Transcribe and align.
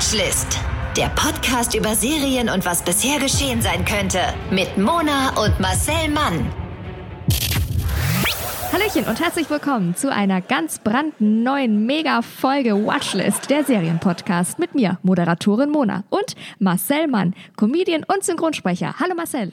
Watchlist. 0.00 0.58
Der 0.96 1.10
Podcast 1.10 1.74
über 1.74 1.94
Serien 1.94 2.48
und 2.48 2.64
was 2.64 2.82
bisher 2.82 3.20
geschehen 3.20 3.60
sein 3.60 3.84
könnte. 3.84 4.18
Mit 4.50 4.78
Mona 4.78 5.28
und 5.44 5.60
Marcel 5.60 6.08
Mann. 6.08 6.50
Hallöchen 8.72 9.04
und 9.04 9.20
herzlich 9.20 9.50
willkommen 9.50 9.94
zu 9.94 10.10
einer 10.10 10.40
ganz 10.40 10.78
brandneuen 10.78 11.84
Mega-Folge 11.84 12.86
Watchlist, 12.86 13.50
der 13.50 13.62
Serienpodcast 13.62 14.58
mit 14.58 14.74
mir, 14.74 14.98
Moderatorin 15.02 15.68
Mona 15.68 16.04
und 16.08 16.34
Marcel 16.58 17.06
Mann, 17.06 17.34
Comedian 17.56 18.02
und 18.04 18.24
Synchronsprecher. 18.24 18.94
Hallo 18.98 19.14
Marcel. 19.14 19.50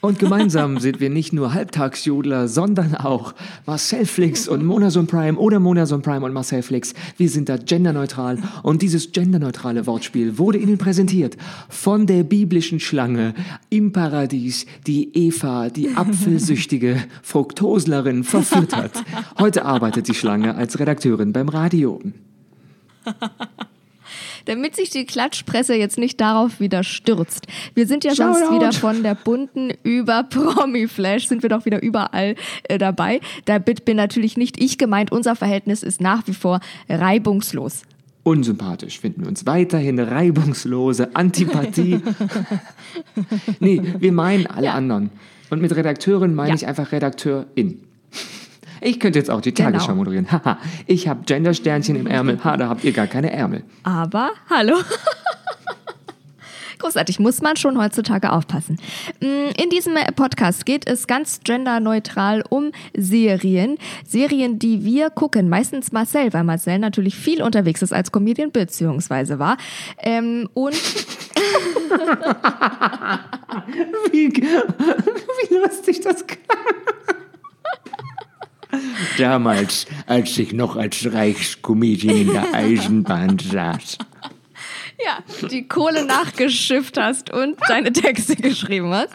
Und 0.00 0.18
gemeinsam 0.18 0.78
sind 0.78 0.98
wir 0.98 1.10
nicht 1.10 1.34
nur 1.34 1.52
Halbtagsjodler, 1.52 2.48
sondern 2.48 2.94
auch 2.94 3.34
Marcel 3.66 4.06
Flix 4.06 4.48
und 4.48 4.64
Monason 4.64 5.06
Prime 5.06 5.38
oder 5.38 5.60
Monason 5.60 6.00
Prime 6.00 6.24
und 6.24 6.32
Marcel 6.32 6.62
Flix. 6.62 6.94
Wir 7.18 7.28
sind 7.28 7.50
da 7.50 7.58
genderneukral 7.58 8.38
und 8.62 8.80
dieses 8.80 9.12
genderneutrale 9.12 9.86
Wortspiel 9.86 10.38
wurde 10.38 10.58
Ihnen 10.58 10.78
präsentiert 10.78 11.36
von 11.68 12.06
der 12.06 12.22
biblischen 12.22 12.80
Schlange 12.80 13.34
im 13.68 13.92
Paradies, 13.92 14.64
die 14.86 15.14
Eva, 15.14 15.68
die 15.68 15.94
apfelsüchtige 15.94 16.96
Fruktoslerin 17.22 18.24
verführt 18.24 18.74
hat. 18.74 19.04
Heute 19.38 19.66
arbeitet 19.66 20.08
die 20.08 20.14
Schlange 20.14 20.54
als 20.54 20.78
Redakteurin 20.78 21.34
beim 21.34 21.50
Radio. 21.50 22.00
Damit 24.50 24.74
sich 24.74 24.90
die 24.90 25.06
Klatschpresse 25.06 25.74
jetzt 25.76 25.96
nicht 25.96 26.20
darauf 26.20 26.58
wieder 26.58 26.82
stürzt. 26.82 27.46
Wir 27.74 27.86
sind 27.86 28.02
ja 28.02 28.14
Shoutout. 28.14 28.38
sonst 28.40 28.52
wieder 28.52 28.72
von 28.72 29.02
der 29.04 29.14
bunten 29.14 29.72
über 29.84 30.24
Promi-Flash, 30.24 31.28
sind 31.28 31.42
wir 31.42 31.48
doch 31.50 31.64
wieder 31.66 31.80
überall 31.82 32.34
äh, 32.64 32.76
dabei. 32.76 33.20
Da 33.44 33.58
bin 33.60 33.96
natürlich 33.96 34.36
nicht 34.36 34.60
ich 34.60 34.76
gemeint, 34.76 35.12
unser 35.12 35.36
Verhältnis 35.36 35.84
ist 35.84 36.00
nach 36.00 36.26
wie 36.26 36.34
vor 36.34 36.58
reibungslos. 36.88 37.82
Unsympathisch 38.24 38.98
finden 38.98 39.22
wir 39.22 39.28
uns 39.28 39.46
weiterhin 39.46 39.98
reibungslose 40.00 41.14
Antipathie. 41.14 42.00
nee, 43.60 43.80
wir 43.98 44.12
meinen 44.12 44.46
alle 44.46 44.66
Ja. 44.66 44.74
anderen. 44.74 45.10
Und 45.48 45.62
mit 45.62 45.74
Redakteurin 45.74 46.34
meine 46.34 46.50
Ja. 46.50 46.54
ich 46.56 46.66
einfach 46.66 46.92
Redakteurin. 46.92 47.80
Ich 48.80 48.98
könnte 49.00 49.18
jetzt 49.18 49.30
auch 49.30 49.40
die 49.40 49.52
Genau. 49.54 49.70
Tagesschau 49.70 49.94
moderieren. 49.94 50.30
Haha, 50.32 50.58
ich 50.86 51.08
habe 51.08 51.22
Gendersternchen 51.26 51.96
im 51.96 52.06
Ärmel. 52.06 52.42
Ha, 52.44 52.56
da 52.56 52.68
habt 52.68 52.84
ihr 52.84 52.92
gar 52.92 53.06
keine 53.06 53.32
Ärmel. 53.32 53.62
Aber 53.82 54.30
hallo. 54.48 54.76
Großartig, 56.78 57.18
muss 57.18 57.42
man 57.42 57.56
schon 57.56 57.76
heutzutage 57.78 58.32
aufpassen. 58.32 58.78
Mm, 59.20 59.50
In 59.62 59.68
diesem 59.68 59.92
Podcast 60.16 60.64
geht 60.64 60.88
es 60.88 61.06
ganz 61.06 61.40
genderneutral 61.44 62.42
um 62.48 62.72
Serien. 62.96 63.76
Serien, 64.06 64.58
die 64.58 64.82
wir 64.82 65.10
gucken. 65.10 65.50
Meistens 65.50 65.92
Marcel, 65.92 66.32
weil 66.32 66.42
Marcel 66.42 66.78
natürlich 66.78 67.14
viel 67.16 67.42
unterwegs 67.42 67.82
ist 67.82 67.92
als 67.92 68.10
Comedian, 68.12 68.50
beziehungsweise 68.50 69.38
war. 69.38 69.58
Ähm, 69.98 70.48
und 70.54 70.72
Wie, 74.12 74.28
wie 74.32 75.54
lustig 75.56 76.00
das 76.00 76.26
klang. 76.26 76.40
Damals, 79.18 79.86
als 80.06 80.36
ich 80.38 80.52
noch 80.52 80.76
als 80.76 81.12
Reichskomedian 81.12 82.16
in 82.16 82.32
der 82.32 82.54
Eisenbahn 82.54 83.38
saß. 83.38 83.98
ja, 85.04 85.48
die 85.48 85.66
Kohle 85.66 86.04
nachgeschifft 86.04 86.98
hast 86.98 87.30
und 87.30 87.56
deine 87.68 87.92
Texte 87.92 88.36
geschrieben 88.36 88.92
hast. 88.92 89.10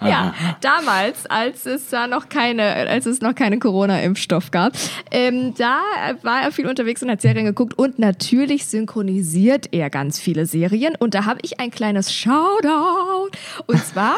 Ja, 0.00 0.34
damals, 0.60 1.26
als 1.26 1.66
es 1.66 1.88
da 1.88 2.06
noch 2.06 2.28
keine, 2.28 2.64
als 2.64 3.06
es 3.06 3.20
noch 3.20 3.34
keine 3.34 3.58
Corona-Impfstoff 3.58 4.50
gab, 4.50 4.72
ähm, 5.10 5.54
da 5.56 5.80
war 6.22 6.42
er 6.42 6.52
viel 6.52 6.66
unterwegs 6.66 7.02
und 7.02 7.10
hat 7.10 7.20
Serien 7.20 7.46
geguckt 7.46 7.78
und 7.78 7.98
natürlich 7.98 8.66
synchronisiert 8.66 9.68
er 9.72 9.90
ganz 9.90 10.18
viele 10.18 10.46
Serien 10.46 10.96
und 10.98 11.14
da 11.14 11.24
habe 11.24 11.40
ich 11.42 11.60
ein 11.60 11.70
kleines 11.70 12.12
Shoutout 12.12 13.30
und 13.66 13.84
zwar 13.84 14.16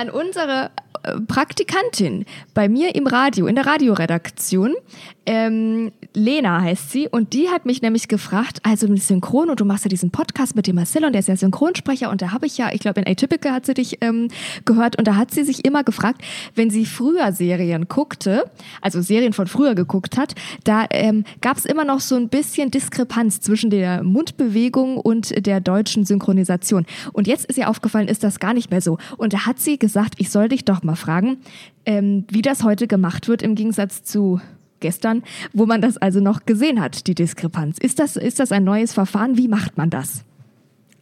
an 0.00 0.08
unsere 0.08 0.70
äh, 1.02 1.20
Praktikantin 1.20 2.24
bei 2.54 2.68
mir 2.68 2.94
im 2.94 3.06
Radio, 3.06 3.46
in 3.46 3.54
der 3.54 3.66
Radioredaktion. 3.66 4.74
Ähm, 5.26 5.92
Lena 6.14 6.62
heißt 6.62 6.90
sie 6.90 7.06
und 7.06 7.34
die 7.34 7.50
hat 7.50 7.66
mich 7.66 7.82
nämlich 7.82 8.08
gefragt, 8.08 8.60
also 8.64 8.88
mit 8.88 9.02
Synchron 9.02 9.50
und 9.50 9.60
du 9.60 9.64
machst 9.64 9.84
ja 9.84 9.88
diesen 9.88 10.10
Podcast 10.10 10.56
mit 10.56 10.66
dem 10.66 10.76
Marcel 10.76 11.04
und 11.04 11.12
der 11.12 11.20
ist 11.20 11.28
ja 11.28 11.36
Synchronsprecher 11.36 12.10
und 12.10 12.22
da 12.22 12.32
habe 12.32 12.46
ich 12.46 12.58
ja, 12.58 12.70
ich 12.72 12.80
glaube 12.80 13.00
in 13.00 13.06
Atypical 13.06 13.52
hat 13.52 13.66
sie 13.66 13.74
dich 13.74 13.98
ähm, 14.00 14.28
gehört 14.64 14.96
und 14.96 15.06
da 15.06 15.16
hat 15.16 15.30
sie 15.30 15.44
sich 15.44 15.64
immer 15.64 15.84
gefragt, 15.84 16.22
wenn 16.54 16.70
sie 16.70 16.86
früher 16.86 17.32
Serien 17.32 17.86
guckte, 17.86 18.50
also 18.80 19.02
Serien 19.02 19.34
von 19.34 19.46
früher 19.46 19.74
geguckt 19.74 20.16
hat, 20.16 20.34
da 20.64 20.86
ähm, 20.90 21.24
gab 21.42 21.58
es 21.58 21.64
immer 21.66 21.84
noch 21.84 22.00
so 22.00 22.16
ein 22.16 22.28
bisschen 22.28 22.70
Diskrepanz 22.70 23.40
zwischen 23.40 23.70
der 23.70 24.02
Mundbewegung 24.02 24.96
und 24.96 25.46
der 25.46 25.60
deutschen 25.60 26.04
Synchronisation. 26.04 26.86
Und 27.12 27.28
jetzt 27.28 27.44
ist 27.44 27.58
ihr 27.58 27.68
aufgefallen, 27.68 28.08
ist 28.08 28.24
das 28.24 28.40
gar 28.40 28.54
nicht 28.54 28.70
mehr 28.70 28.80
so. 28.80 28.98
Und 29.16 29.32
da 29.32 29.46
hat 29.46 29.60
sie 29.60 29.78
gesagt, 29.78 29.89
ich 30.18 30.30
soll 30.30 30.48
dich 30.48 30.64
doch 30.64 30.82
mal 30.82 30.96
fragen, 30.96 31.38
ähm, 31.86 32.24
wie 32.30 32.42
das 32.42 32.62
heute 32.62 32.86
gemacht 32.86 33.28
wird 33.28 33.42
im 33.42 33.54
Gegensatz 33.54 34.02
zu 34.02 34.40
gestern, 34.80 35.22
wo 35.52 35.66
man 35.66 35.80
das 35.80 35.98
also 35.98 36.20
noch 36.20 36.46
gesehen 36.46 36.80
hat, 36.80 37.06
die 37.06 37.14
Diskrepanz. 37.14 37.78
Ist 37.78 37.98
das, 37.98 38.16
ist 38.16 38.40
das 38.40 38.52
ein 38.52 38.64
neues 38.64 38.92
Verfahren? 38.92 39.36
Wie 39.36 39.48
macht 39.48 39.76
man 39.76 39.90
das? 39.90 40.24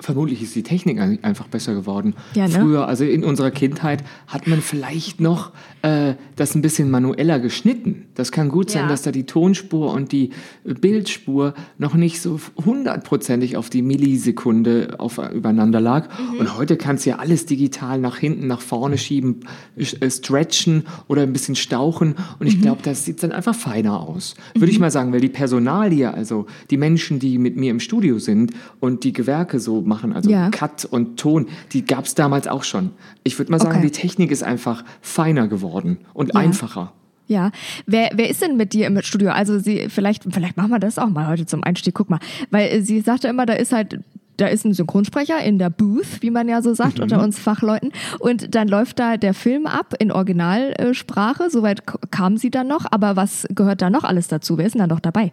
Vermutlich 0.00 0.42
ist 0.42 0.54
die 0.54 0.62
Technik 0.62 1.00
ein- 1.00 1.22
einfach 1.24 1.48
besser 1.48 1.74
geworden. 1.74 2.14
Ja, 2.34 2.46
ne? 2.46 2.54
Früher, 2.54 2.86
also 2.86 3.04
in 3.04 3.24
unserer 3.24 3.50
Kindheit, 3.50 4.04
hat 4.28 4.46
man 4.46 4.60
vielleicht 4.60 5.20
noch 5.20 5.50
äh, 5.82 6.14
das 6.36 6.54
ein 6.54 6.62
bisschen 6.62 6.90
manueller 6.90 7.40
geschnitten. 7.40 8.06
Das 8.14 8.30
kann 8.32 8.48
gut 8.48 8.70
sein, 8.70 8.82
Ja. 8.82 8.88
dass 8.88 9.02
da 9.02 9.10
die 9.12 9.24
Tonspur 9.26 9.92
und 9.92 10.12
die 10.12 10.30
Bildspur 10.64 11.54
noch 11.78 11.94
nicht 11.94 12.20
so 12.20 12.38
hundertprozentig 12.64 13.56
auf 13.56 13.70
die 13.70 13.82
Millisekunde 13.82 14.94
auf, 14.98 15.18
übereinander 15.18 15.80
lag. 15.80 16.08
Mhm. 16.18 16.40
Und 16.40 16.56
heute 16.56 16.76
kannst 16.76 17.04
du 17.06 17.10
ja 17.10 17.16
alles 17.16 17.46
digital 17.46 17.98
nach 17.98 18.18
hinten, 18.18 18.46
nach 18.46 18.60
vorne 18.60 18.98
schieben, 18.98 19.40
äh, 19.76 20.10
stretchen 20.10 20.84
oder 21.08 21.22
ein 21.22 21.32
bisschen 21.32 21.56
stauchen. 21.56 22.14
Und 22.38 22.42
Mhm. 22.42 22.46
ich 22.46 22.60
glaube, 22.60 22.82
das 22.82 23.04
sieht 23.04 23.22
dann 23.22 23.32
einfach 23.32 23.54
feiner 23.54 24.00
aus. 24.00 24.34
Würde 24.54 24.70
ich 24.70 24.78
mal 24.78 24.90
sagen, 24.90 25.12
weil 25.12 25.20
die 25.20 25.28
Personalie, 25.28 26.12
also 26.12 26.46
die 26.70 26.76
Menschen, 26.76 27.18
die 27.18 27.38
mit 27.38 27.56
mir 27.56 27.70
im 27.70 27.80
Studio 27.80 28.18
sind 28.18 28.52
und 28.80 29.04
die 29.04 29.12
Gewerke 29.12 29.58
so 29.60 29.80
machen, 29.88 30.12
also 30.12 30.30
Ja. 30.30 30.50
Cut 30.50 30.84
und 30.84 31.18
Ton, 31.18 31.48
die 31.72 31.84
gab 31.84 32.04
es 32.04 32.14
damals 32.14 32.46
auch 32.46 32.62
schon. 32.64 32.90
Ich 33.24 33.38
würde 33.38 33.50
mal 33.50 33.58
sagen, 33.58 33.78
Okay. 33.78 33.86
die 33.86 33.92
Technik 33.92 34.30
ist 34.30 34.44
einfach 34.44 34.84
feiner 35.00 35.48
geworden 35.48 35.98
und 36.14 36.34
Ja. 36.34 36.40
einfacher. 36.40 36.92
Ja, 37.26 37.50
wer, 37.84 38.10
wer 38.14 38.30
ist 38.30 38.40
denn 38.40 38.56
mit 38.56 38.72
dir 38.72 38.86
im 38.86 39.02
Studio? 39.02 39.30
Also 39.32 39.58
sie, 39.58 39.88
vielleicht, 39.90 40.24
vielleicht 40.30 40.56
machen 40.56 40.70
wir 40.70 40.78
das 40.78 40.98
auch 40.98 41.10
mal 41.10 41.26
heute 41.26 41.44
zum 41.44 41.62
Einstieg. 41.62 41.94
Guck 41.94 42.08
mal, 42.08 42.20
weil 42.50 42.68
äh, 42.70 42.80
sie 42.80 43.00
sagte 43.00 43.28
immer, 43.28 43.44
da 43.44 43.52
ist 43.52 43.70
halt, 43.72 44.00
da 44.38 44.46
ist 44.46 44.64
ein 44.64 44.72
Synchronsprecher 44.72 45.38
in 45.44 45.58
der 45.58 45.68
Booth, 45.68 46.22
wie 46.22 46.30
man 46.30 46.48
ja 46.48 46.62
so 46.62 46.72
sagt 46.72 47.00
unter 47.00 47.20
uns 47.22 47.38
Fachleuten, 47.38 47.92
und 48.20 48.54
dann 48.54 48.68
läuft 48.68 48.98
da 48.98 49.16
der 49.18 49.34
Film 49.34 49.66
ab 49.66 49.94
in 49.98 50.10
Originalsprache. 50.12 51.50
Soweit 51.50 51.82
kam 52.10 52.36
sie 52.36 52.50
dann 52.50 52.68
noch, 52.68 52.86
aber 52.90 53.16
was 53.16 53.46
gehört 53.50 53.82
da 53.82 53.90
noch 53.90 54.04
alles 54.04 54.28
dazu? 54.28 54.56
Wer 54.56 54.66
ist 54.66 54.72
denn 54.74 54.80
da 54.80 54.86
noch 54.86 55.00
dabei? 55.00 55.32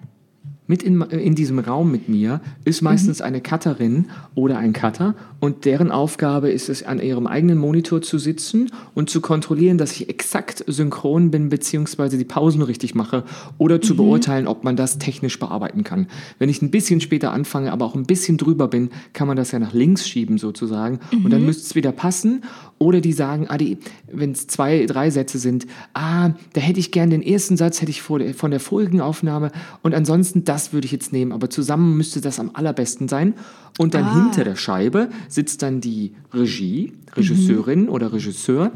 Mit 0.67 0.81
in, 0.81 1.01
in 1.01 1.35
diesem 1.35 1.59
Raum 1.59 1.91
mit 1.91 2.09
mir 2.09 2.41
ist 2.63 2.81
meistens 2.81 3.21
eine 3.21 3.39
Cutterin 3.39 4.05
oder 4.33 4.57
ein 4.57 4.73
Cutter 4.73 5.13
und 5.39 5.65
deren 5.65 5.91
Aufgabe 5.91 6.49
ist 6.49 6.69
es, 6.69 6.81
an 6.81 6.99
ihrem 6.99 7.27
eigenen 7.27 7.59
Monitor 7.59 8.01
zu 8.01 8.17
sitzen 8.17 8.71
und 8.95 9.09
zu 9.09 9.21
kontrollieren, 9.21 9.77
dass 9.77 9.91
ich 9.91 10.09
exakt 10.09 10.63
synchron 10.65 11.29
bin, 11.29 11.49
beziehungsweise 11.49 12.17
die 12.17 12.25
Pausen 12.25 12.63
richtig 12.63 12.95
mache 12.95 13.23
oder 13.59 13.79
zu 13.79 13.95
beurteilen, 13.95 14.47
ob 14.47 14.63
man 14.63 14.75
das 14.75 14.97
technisch 14.97 15.37
bearbeiten 15.37 15.83
kann. 15.83 16.07
Wenn 16.39 16.49
ich 16.49 16.63
ein 16.63 16.71
bisschen 16.71 16.99
später 16.99 17.31
anfange, 17.31 17.71
aber 17.71 17.85
auch 17.85 17.95
ein 17.95 18.05
bisschen 18.05 18.37
drüber 18.37 18.67
bin, 18.67 18.89
kann 19.13 19.27
man 19.27 19.37
das 19.37 19.51
ja 19.51 19.59
nach 19.59 19.73
links 19.73 20.07
schieben 20.07 20.39
sozusagen 20.39 20.99
und 21.11 21.29
dann 21.31 21.45
müsste 21.45 21.63
es 21.63 21.75
wieder 21.75 21.91
passen. 21.91 22.43
Oder 22.78 23.00
die 23.00 23.13
sagen, 23.13 23.46
ah, 23.47 23.58
wenn 24.12 24.31
es 24.31 24.47
zwei, 24.47 24.86
drei 24.86 25.09
Sätze 25.09 25.40
sind, 25.40 25.66
ah, 25.94 26.31
da 26.53 26.62
hätte 26.62 26.80
ich 26.80 26.91
gern 26.91 27.09
den 27.09 27.22
ersten 27.22 27.56
Satz, 27.56 27.81
hätte 27.81 27.91
ich 27.91 28.02
vor 28.02 28.19
der, 28.19 28.34
von 28.34 28.52
der 28.52 28.59
vorigen 28.59 29.00
Aufnahme 29.00 29.51
und 29.81 29.95
ansonsten 29.95 30.44
das 30.44 30.74
würde 30.74 30.86
ich 30.86 30.92
jetzt 30.92 31.13
nehmen, 31.13 31.31
aber 31.31 31.50
zusammen 31.50 31.95
müsste 31.95 32.19
das 32.19 32.39
am 32.39 32.51
allerbesten 32.54 33.07
sein. 33.07 33.33
Und 33.77 33.94
dann 33.94 34.13
hinter 34.13 34.44
der 34.45 34.56
Scheibe 34.56 35.10
sitzt 35.27 35.62
dann 35.62 35.81
die 35.81 36.13
Regie, 36.33 36.94
Regisseurin 37.13 37.89
oder 37.89 38.13
Regisseur. 38.13 38.72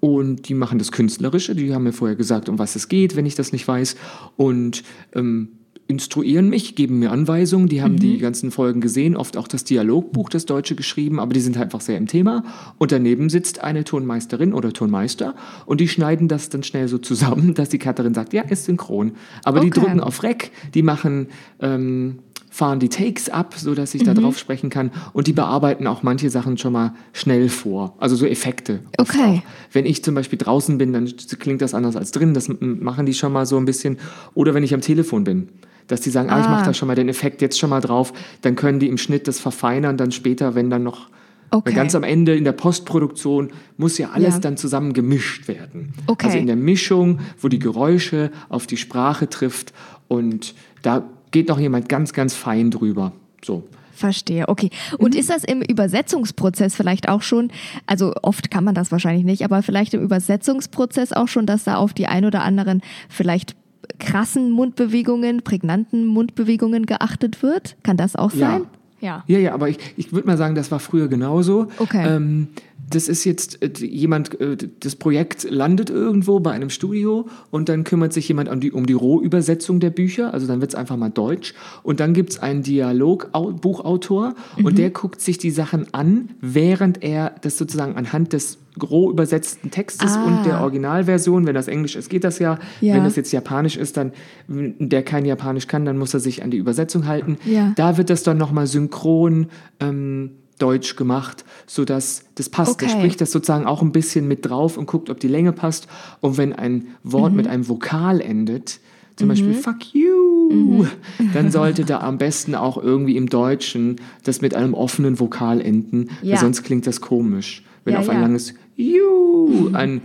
Und 0.00 0.48
die 0.48 0.54
machen 0.54 0.78
das 0.78 0.92
Künstlerische, 0.92 1.54
die 1.54 1.74
haben 1.74 1.82
mir 1.82 1.92
vorher 1.92 2.16
gesagt, 2.16 2.48
um 2.48 2.58
was 2.58 2.76
es 2.76 2.88
geht, 2.88 3.16
wenn 3.16 3.26
ich 3.26 3.34
das 3.34 3.52
nicht 3.52 3.66
weiß. 3.66 3.96
Und 4.36 4.84
ähm, 5.14 5.57
instruieren 5.88 6.50
mich, 6.50 6.74
geben 6.74 6.98
mir 6.98 7.10
Anweisungen, 7.10 7.66
die 7.68 7.82
haben 7.82 7.96
die 7.98 8.18
ganzen 8.18 8.50
Folgen 8.50 8.80
gesehen, 8.82 9.16
oft 9.16 9.36
auch 9.38 9.48
das 9.48 9.64
Dialogbuch, 9.64 10.28
das 10.28 10.44
Deutsche 10.44 10.74
geschrieben, 10.74 11.18
aber 11.18 11.32
die 11.32 11.40
sind 11.40 11.56
einfach 11.56 11.80
sehr 11.80 11.96
im 11.96 12.06
Thema. 12.06 12.44
Und 12.76 12.92
daneben 12.92 13.30
sitzt 13.30 13.64
eine 13.64 13.84
Tonmeisterin 13.84 14.52
oder 14.52 14.72
Tonmeister 14.72 15.34
und 15.64 15.80
die 15.80 15.88
schneiden 15.88 16.28
das 16.28 16.50
dann 16.50 16.62
schnell 16.62 16.88
so 16.88 16.98
zusammen, 16.98 17.54
dass 17.54 17.70
die 17.70 17.78
Cutterin 17.78 18.12
sagt, 18.14 18.34
ja, 18.34 18.42
ist 18.42 18.66
synchron. 18.66 19.12
Aber 19.44 19.60
die 19.60 19.68
Okay. 19.68 19.80
drücken 19.80 20.00
auf 20.00 20.22
Rec, 20.22 20.50
die 20.74 20.82
machen, 20.82 21.28
ähm, 21.60 22.18
fahren 22.50 22.80
die 22.80 22.88
Takes 22.90 23.28
ab, 23.30 23.54
so 23.56 23.74
dass 23.74 23.94
ich 23.94 24.02
da 24.02 24.12
Mhm. 24.12 24.18
drauf 24.22 24.38
sprechen 24.38 24.68
kann 24.68 24.90
und 25.14 25.26
die 25.26 25.32
bearbeiten 25.32 25.86
auch 25.86 26.02
manche 26.02 26.28
Sachen 26.28 26.58
schon 26.58 26.72
mal 26.74 26.92
schnell 27.14 27.48
vor, 27.48 27.94
also 27.98 28.14
so 28.16 28.26
Effekte. 28.26 28.80
Okay. 28.98 29.42
auch. 29.44 29.72
Wenn 29.72 29.86
ich 29.86 30.02
zum 30.04 30.14
Beispiel 30.14 30.38
draußen 30.38 30.76
bin, 30.76 30.92
dann 30.92 31.10
klingt 31.38 31.62
das 31.62 31.72
anders 31.72 31.96
als 31.96 32.10
drin. 32.10 32.34
Das 32.34 32.50
machen 32.60 33.06
die 33.06 33.14
schon 33.14 33.32
mal 33.32 33.46
so 33.46 33.56
ein 33.56 33.64
bisschen. 33.64 33.96
Oder 34.34 34.52
wenn 34.54 34.62
ich 34.64 34.74
am 34.74 34.80
Telefon 34.80 35.24
bin, 35.24 35.48
Dass 35.88 36.00
die 36.00 36.10
sagen, 36.10 36.30
ah, 36.30 36.38
ich 36.40 36.46
Ah. 36.46 36.50
mache 36.50 36.66
da 36.66 36.74
schon 36.74 36.86
mal 36.88 36.94
den 36.94 37.08
Effekt 37.08 37.42
jetzt 37.42 37.58
schon 37.58 37.70
mal 37.70 37.80
drauf, 37.80 38.12
dann 38.42 38.54
können 38.54 38.78
die 38.78 38.88
im 38.88 38.98
Schnitt 38.98 39.26
das 39.26 39.40
verfeinern, 39.40 39.96
dann 39.96 40.12
später, 40.12 40.54
wenn 40.54 40.70
dann 40.70 40.82
noch 40.84 41.08
Okay. 41.50 41.70
weil 41.70 41.74
ganz 41.76 41.94
am 41.94 42.02
Ende 42.02 42.36
in 42.36 42.44
der 42.44 42.52
Postproduktion 42.52 43.50
muss 43.78 43.96
ja 43.96 44.10
alles 44.10 44.34
Ja. 44.34 44.40
dann 44.40 44.56
zusammen 44.58 44.92
gemischt 44.92 45.48
werden. 45.48 45.94
Okay. 46.06 46.26
Also 46.26 46.38
in 46.38 46.46
der 46.46 46.56
Mischung, 46.56 47.20
wo 47.40 47.48
die 47.48 47.58
Geräusche 47.58 48.30
auf 48.50 48.66
die 48.66 48.76
Sprache 48.76 49.28
trifft 49.30 49.72
und 50.08 50.54
da 50.82 51.04
geht 51.30 51.48
noch 51.48 51.58
jemand 51.58 51.88
ganz, 51.88 52.12
ganz 52.12 52.34
fein 52.34 52.70
drüber. 52.70 53.12
So. 53.42 53.64
Verstehe, 53.92 54.48
okay. 54.48 54.70
Und 54.98 55.14
ist 55.16 55.28
das 55.30 55.42
im 55.42 55.60
Übersetzungsprozess 55.62 56.76
vielleicht 56.76 57.08
auch 57.08 57.22
schon, 57.22 57.50
also 57.86 58.12
oft 58.22 58.50
kann 58.50 58.62
man 58.62 58.74
das 58.74 58.92
wahrscheinlich 58.92 59.24
nicht, 59.24 59.42
aber 59.42 59.62
vielleicht 59.62 59.92
im 59.94 60.02
Übersetzungsprozess 60.02 61.12
auch 61.12 61.28
schon, 61.28 61.46
dass 61.46 61.64
da 61.64 61.76
auf 61.76 61.94
die 61.94 62.06
ein 62.06 62.24
oder 62.24 62.42
anderen 62.42 62.80
vielleicht 63.08 63.56
krassen 63.98 64.50
Mundbewegungen, 64.50 65.42
prägnanten 65.42 66.04
Mundbewegungen 66.06 66.86
geachtet 66.86 67.42
wird? 67.42 67.76
Kann 67.82 67.96
das 67.96 68.16
auch 68.16 68.32
Ja. 68.32 68.50
sein? 68.50 68.62
Ja. 69.00 69.22
Ja, 69.28 69.38
ja, 69.38 69.54
aber 69.54 69.68
ich, 69.68 69.78
ich 69.96 70.12
würde 70.12 70.26
mal 70.26 70.36
sagen, 70.36 70.56
das 70.56 70.72
war 70.72 70.80
früher 70.80 71.06
genauso. 71.06 71.68
Okay. 71.78 72.04
Ähm, 72.16 72.48
das 72.90 73.06
ist 73.06 73.24
jetzt 73.24 73.62
äh, 73.62 73.70
jemand, 73.86 74.40
äh, 74.40 74.56
das 74.80 74.96
Projekt 74.96 75.48
landet 75.48 75.88
irgendwo 75.88 76.40
bei 76.40 76.50
einem 76.50 76.68
Studio 76.70 77.28
und 77.52 77.68
dann 77.68 77.84
kümmert 77.84 78.12
sich 78.12 78.26
jemand 78.26 78.48
um 78.48 78.58
die, 78.58 78.72
um 78.72 78.86
die 78.86 78.94
Rohübersetzung 78.94 79.78
der 79.78 79.90
Bücher. 79.90 80.34
Also 80.34 80.48
dann 80.48 80.60
wird 80.60 80.72
es 80.72 80.74
einfach 80.74 80.96
mal 80.96 81.10
Deutsch. 81.10 81.54
Und 81.84 82.00
dann 82.00 82.12
gibt 82.12 82.30
es 82.30 82.38
einen 82.40 82.64
Dialogbuchautor 82.64 84.34
Mhm. 84.56 84.64
und 84.64 84.78
der 84.78 84.90
guckt 84.90 85.20
sich 85.20 85.38
die 85.38 85.50
Sachen 85.50 85.92
an, 85.94 86.30
während 86.40 87.02
er 87.02 87.34
das 87.42 87.56
sozusagen 87.58 87.94
anhand 87.96 88.32
des 88.32 88.58
roh 88.82 89.10
übersetzten 89.10 89.70
Textes 89.70 90.16
Ah. 90.16 90.24
und 90.24 90.44
der 90.46 90.60
Originalversion, 90.60 91.46
wenn 91.46 91.54
das 91.54 91.68
Englisch 91.68 91.96
ist, 91.96 92.08
geht 92.10 92.24
das 92.24 92.38
ja. 92.38 92.58
Ja. 92.80 92.94
Wenn 92.94 93.04
das 93.04 93.16
jetzt 93.16 93.32
Japanisch 93.32 93.76
ist, 93.76 93.96
dann, 93.96 94.12
der 94.48 95.02
kein 95.02 95.24
Japanisch 95.24 95.66
kann, 95.66 95.84
dann 95.84 95.98
muss 95.98 96.14
er 96.14 96.20
sich 96.20 96.42
an 96.42 96.50
die 96.50 96.56
Übersetzung 96.58 97.06
halten. 97.06 97.36
Ja. 97.44 97.72
Da 97.76 97.96
wird 97.98 98.10
das 98.10 98.22
dann 98.22 98.38
nochmal 98.38 98.66
synchron 98.66 99.46
ähm, 99.80 100.30
deutsch 100.58 100.96
gemacht, 100.96 101.44
sodass 101.66 102.24
das 102.34 102.48
passt. 102.48 102.72
Okay. 102.82 102.88
spricht 102.88 103.20
das 103.20 103.30
sozusagen 103.30 103.64
auch 103.66 103.80
ein 103.82 103.92
bisschen 103.92 104.26
mit 104.26 104.44
drauf 104.48 104.76
und 104.76 104.86
guckt, 104.86 105.08
ob 105.10 105.20
die 105.20 105.28
Länge 105.28 105.52
passt. 105.52 105.86
Und 106.20 106.36
wenn 106.36 106.52
ein 106.52 106.88
Wort 107.04 107.30
Mhm. 107.32 107.36
mit 107.36 107.46
einem 107.46 107.68
Vokal 107.68 108.20
endet, 108.20 108.80
zum 109.16 109.28
Beispiel 109.28 109.54
fuck 109.54 109.94
you, 109.94 110.50
Mhm. 110.50 110.86
dann 111.34 111.50
sollte 111.50 111.84
da 111.84 112.00
am 112.00 112.18
besten 112.18 112.54
auch 112.54 112.76
irgendwie 112.82 113.16
im 113.16 113.28
Deutschen 113.28 113.96
das 114.24 114.40
mit 114.40 114.54
einem 114.54 114.74
offenen 114.74 115.20
Vokal 115.20 115.60
enden, 115.60 116.08
Ja. 116.22 116.32
weil 116.32 116.40
sonst 116.40 116.62
klingt 116.62 116.86
das 116.86 117.00
komisch. 117.00 117.62
Wenn 117.84 117.94
Ja, 117.94 118.00
auf 118.00 118.08
ein 118.08 118.16
ja. 118.16 118.22
langes 118.22 118.54
you, 118.78 119.70
ein 119.74 120.00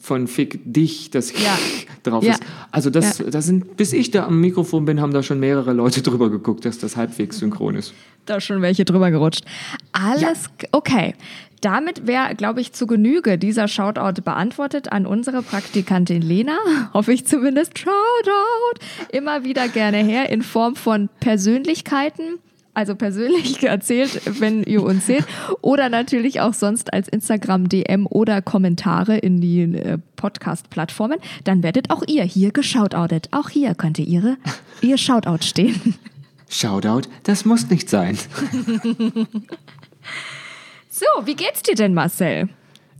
von 0.00 0.28
Fick 0.28 0.60
dich, 0.64 1.10
das 1.10 1.32
Ja. 1.32 1.58
drauf 2.04 2.22
Ja. 2.22 2.32
ist. 2.34 2.42
Also 2.70 2.90
das, 2.90 3.18
Ja. 3.18 3.24
das 3.28 3.46
sind, 3.46 3.76
bis 3.76 3.92
ich 3.92 4.12
da 4.12 4.26
am 4.26 4.40
Mikrofon 4.40 4.84
bin, 4.84 5.00
haben 5.00 5.12
da 5.12 5.22
schon 5.24 5.40
mehrere 5.40 5.72
Leute 5.72 6.00
drüber 6.02 6.30
geguckt, 6.30 6.64
dass 6.64 6.78
das 6.78 6.96
halbwegs 6.96 7.38
synchron 7.38 7.74
ist. 7.74 7.92
Da 8.24 8.40
schon 8.40 8.62
welche 8.62 8.84
drüber 8.84 9.10
gerutscht. 9.10 9.44
Alles 9.92 10.44
okay. 10.70 11.14
Damit 11.62 12.06
wäre, 12.06 12.34
glaube 12.36 12.60
ich, 12.60 12.72
zu 12.72 12.86
Genüge 12.86 13.38
dieser 13.38 13.66
Shoutout 13.66 14.22
beantwortet 14.22 14.92
an 14.92 15.06
unsere 15.06 15.42
Praktikantin 15.42 16.22
Lena. 16.22 16.56
Hoffe 16.94 17.12
ich 17.12 17.26
zumindest. 17.26 17.76
Shoutout. 17.78 18.78
Immer 19.10 19.42
wieder 19.42 19.66
gerne 19.68 19.98
her 19.98 20.30
in 20.30 20.42
Form 20.42 20.76
von 20.76 21.08
Persönlichkeiten. 21.18 22.38
Also 22.76 22.94
persönlich 22.94 23.62
erzählt, 23.66 24.20
wenn 24.38 24.62
ihr 24.62 24.82
uns 24.82 25.06
seht. 25.06 25.24
Oder 25.62 25.88
natürlich 25.88 26.42
auch 26.42 26.52
sonst 26.52 26.92
als 26.92 27.08
Instagram-DM 27.08 28.06
oder 28.06 28.42
Kommentare 28.42 29.16
in 29.16 29.40
die 29.40 29.62
äh, 29.62 29.96
Podcast-Plattformen. 30.16 31.18
Dann 31.44 31.62
werdet 31.62 31.88
auch 31.90 32.02
ihr 32.06 32.24
hier 32.24 32.52
geshoutoutet. 32.52 33.28
Auch 33.30 33.48
hier 33.48 33.74
könnte 33.74 34.02
ihre, 34.02 34.36
ihr 34.82 34.98
Shoutout 34.98 35.42
stehen. 35.42 35.94
Shoutout, 36.50 37.08
das 37.22 37.46
muss 37.46 37.70
nicht 37.70 37.88
sein. 37.88 38.18
So, 40.98 41.26
wie 41.26 41.34
geht's 41.34 41.62
dir 41.62 41.74
denn, 41.74 41.92
Marcel? 41.92 42.48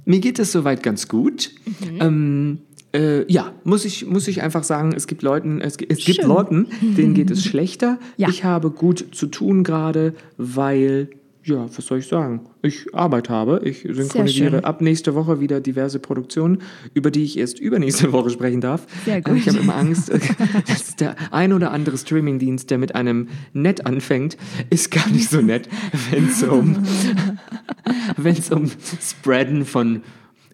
Mir 0.05 0.21
geht 0.21 0.39
es 0.39 0.53
soweit 0.53 0.83
ganz 0.83 1.09
gut. 1.09 1.51
Mhm. 1.81 1.99
Ähm, 2.03 2.59
äh, 2.95 3.31
ja, 3.31 3.53
muss 3.65 3.85
ich, 3.85 4.07
muss 4.07 4.29
ich 4.29 4.43
einfach 4.43 4.65
sagen, 4.65 4.93
es 4.95 5.07
gibt 5.07 5.23
Leuten, 5.23 5.61
es, 5.61 5.77
es 5.89 6.05
gibt 6.05 6.21
Schön. 6.21 6.27
Leuten, 6.29 6.67
denen 6.81 7.15
geht 7.15 7.31
es 7.31 7.45
schlechter. 7.47 7.99
Ja. 8.17 8.29
Ich 8.29 8.45
habe 8.45 8.71
gut 8.71 9.07
zu 9.13 9.27
tun 9.27 9.65
gerade, 9.65 10.15
weil, 10.39 11.11
ja, 11.45 11.67
was 11.77 11.87
soll 11.87 11.99
ich 11.99 12.07
sagen? 12.07 12.41
Ich 12.63 12.93
Arbeit 12.95 13.29
habe. 13.29 13.61
Ich 13.65 13.87
synchronisiere 13.89 14.65
ab 14.65 14.81
nächste 14.81 15.15
Woche 15.15 15.41
wieder 15.41 15.61
diverse 15.61 15.99
Produktionen, 15.99 16.63
über 16.95 17.11
die 17.11 17.23
ich 17.25 17.39
erst 17.39 17.61
übernächste 17.61 18.13
Woche 18.13 18.31
sprechen 18.31 18.61
darf. 18.61 18.87
Sehr 19.05 19.21
gut. 19.21 19.35
Äh, 19.35 19.39
Ich 19.39 19.49
habe 19.49 19.59
immer 19.59 19.77
Angst, 19.77 20.11
dass 20.69 20.97
der 20.97 21.17
ein 21.33 21.53
oder 21.53 21.73
andere 21.73 21.99
Streamingdienst, 21.99 22.71
der 22.71 22.79
mit 22.79 22.95
einem 22.95 23.29
nett 23.53 23.85
anfängt, 23.87 24.37
ist 24.71 24.91
gar 24.91 25.09
nicht 25.11 25.29
so 25.31 25.41
nett, 25.41 25.69
wenn 26.11 26.29
es 26.29 26.43
um 26.43 26.77
wenn 28.17 28.37
es 28.37 28.51
um 28.51 28.71
Spreaden 29.01 29.65
von 29.65 30.03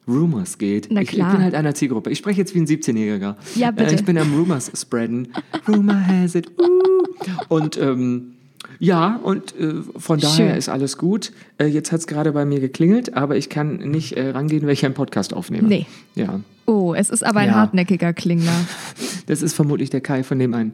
Rumors 0.09 0.59
geht. 0.59 0.89
Na 0.91 1.01
ich, 1.01 1.11
ich 1.11 1.15
klar. 1.15 1.33
bin 1.33 1.43
halt 1.43 1.55
einer 1.55 1.75
Zielgruppe. 1.75 2.11
Ich 2.11 2.19
spreche 2.19 2.41
jetzt 2.41 2.55
wie 2.55 2.61
ein 2.61 2.67
17-Jähriger. 2.67 3.37
Ja, 3.55 3.71
bitte. 3.71 3.93
Äh, 3.93 3.95
ich 3.95 4.05
bin 4.05 4.19
am 4.19 4.35
Rumors 4.35 4.71
spreaden. 4.75 5.29
Rumor 5.69 5.95
has 6.07 6.35
it. 6.35 6.51
Uh. 6.59 7.03
Und 7.49 7.77
ähm, 7.79 8.33
ja, 8.79 9.21
und 9.23 9.55
äh, 9.61 9.75
von 9.97 10.19
daher 10.19 10.49
Schön. 10.51 10.57
ist 10.57 10.69
alles 10.69 10.99
gut. 10.99 11.33
Äh, 11.59 11.67
jetzt 11.67 11.93
hat 11.93 12.01
es 12.01 12.07
gerade 12.09 12.33
bei 12.33 12.45
mir 12.45 12.59
geklingelt, 12.59 13.15
aber 13.15 13.37
ich 13.37 13.49
kann 13.49 13.77
nicht 13.77 14.15
äh, 14.17 14.31
rangehen, 14.31 14.65
weil 14.67 14.73
ich 14.73 14.85
einen 14.85 14.95
Podcast 14.95 15.35
aufnehme. 15.35 15.69
Nee. 15.69 15.87
Ja, 16.15 16.41
Oh, 16.65 16.95
es 16.95 17.11
ist 17.11 17.25
aber 17.25 17.41
ein 17.41 17.49
Ja. 17.49 17.55
hartnäckiger 17.57 18.13
Klingler. 18.13 18.53
das 19.27 19.43
ist 19.43 19.55
vermutlich 19.55 19.91
der 19.91 20.01
Kai, 20.01 20.23
von 20.23 20.39
dem 20.39 20.55
ein... 20.55 20.73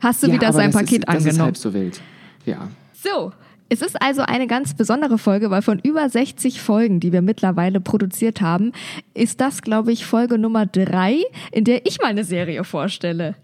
Hast 0.00 0.22
du 0.22 0.28
ja, 0.28 0.34
wieder 0.34 0.52
sein 0.52 0.70
das 0.70 0.80
Paket 0.80 0.98
ist, 1.00 1.08
Das 1.08 1.14
ist 1.16 1.20
angenommen? 1.26 1.44
halb 1.46 1.56
so 1.56 1.74
wild. 1.74 2.00
Ja. 2.46 2.68
So, 2.92 3.32
es 3.74 3.82
ist 3.82 4.00
also 4.00 4.22
eine 4.22 4.46
ganz 4.46 4.74
besondere 4.74 5.18
Folge, 5.18 5.50
weil 5.50 5.62
von 5.62 5.78
über 5.78 6.08
60 6.08 6.60
Folgen, 6.60 7.00
die 7.00 7.12
wir 7.12 7.22
mittlerweile 7.22 7.80
produziert 7.80 8.40
haben, 8.40 8.72
ist 9.14 9.40
das, 9.40 9.62
glaube 9.62 9.92
ich, 9.92 10.06
Folge 10.06 10.38
Nummer 10.38 10.66
drei, 10.66 11.18
in 11.52 11.64
der 11.64 11.86
ich 11.86 11.98
meine 12.00 12.24
Serie 12.24 12.64
vorstelle. 12.64 13.34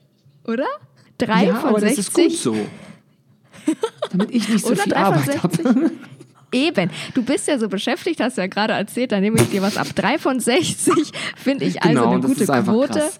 Oder? 0.45 0.67
Drei 1.19 1.47
ja, 1.47 1.55
von 1.57 1.71
aber 1.71 1.81
60? 1.81 1.97
das 1.97 2.07
ist 2.09 2.15
gut 2.15 2.33
so. 2.33 2.57
Damit 4.11 4.31
ich 4.31 4.49
nicht 4.49 4.65
so 4.65 4.73
Oder 4.73 4.83
viel 4.83 4.95
Arbeit 4.95 5.25
60? 5.25 5.43
habe. 5.43 5.91
Eben. 6.53 6.91
Du 7.15 7.23
bist 7.23 7.47
ja 7.47 7.59
so 7.59 7.69
beschäftigt, 7.69 8.21
hast 8.21 8.37
ja 8.39 8.47
gerade 8.47 8.73
erzählt, 8.73 9.13
dann 9.13 9.21
nehme 9.21 9.41
ich 9.41 9.51
dir 9.51 9.63
was 9.63 9.77
ab. 9.77 9.87
Drei 9.95 10.19
von 10.19 10.41
60 10.41 11.13
finde 11.37 11.65
ich 11.65 11.83
also 11.83 11.89
Genau, 11.95 12.11
eine 12.13 12.21
das 12.21 12.31
gute 12.31 12.47
Quote. 12.47 12.99
krass. 12.99 13.19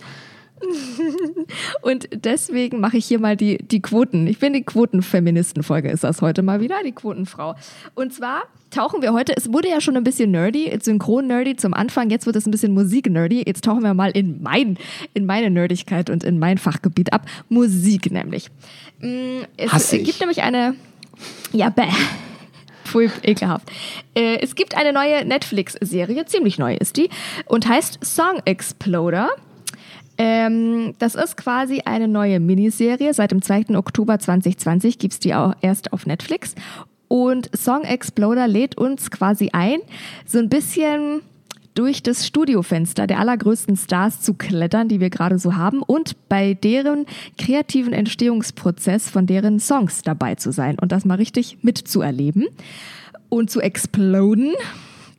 Und 1.83 2.09
deswegen 2.13 2.81
mache 2.81 2.97
ich 2.99 3.07
hier 3.07 3.19
mal 3.19 3.37
die, 3.37 3.59
die 3.59 3.81
Quoten. 3.81 4.27
Ich 4.27 4.39
bin 4.39 4.53
die 4.53 4.63
Quotenfeministenfolge, 4.63 5.91
ist 5.91 6.05
das 6.05 6.21
heute 6.23 6.43
mal 6.43 6.61
wieder, 6.61 6.77
die 6.85 6.93
Quotenfrau. 6.93 7.55
Und 7.95 8.13
zwar 8.13 8.43
tauchen 8.71 9.03
wir 9.03 9.13
heute, 9.13 9.37
es 9.37 9.53
wurde 9.53 9.69
ja 9.69 9.81
schon 9.81 9.97
ein 9.97 10.05
bisschen 10.05 10.31
nerdy, 10.31 10.77
synchron-nerdy 10.81 11.57
zum 11.57 11.75
Anfang, 11.75 12.11
jetzt 12.11 12.27
wird 12.27 12.37
es 12.37 12.47
ein 12.47 12.51
bisschen 12.51 12.73
Musik-nerdy. 12.73 13.43
Jetzt 13.47 13.65
tauchen 13.65 13.83
wir 13.83 13.95
mal 13.95 14.11
in, 14.11 14.43
mein, 14.43 14.79
in 15.15 15.27
meine 15.27 15.51
Nerdigkeit 15.51 16.11
und 16.11 16.25
in 16.25 16.39
mein 16.39 16.59
Fachgebiet 16.59 17.13
ab. 17.13 17.27
Musik 17.49 18.11
nämlich. 18.13 18.49
Mm, 19.01 19.41
Es 19.57 19.73
Hasse 19.73 19.97
ich. 19.97 20.05
gibt 20.05 20.21
nämlich 20.21 20.43
eine, 20.43 20.75
ja, 21.53 21.71
bäh. 21.71 21.85
Pfui, 22.85 23.09
ekelhaft. 23.23 23.71
Äh, 24.15 24.39
es 24.41 24.57
gibt 24.57 24.77
eine 24.77 24.93
neue 24.93 25.25
Netflix-Serie, 25.25 26.25
ziemlich 26.27 26.59
neu 26.59 26.75
ist 26.75 26.97
die, 26.97 27.09
und 27.47 27.69
heißt 27.69 28.01
Song 28.05 28.41
Exploder. 28.45 29.29
Ähm, 30.23 30.93
das 30.99 31.15
ist 31.15 31.39
quasi 31.39 31.81
eine 31.87 32.07
neue 32.07 32.41
Miniserie. 32.41 33.15
Seit 33.15 33.31
dem 33.31 33.41
2. 33.41 33.75
Oktober 33.75 34.19
2020 34.19 34.99
gibt 34.99 35.15
es 35.15 35.19
die 35.19 35.35
auch 35.35 35.55
erst 35.63 35.95
auf 35.95 36.05
Netflix. 36.05 36.55
Und 37.09 37.49
Song 37.57 37.85
Exploder 37.85 38.47
lädt 38.47 38.77
uns 38.77 39.11
quasi 39.11 39.49
ein, 39.55 39.79
so 40.27 40.39
ein 40.39 40.51
bisschen 40.51 41.23
durch 41.75 42.03
das 42.03 42.27
Studiofenster 42.27 43.07
der 43.07 43.19
allergrößten 43.19 43.79
Stars 43.79 44.21
zu 44.21 44.35
klettern, 44.35 44.89
die 44.89 45.01
wir 45.01 45.09
gerade 45.09 45.39
so 45.39 45.57
haben, 45.57 45.81
und 45.81 46.29
bei 46.29 46.53
deren 46.53 47.07
kreativen 47.39 47.95
Entstehungsprozess 47.95 49.09
von 49.09 49.25
deren 49.25 49.59
Songs 49.59 50.03
dabei 50.03 50.35
zu 50.35 50.53
sein 50.53 50.79
und 50.79 50.93
das 50.93 51.07
mal 51.07 51.15
richtig 51.15 51.63
mitzuerleben 51.63 52.47
und 53.31 53.51
zu 53.51 53.63
exploden. 53.63 54.53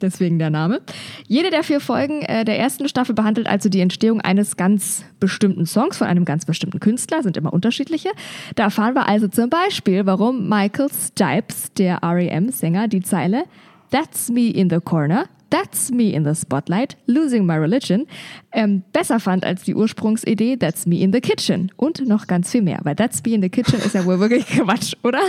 Deswegen 0.02 0.40
der 0.40 0.50
Name. 0.50 0.82
Jede 1.28 1.50
der 1.50 1.64
vier 1.64 1.80
Folgen 1.80 2.22
äh, 2.24 2.46
der 2.46 2.60
ersten 2.60 2.88
Staffel 2.88 3.14
behandelt 3.14 3.48
also 3.48 3.70
die 3.70 3.82
Entstehung 3.82 4.22
eines 4.22 4.58
ganz 4.58 5.06
bestimmten 5.20 5.66
Songs 5.66 5.98
von 5.98 6.08
einem 6.08 6.26
ganz 6.26 6.46
bestimmten 6.46 6.80
Künstler, 6.80 7.24
sind 7.24 7.38
immer 7.38 7.54
unterschiedliche. 7.54 8.10
Da 8.56 8.64
erfahren 8.64 8.96
wir 8.96 9.08
also 9.08 9.28
zum 9.28 9.50
Beispiel, 9.50 10.06
warum 10.06 10.50
Michael 10.50 10.90
Stipes, 10.90 11.74
der 11.74 12.00
REM-Sänger, 12.04 12.88
die 12.88 13.02
Zeile 13.02 13.44
That's 13.92 14.30
me 14.30 14.48
in 14.48 14.70
the 14.70 14.80
corner, 14.80 15.26
that's 15.50 15.92
me 15.92 16.14
in 16.14 16.24
the 16.24 16.34
spotlight, 16.34 16.96
losing 17.08 17.46
my 17.46 17.58
religion, 17.58 18.08
ähm, 18.54 18.84
besser 18.94 19.20
fand 19.20 19.46
als 19.46 19.64
die 19.64 19.76
Ursprungsidee 19.76 20.58
That's 20.58 20.86
me 20.86 21.02
in 21.02 21.12
the 21.12 21.22
kitchen 21.22 21.72
und 21.76 22.08
noch 22.08 22.28
ganz 22.28 22.50
viel 22.52 22.62
mehr, 22.62 22.80
weil 22.84 22.96
That's 22.96 23.22
me 23.26 23.34
in 23.34 23.42
the 23.42 23.50
kitchen 23.50 23.80
ist 23.80 23.94
ja 23.94 24.06
wohl 24.06 24.20
wirklich 24.20 24.46
Quatsch, 24.48 24.96
oder? 25.04 25.20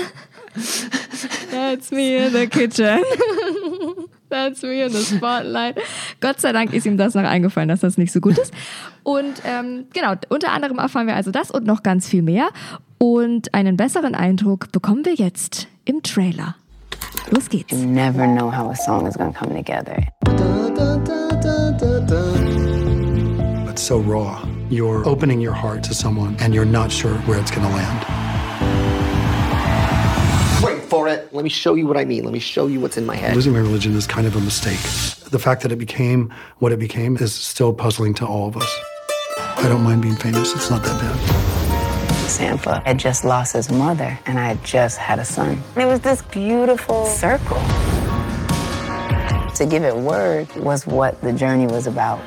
That's 1.51 1.91
me 1.91 2.17
in 2.17 2.33
the 2.33 2.47
kitchen. 2.47 3.01
That's 4.33 4.63
me 4.63 4.83
in 4.83 4.91
the 4.91 5.05
spotlight. 5.05 5.79
Gott 6.21 6.41
sei 6.41 6.53
Dank 6.53 6.73
ist 6.73 6.87
ihm 6.87 6.97
das 6.97 7.15
noch 7.15 7.23
eingefallen, 7.23 7.69
dass 7.69 7.81
das 7.81 7.99
nicht 7.99 8.13
so 8.13 8.21
gut 8.21 8.39
ist. 8.39 8.55
Und 9.03 9.43
ähm, 9.45 9.85
genau, 9.93 10.15
unter 10.31 10.53
anderem 10.53 10.79
erfahren 10.79 11.07
wir 11.07 11.15
also 11.15 11.31
das 11.31 11.51
und 11.51 11.67
noch 11.67 11.83
ganz 11.83 12.09
viel 12.09 12.23
mehr. 12.23 12.49
Und 12.97 13.53
einen 13.53 13.77
besseren 13.77 14.15
Eindruck 14.15 14.73
bekommen 14.73 15.05
wir 15.05 15.15
jetzt 15.15 15.69
im 15.85 16.03
Trailer. 16.03 16.57
Los 17.31 17.51
geht's. 17.51 17.73
You 17.73 17.87
never 17.87 18.27
know 18.27 18.51
how 18.51 18.71
a 18.71 18.75
song 18.75 19.07
is 19.07 19.15
to 19.15 19.31
come 19.33 19.55
together. 19.55 20.03
It's 23.69 23.83
so 23.83 23.99
raw. 23.99 24.43
You're 24.71 25.07
opening 25.07 25.41
your 25.41 25.55
heart 25.55 25.83
to 25.85 25.95
someone 25.95 26.37
and 26.41 26.55
you're 26.55 26.65
not 26.65 26.91
sure 26.91 27.13
where 27.27 27.39
it's 27.39 27.51
going 27.51 27.69
to 27.69 27.75
land. 27.75 28.22
Wait 30.93 30.99
for 30.99 31.09
it. 31.09 31.33
Let 31.33 31.43
me 31.43 31.49
show 31.49 31.75
you 31.75 31.87
what 31.87 31.97
I 31.97 32.05
mean. 32.05 32.23
Let 32.23 32.35
me 32.35 32.39
show 32.39 32.67
you 32.67 32.79
what's 32.79 32.99
in 32.99 33.07
my 33.07 33.17
head. 33.17 33.35
Losing 33.35 33.55
my 33.55 33.61
religion 33.61 33.97
is 33.97 34.07
kind 34.07 34.27
of 34.27 34.37
a 34.37 34.41
mistake. 34.41 34.79
The 35.31 35.39
fact 35.39 35.63
that 35.63 35.73
it 35.73 35.77
became 35.77 36.31
what 36.59 36.71
it 36.71 36.79
became 36.79 37.17
is 37.17 37.33
still 37.33 37.73
puzzling 37.73 38.13
to 38.15 38.27
all 38.27 38.47
of 38.47 38.59
us. 38.59 38.79
I 39.39 39.69
don't 39.71 39.83
mind 39.83 40.03
being 40.03 40.17
famous. 40.17 40.55
It's 40.55 40.69
not 40.69 40.83
that 40.83 41.01
bad. 41.01 42.29
Sampa 42.29 42.85
had 42.85 42.99
just 42.99 43.25
lost 43.25 43.55
his 43.55 43.71
mother, 43.71 44.19
and 44.27 44.39
I 44.39 44.49
had 44.49 44.63
just 44.65 44.99
had 44.99 45.19
a 45.19 45.25
son. 45.25 45.63
It 45.77 45.87
was 45.87 46.01
this 46.01 46.21
beautiful 46.21 47.07
circle. 47.07 47.61
To 49.55 49.67
give 49.67 49.85
it 49.85 49.97
word 49.97 50.55
was 50.57 50.87
what 50.87 51.19
the 51.23 51.33
journey 51.33 51.67
was 51.67 51.87
about. 51.87 52.21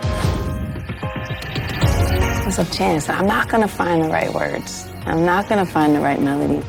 There's 2.42 2.58
a 2.58 2.66
chance 2.66 3.10
I'm 3.10 3.28
not 3.28 3.48
gonna 3.48 3.68
find 3.68 4.04
the 4.04 4.10
right 4.10 4.34
words. 4.34 4.88
I'm 5.06 5.24
not 5.24 5.48
gonna 5.50 5.68
find 5.68 5.96
the 5.96 6.00
right 6.00 6.20
melody. 6.20 6.64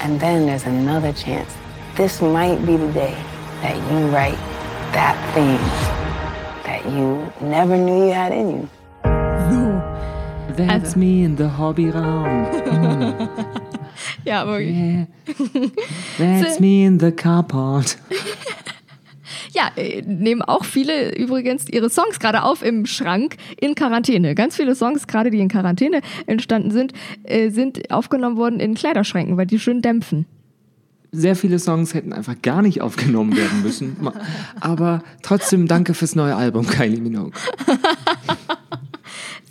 And 0.00 0.20
then 0.20 0.46
there's 0.46 0.66
another 0.66 1.12
chance. 1.12 1.50
This 1.96 2.20
might 2.20 2.64
be 2.66 2.76
the 2.76 2.92
day 2.92 3.14
that 3.62 3.76
you 3.90 4.08
write 4.08 4.38
that 4.92 5.16
thing 5.34 5.58
that 6.64 6.84
you 6.92 7.32
never 7.40 7.76
knew 7.76 8.06
you 8.06 8.12
had 8.12 8.32
in 8.32 8.48
you. 8.50 8.68
That's 10.56 10.90
Also- 10.90 10.98
me 11.00 11.24
in 11.24 11.36
the 11.36 11.48
Hobbyraum. 11.48 12.50
Mm. 13.94 14.26
Ja, 14.26 14.42
aber 14.42 14.60
Yeah. 14.60 15.06
That's 16.18 16.58
me 16.60 16.84
in 16.84 16.98
the 16.98 17.12
carport. 17.12 17.96
Ja, 19.54 19.70
äh, 19.76 20.02
nehmen 20.02 20.42
auch 20.42 20.64
viele 20.64 21.16
übrigens 21.16 21.68
ihre 21.68 21.88
Songs 21.88 22.18
gerade 22.18 22.42
auf 22.42 22.62
im 22.62 22.86
Schrank 22.86 23.36
in 23.60 23.76
Quarantäne. 23.76 24.34
Ganz 24.34 24.56
viele 24.56 24.74
Songs, 24.74 25.06
gerade 25.06 25.30
die 25.30 25.38
in 25.38 25.48
Quarantäne 25.48 26.00
entstanden 26.26 26.72
sind, 26.72 26.92
äh, 27.22 27.50
sind 27.50 27.90
aufgenommen 27.92 28.36
worden 28.36 28.58
in 28.58 28.74
Kleiderschränken, 28.74 29.36
weil 29.36 29.46
die 29.46 29.60
schön 29.60 29.80
dämpfen. 29.80 30.26
Sehr 31.12 31.36
viele 31.36 31.60
Songs 31.60 31.94
hätten 31.94 32.12
einfach 32.12 32.34
gar 32.42 32.60
nicht 32.62 32.80
aufgenommen 32.80 33.36
werden 33.36 33.62
müssen. 33.62 33.96
Aber 34.60 35.04
trotzdem 35.22 35.68
danke 35.68 35.94
fürs 35.94 36.16
neue 36.16 36.34
Album, 36.34 36.66
Kylie 36.66 37.00
Minogue. 37.00 37.30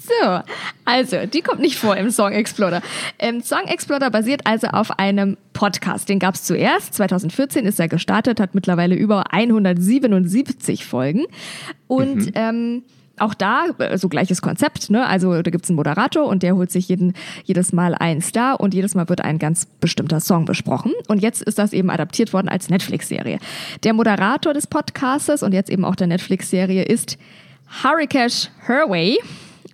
So, 0.05 0.41
also, 0.83 1.25
die 1.27 1.41
kommt 1.41 1.61
nicht 1.61 1.77
vor 1.77 1.95
im 1.95 2.11
Song 2.11 2.33
Exploder. 2.33 2.81
Ähm, 3.19 3.41
Song 3.41 3.65
Exploder 3.67 4.09
basiert 4.09 4.41
also 4.45 4.67
auf 4.67 4.99
einem 4.99 5.37
Podcast. 5.53 6.09
Den 6.09 6.19
gab 6.19 6.35
es 6.35 6.43
zuerst. 6.43 6.93
2014 6.95 7.65
ist 7.65 7.79
er 7.79 7.87
gestartet, 7.87 8.41
hat 8.41 8.53
mittlerweile 8.53 8.95
über 8.95 9.31
177 9.31 10.85
Folgen. 10.85 11.23
Und 11.87 12.33
ähm, 12.35 12.83
auch 13.17 13.33
da, 13.33 13.67
äh, 13.77 13.97
so 13.97 14.09
gleiches 14.09 14.41
Konzept, 14.41 14.89
ne? 14.89 15.07
Also 15.07 15.41
da 15.41 15.51
gibt's 15.51 15.69
einen 15.69 15.77
Moderator 15.77 16.27
und 16.27 16.43
der 16.43 16.55
holt 16.55 16.71
sich 16.71 16.89
jeden, 16.89 17.13
jedes 17.45 17.71
Mal 17.71 17.95
einen 17.95 18.21
Star 18.21 18.59
und 18.59 18.73
jedes 18.73 18.95
Mal 18.95 19.07
wird 19.07 19.21
ein 19.21 19.39
ganz 19.39 19.67
bestimmter 19.79 20.19
Song 20.19 20.43
besprochen. 20.43 20.91
Und 21.07 21.21
jetzt 21.21 21.41
ist 21.41 21.59
das 21.59 21.71
eben 21.71 21.89
adaptiert 21.89 22.33
worden 22.33 22.49
als 22.49 22.69
Netflix-Serie. 22.69 23.39
Der 23.83 23.93
Moderator 23.93 24.53
des 24.53 24.67
Podcastes 24.67 25.43
und 25.43 25.53
jetzt 25.53 25.69
eben 25.69 25.85
auch 25.85 25.95
der 25.95 26.07
Netflix-Serie 26.07 26.83
ist 26.83 27.17
Harikesh 27.83 28.49
Herway. 28.65 29.17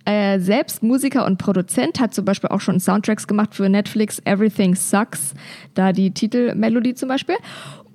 Äh, 0.04 0.38
selbst 0.40 0.82
Musiker 0.82 1.26
und 1.26 1.38
Produzent 1.38 2.00
hat 2.00 2.14
zum 2.14 2.24
Beispiel 2.24 2.50
auch 2.50 2.60
schon 2.60 2.80
Soundtracks 2.80 3.26
gemacht 3.26 3.54
für 3.54 3.68
Netflix 3.68 4.20
Everything 4.24 4.74
Sucks, 4.74 5.34
da 5.74 5.92
die 5.92 6.12
Titelmelodie 6.12 6.94
zum 6.94 7.08
Beispiel. 7.08 7.36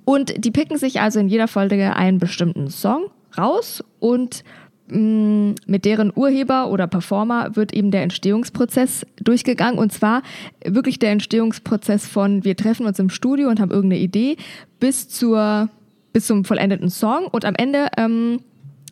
Und 0.04 0.44
die 0.44 0.50
picken 0.52 0.78
sich 0.78 1.00
also 1.00 1.18
in 1.18 1.28
jeder 1.28 1.48
Folge 1.48 1.96
einen 1.96 2.18
bestimmten 2.18 2.70
Song 2.70 3.06
raus 3.36 3.82
und 3.98 4.44
mh, 4.88 5.54
mit 5.66 5.84
deren 5.84 6.12
Urheber 6.14 6.70
oder 6.70 6.86
Performer 6.86 7.56
wird 7.56 7.74
eben 7.74 7.90
der 7.90 8.02
Entstehungsprozess 8.02 9.04
durchgegangen. 9.16 9.78
Und 9.78 9.92
zwar 9.92 10.22
wirklich 10.64 10.98
der 10.98 11.10
Entstehungsprozess 11.10 12.06
von 12.06 12.44
wir 12.44 12.56
treffen 12.56 12.86
uns 12.86 12.98
im 12.98 13.10
Studio 13.10 13.48
und 13.48 13.60
haben 13.60 13.72
irgendeine 13.72 14.00
Idee 14.00 14.36
bis 14.78 15.08
zur 15.08 15.68
bis 16.12 16.28
zum 16.28 16.46
vollendeten 16.46 16.88
Song 16.88 17.26
und 17.26 17.44
am 17.44 17.54
Ende 17.56 17.88
ähm, 17.98 18.40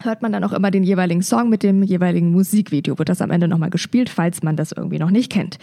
hört 0.04 0.22
man 0.22 0.32
dann 0.32 0.44
auch 0.44 0.52
immer 0.52 0.70
den 0.70 0.84
jeweiligen 0.84 1.22
Song 1.22 1.48
mit 1.48 1.62
dem 1.62 1.82
jeweiligen 1.82 2.30
Musikvideo. 2.30 2.98
Wird 2.98 3.08
das 3.08 3.20
am 3.20 3.30
Ende 3.30 3.48
nochmal 3.48 3.70
gespielt, 3.70 4.08
falls 4.08 4.42
man 4.42 4.56
das 4.56 4.72
irgendwie 4.72 4.98
noch 4.98 5.10
nicht 5.10 5.30
kennt. 5.30 5.58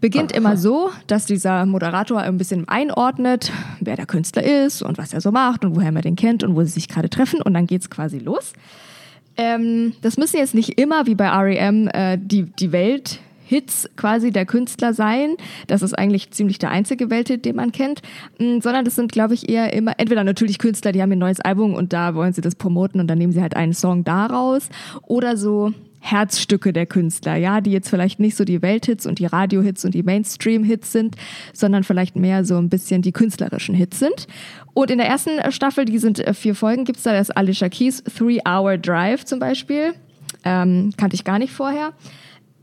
Beginnt 0.00 0.32
immer 0.32 0.56
so, 0.56 0.90
dass 1.06 1.24
dieser 1.24 1.64
Moderator 1.64 2.20
ein 2.20 2.36
bisschen 2.36 2.68
einordnet, 2.68 3.50
wer 3.80 3.96
der 3.96 4.06
Künstler 4.06 4.44
ist 4.44 4.82
und 4.82 4.98
was 4.98 5.14
er 5.14 5.20
so 5.20 5.32
macht 5.32 5.64
und 5.64 5.74
woher 5.74 5.90
man 5.90 6.02
den 6.02 6.16
kennt 6.16 6.44
und 6.44 6.54
wo 6.54 6.62
sie 6.62 6.70
sich 6.70 6.88
gerade 6.88 7.08
treffen 7.08 7.40
und 7.40 7.54
dann 7.54 7.66
geht's 7.66 7.88
quasi 7.88 8.18
los. 8.18 8.52
Ähm, 9.38 9.92
das 10.02 10.16
müssen 10.16 10.38
jetzt 10.38 10.54
nicht 10.54 10.78
immer 10.78 11.06
wie 11.06 11.14
bei 11.14 11.28
REM 11.28 11.88
äh, 11.88 12.18
die, 12.18 12.44
die 12.44 12.72
Welthits 13.50 13.88
quasi 13.96 14.30
der 14.30 14.46
Künstler 14.46 14.94
sein. 14.94 15.36
Das 15.66 15.82
ist 15.82 15.94
eigentlich 15.94 16.30
ziemlich 16.30 16.58
der 16.58 16.70
einzige 16.70 17.10
Welthit, 17.10 17.44
den 17.44 17.56
man 17.56 17.72
kennt. 17.72 18.02
Mm, 18.38 18.60
sondern 18.60 18.84
das 18.84 18.94
sind, 18.94 19.12
glaube 19.12 19.34
ich, 19.34 19.48
eher 19.48 19.72
immer, 19.72 19.92
entweder 19.98 20.24
natürlich 20.24 20.58
Künstler, 20.58 20.92
die 20.92 21.02
haben 21.02 21.12
ein 21.12 21.18
neues 21.18 21.40
Album 21.40 21.74
und 21.74 21.92
da 21.92 22.14
wollen 22.14 22.32
sie 22.32 22.40
das 22.40 22.54
promoten 22.54 23.00
und 23.00 23.08
dann 23.08 23.18
nehmen 23.18 23.32
sie 23.32 23.42
halt 23.42 23.56
einen 23.56 23.74
Song 23.74 24.04
daraus. 24.04 24.68
Oder 25.02 25.36
so 25.36 25.72
Herzstücke 26.00 26.72
der 26.72 26.86
Künstler, 26.86 27.34
ja, 27.36 27.60
die 27.60 27.72
jetzt 27.72 27.88
vielleicht 27.88 28.20
nicht 28.20 28.36
so 28.36 28.44
die 28.44 28.62
Welthits 28.62 29.06
und 29.06 29.18
die 29.18 29.26
Radiohits 29.26 29.84
und 29.84 29.92
die 29.92 30.04
Mainstream-Hits 30.04 30.92
sind, 30.92 31.16
sondern 31.52 31.82
vielleicht 31.82 32.14
mehr 32.14 32.44
so 32.44 32.58
ein 32.58 32.68
bisschen 32.68 33.02
die 33.02 33.10
künstlerischen 33.10 33.74
Hits 33.74 33.98
sind. 33.98 34.28
Und 34.72 34.90
in 34.90 34.98
der 34.98 35.08
ersten 35.08 35.50
Staffel, 35.50 35.84
die 35.84 35.98
sind 35.98 36.20
äh, 36.20 36.32
vier 36.32 36.54
Folgen, 36.54 36.84
gibt's 36.84 37.02
da 37.02 37.12
das 37.12 37.30
Alicia 37.30 37.68
Keys 37.68 38.04
Three 38.04 38.38
Hour 38.46 38.78
Drive 38.78 39.24
zum 39.24 39.40
Beispiel. 39.40 39.94
Ähm, 40.44 40.92
kannte 40.96 41.16
ich 41.16 41.24
gar 41.24 41.40
nicht 41.40 41.52
vorher. 41.52 41.92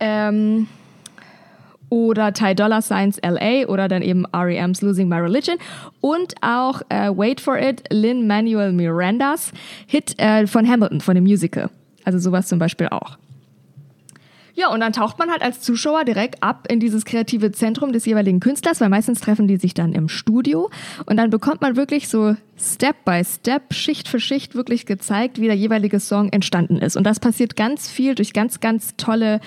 Ähm, 0.04 0.68
oder 1.90 2.34
Ty 2.34 2.56
Dolla 2.56 2.82
Signs 2.82 3.20
LA 3.24 3.68
oder 3.68 3.88
dann 3.88 4.02
eben 4.02 4.26
REM's 4.34 4.82
Losing 4.82 5.08
My 5.08 5.18
Religion 5.18 5.58
und 6.02 6.34
auch 6.42 6.82
äh, 6.90 7.10
Wait 7.16 7.40
for 7.40 7.60
It, 7.60 7.84
Lin 7.92 8.26
Manuel 8.26 8.74
Mirandas 8.74 9.52
Hit 9.86 10.20
äh, 10.20 10.48
von 10.48 10.68
Hamilton, 10.68 11.02
von 11.02 11.16
dem 11.16 11.24
Musical. 11.24 11.70
Also 12.04 12.18
sowas 12.18 12.48
zum 12.48 12.58
Beispiel 12.60 12.88
auch. 12.88 13.18
Ja, 14.56 14.72
und 14.72 14.82
dann 14.82 14.94
taucht 14.94 15.18
man 15.18 15.32
halt 15.32 15.42
als 15.42 15.62
Zuschauer 15.62 16.06
direkt 16.06 16.44
ab 16.44 16.68
in 16.70 16.80
dieses 16.80 17.06
kreative 17.06 17.52
Zentrum 17.52 17.92
des 17.92 18.06
jeweiligen 18.06 18.40
Künstlers, 18.40 18.82
weil 18.82 18.90
meistens 18.90 19.20
treffen 19.20 19.48
die 19.48 19.58
sich 19.58 19.74
dann 19.74 19.94
im 19.94 20.08
Studio 20.08 20.70
und 21.08 21.18
dann 21.18 21.32
bekommt 21.32 21.62
man 21.62 21.76
wirklich 21.76 22.08
so 22.08 22.36
Step 22.56 23.04
by 23.04 23.24
Step, 23.26 23.74
Schicht 23.74 24.08
für 24.08 24.20
Schicht 24.20 24.54
wirklich 24.54 24.86
gezeigt, 24.86 25.42
wie 25.42 25.48
der 25.48 25.56
jeweilige 25.56 26.00
Song 26.00 26.30
entstanden 26.30 26.78
ist. 26.78 26.96
Und 26.96 27.04
das 27.04 27.20
passiert 27.20 27.56
ganz 27.56 27.90
viel 27.90 28.14
durch 28.14 28.32
ganz, 28.32 28.60
ganz 28.60 28.96
tolle, 28.96 29.40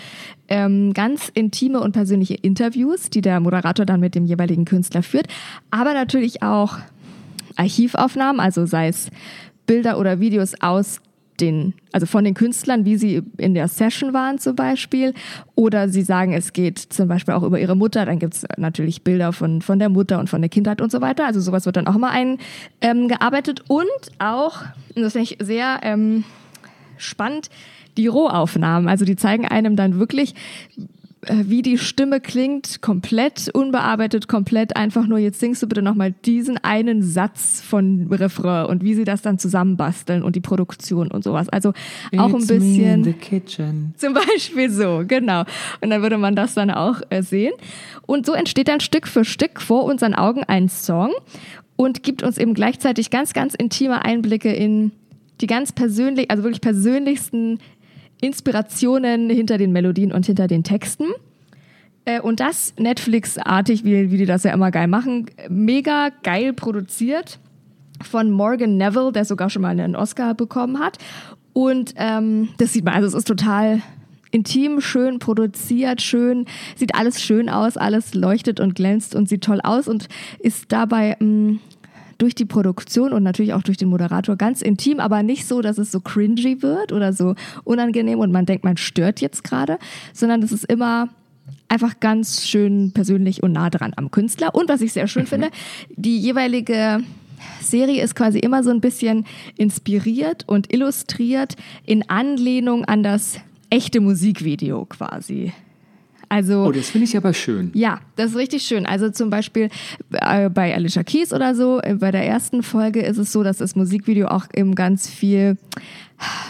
ähm, 0.49 0.93
ganz 0.93 1.31
intime 1.33 1.81
und 1.81 1.93
persönliche 1.93 2.35
Interviews, 2.35 3.09
die 3.09 3.21
der 3.21 3.39
Moderator 3.39 3.87
dann 3.87 4.01
mit 4.01 4.17
dem 4.17 4.25
jeweiligen 4.25 4.65
Künstler 4.65 5.05
führt, 5.05 5.29
aber 5.71 5.95
natürlich 5.95 6.43
auch 6.43 6.79
Archivaufnahmen, 7.55 8.41
also 8.41 8.67
sei 8.67 8.89
es 8.89 9.11
Bilder 9.67 9.99
oder 9.99 10.19
Videos 10.19 10.55
aus 10.61 11.01
den, 11.41 11.75
also 11.93 12.07
von 12.07 12.25
den 12.25 12.35
Künstlern, 12.35 12.85
wie 12.85 12.97
sie 12.97 13.23
in 13.39 13.55
der 13.55 13.69
Session 13.69 14.13
waren 14.13 14.39
zum 14.39 14.57
Beispiel. 14.57 15.15
Oder 15.55 15.89
sie 15.89 16.03
sagen, 16.03 16.33
es 16.33 16.53
geht 16.53 16.79
zum 16.79 17.09
Beispiel 17.09 17.35
auch 17.35 17.43
über 17.43 17.61
ihre 17.61 17.77
Mutter. 17.77 18.05
Dann 18.07 18.19
gibt's 18.19 18.45
natürlich 18.57 19.03
Bilder 19.03 19.33
von, 19.33 19.63
von 19.63 19.79
der 19.79 19.89
Mutter 19.89 20.19
und 20.19 20.29
von 20.29 20.41
der 20.41 20.49
Kindheit 20.49 20.81
und 20.81 20.91
so 20.91 21.01
weiter. 21.01 21.27
Also 21.27 21.41
sowas 21.41 21.67
wird 21.67 21.77
dann 21.77 21.87
auch 21.87 21.97
immer 21.97 22.13
eingearbeitet. 22.81 23.65
Und 23.69 23.87
auch, 24.19 24.63
das 24.95 25.13
finde 25.13 25.31
ich 25.31 25.39
sehr 25.41 25.81
ähm, 25.83 26.25
spannend, 26.97 27.51
die 27.97 28.07
Rohaufnahmen. 28.07 28.89
Also 28.89 29.05
die 29.05 29.17
zeigen 29.17 29.47
einem 29.47 29.77
dann 29.77 29.99
wirklich, 29.99 30.35
wie 31.33 31.63
die 31.63 31.79
Stimme 31.79 32.21
klingt, 32.21 32.83
komplett 32.83 33.49
unbearbeitet, 33.53 34.29
komplett 34.29 34.77
einfach 34.77 35.07
nur, 35.07 35.19
jetzt 35.19 35.41
singst 35.41 35.63
du 35.63 35.67
bitte 35.67 35.83
nochmal 35.83 36.13
diesen 36.25 36.59
einen 36.59 37.03
Satz 37.03 37.61
von 37.61 38.09
Refrain 38.11 38.67
und 38.67 38.83
wie 38.83 38.95
sie 38.95 39.05
das 39.05 39.23
dann 39.23 39.39
zusammenbasteln 39.39 40.23
und 40.23 40.37
die 40.37 40.41
Produktion 40.41 41.11
und 41.11 41.25
sowas. 41.25 41.49
Also 41.49 41.73
auch 42.17 42.33
ein 42.33 42.37
It's 42.37 42.49
me 42.49 42.57
in 42.57 42.61
bisschen. 42.61 43.05
the 43.05 43.13
kitchen. 43.13 43.95
Zum 43.97 44.15
Beispiel 44.15 44.71
so, 44.71 45.03
genau. 45.07 45.45
Und 45.81 45.91
dann 45.91 46.03
würde 46.03 46.19
man 46.19 46.37
das 46.37 46.55
dann 46.55 46.71
auch 46.71 47.01
äh, 47.11 47.23
sehen. 47.23 47.53
Und 48.07 48.27
so 48.27 48.33
entsteht 48.33 48.69
dann 48.69 48.81
Stück 48.81 49.09
für 49.09 49.25
Stück 49.25 49.61
vor 49.61 49.85
unseren 49.85 50.15
Augen 50.15 50.45
ein 50.45 50.69
Song 50.69 51.13
und 51.77 52.03
gibt 52.03 52.23
uns 52.23 52.39
eben 52.39 52.55
gleichzeitig 52.55 53.11
ganz, 53.11 53.33
ganz 53.33 53.55
intime 53.55 54.05
Einblicke 54.05 54.53
in 54.53 54.93
die 55.41 55.47
ganz 55.47 55.73
persönlich, 55.73 56.31
also 56.31 56.43
wirklich 56.43 56.61
persönlichsten 56.63 57.59
Inspirationen 58.21 59.31
hinter 59.31 59.59
den 59.59 59.73
Melodien 59.73 60.13
und 60.13 60.27
hinter 60.27 60.47
den 60.47 60.65
Texten. 60.65 61.07
Äh, 62.05 62.21
Und 62.21 62.41
das 62.41 62.75
Netflix-artig, 62.79 63.85
wie, 63.85 64.11
wie 64.11 64.17
die 64.19 64.27
das 64.27 64.45
ja 64.45 64.53
immer 64.53 64.71
geil 64.71 64.89
machen, 64.89 65.27
mega 65.49 66.11
geil 66.23 66.53
produziert. 66.53 67.39
von 68.03 68.31
Morgan 68.31 68.77
Neville, 68.77 69.11
der 69.11 69.25
sogar 69.25 69.49
schon 69.49 69.63
mal 69.63 69.71
einen 69.71 69.97
Oscar 69.97 70.35
bekommen 70.35 70.79
hat. 70.79 70.99
Und 71.55 71.95
ähm, 71.97 72.51
das 72.59 72.75
sieht 72.75 72.85
man, 72.85 72.93
also 72.93 73.09
es 73.09 73.15
ist 73.15 73.27
total 73.27 73.81
intim, 74.31 74.83
schön 74.83 75.19
produziert, 75.19 76.03
schön, 76.03 76.45
sieht 76.75 76.95
alles 76.95 77.23
schön 77.23 77.49
aus, 77.49 77.79
alles 77.79 78.13
leuchtet 78.13 78.61
und 78.61 78.75
glänzt 78.75 79.15
und 79.15 79.31
sieht 79.31 79.43
toll 79.45 79.61
aus 79.63 79.89
und 79.89 80.09
ist 80.41 80.71
dabei 80.73 81.17
mh, 81.21 81.57
durch 82.19 82.35
die 82.35 82.45
Produktion 82.45 83.13
und 83.13 83.23
natürlich 83.23 83.53
auch 83.53 83.63
durch 83.63 83.77
den 83.77 83.89
Moderator 83.89 84.37
ganz 84.37 84.63
intim, 84.63 85.01
aber 85.01 85.23
nicht 85.23 85.47
so, 85.47 85.61
dass 85.63 85.79
es 85.79 85.93
so 85.93 86.01
cringy 86.01 86.63
wird 86.63 86.93
oder 86.93 87.13
so 87.13 87.35
unangenehm 87.65 88.19
und 88.19 88.33
man 88.33 88.47
denkt, 88.47 88.65
man 88.65 88.77
stört 88.77 89.21
jetzt 89.21 89.45
gerade, 89.45 89.79
sondern 90.13 90.43
es 90.43 90.53
ist 90.53 90.65
immer 90.65 91.09
einfach 91.69 92.01
ganz 92.01 92.47
schön 92.47 92.93
persönlich 92.93 93.43
und 93.43 93.53
nah 93.53 93.71
dran 93.71 93.93
am 93.97 94.11
Künstler. 94.11 94.55
Und 94.55 94.69
was 94.69 94.81
ich 94.81 94.93
sehr 94.93 95.09
schön 95.09 95.27
finde, 95.27 95.51
die 95.97 96.19
jeweilige 96.19 97.01
Serie 97.61 98.03
ist 98.03 98.15
quasi 98.15 98.39
immer 98.39 98.63
so 98.63 98.71
ein 98.71 98.81
bisschen 98.81 99.27
inspiriert 99.57 100.45
und 100.47 100.73
illustriert 100.73 101.57
in 101.85 102.09
Anlehnung 102.09 102.85
an 102.85 103.03
das 103.03 103.39
echte 103.71 104.01
Musikvideo 104.01 104.87
quasi. 104.87 105.53
Also, 106.29 106.65
Oh, 106.65 106.73
das 106.73 106.91
finde 106.91 107.05
ich 107.07 107.17
aber 107.17 107.33
schön. 107.33 107.71
ja, 107.75 108.01
das 108.17 108.31
ist 108.33 108.37
richtig 108.37 108.63
schön. 108.65 108.85
Also 108.87 109.11
zum 109.11 109.31
Beispiel 109.31 109.69
äh, 110.13 110.49
bei 110.51 110.75
Alicia 110.75 111.03
Keys 111.05 111.33
oder 111.33 111.55
so, 111.55 111.81
äh, 111.81 111.95
bei 111.95 112.11
der 112.11 112.27
ersten 112.27 112.63
Folge 112.63 113.01
ist 113.01 113.19
es 113.19 113.33
so, 113.33 113.43
dass 113.45 113.59
das 113.59 113.77
Musikvideo 113.77 114.27
auch 114.29 114.47
eben 114.55 114.75
ganz 114.75 115.09
viel 115.09 115.57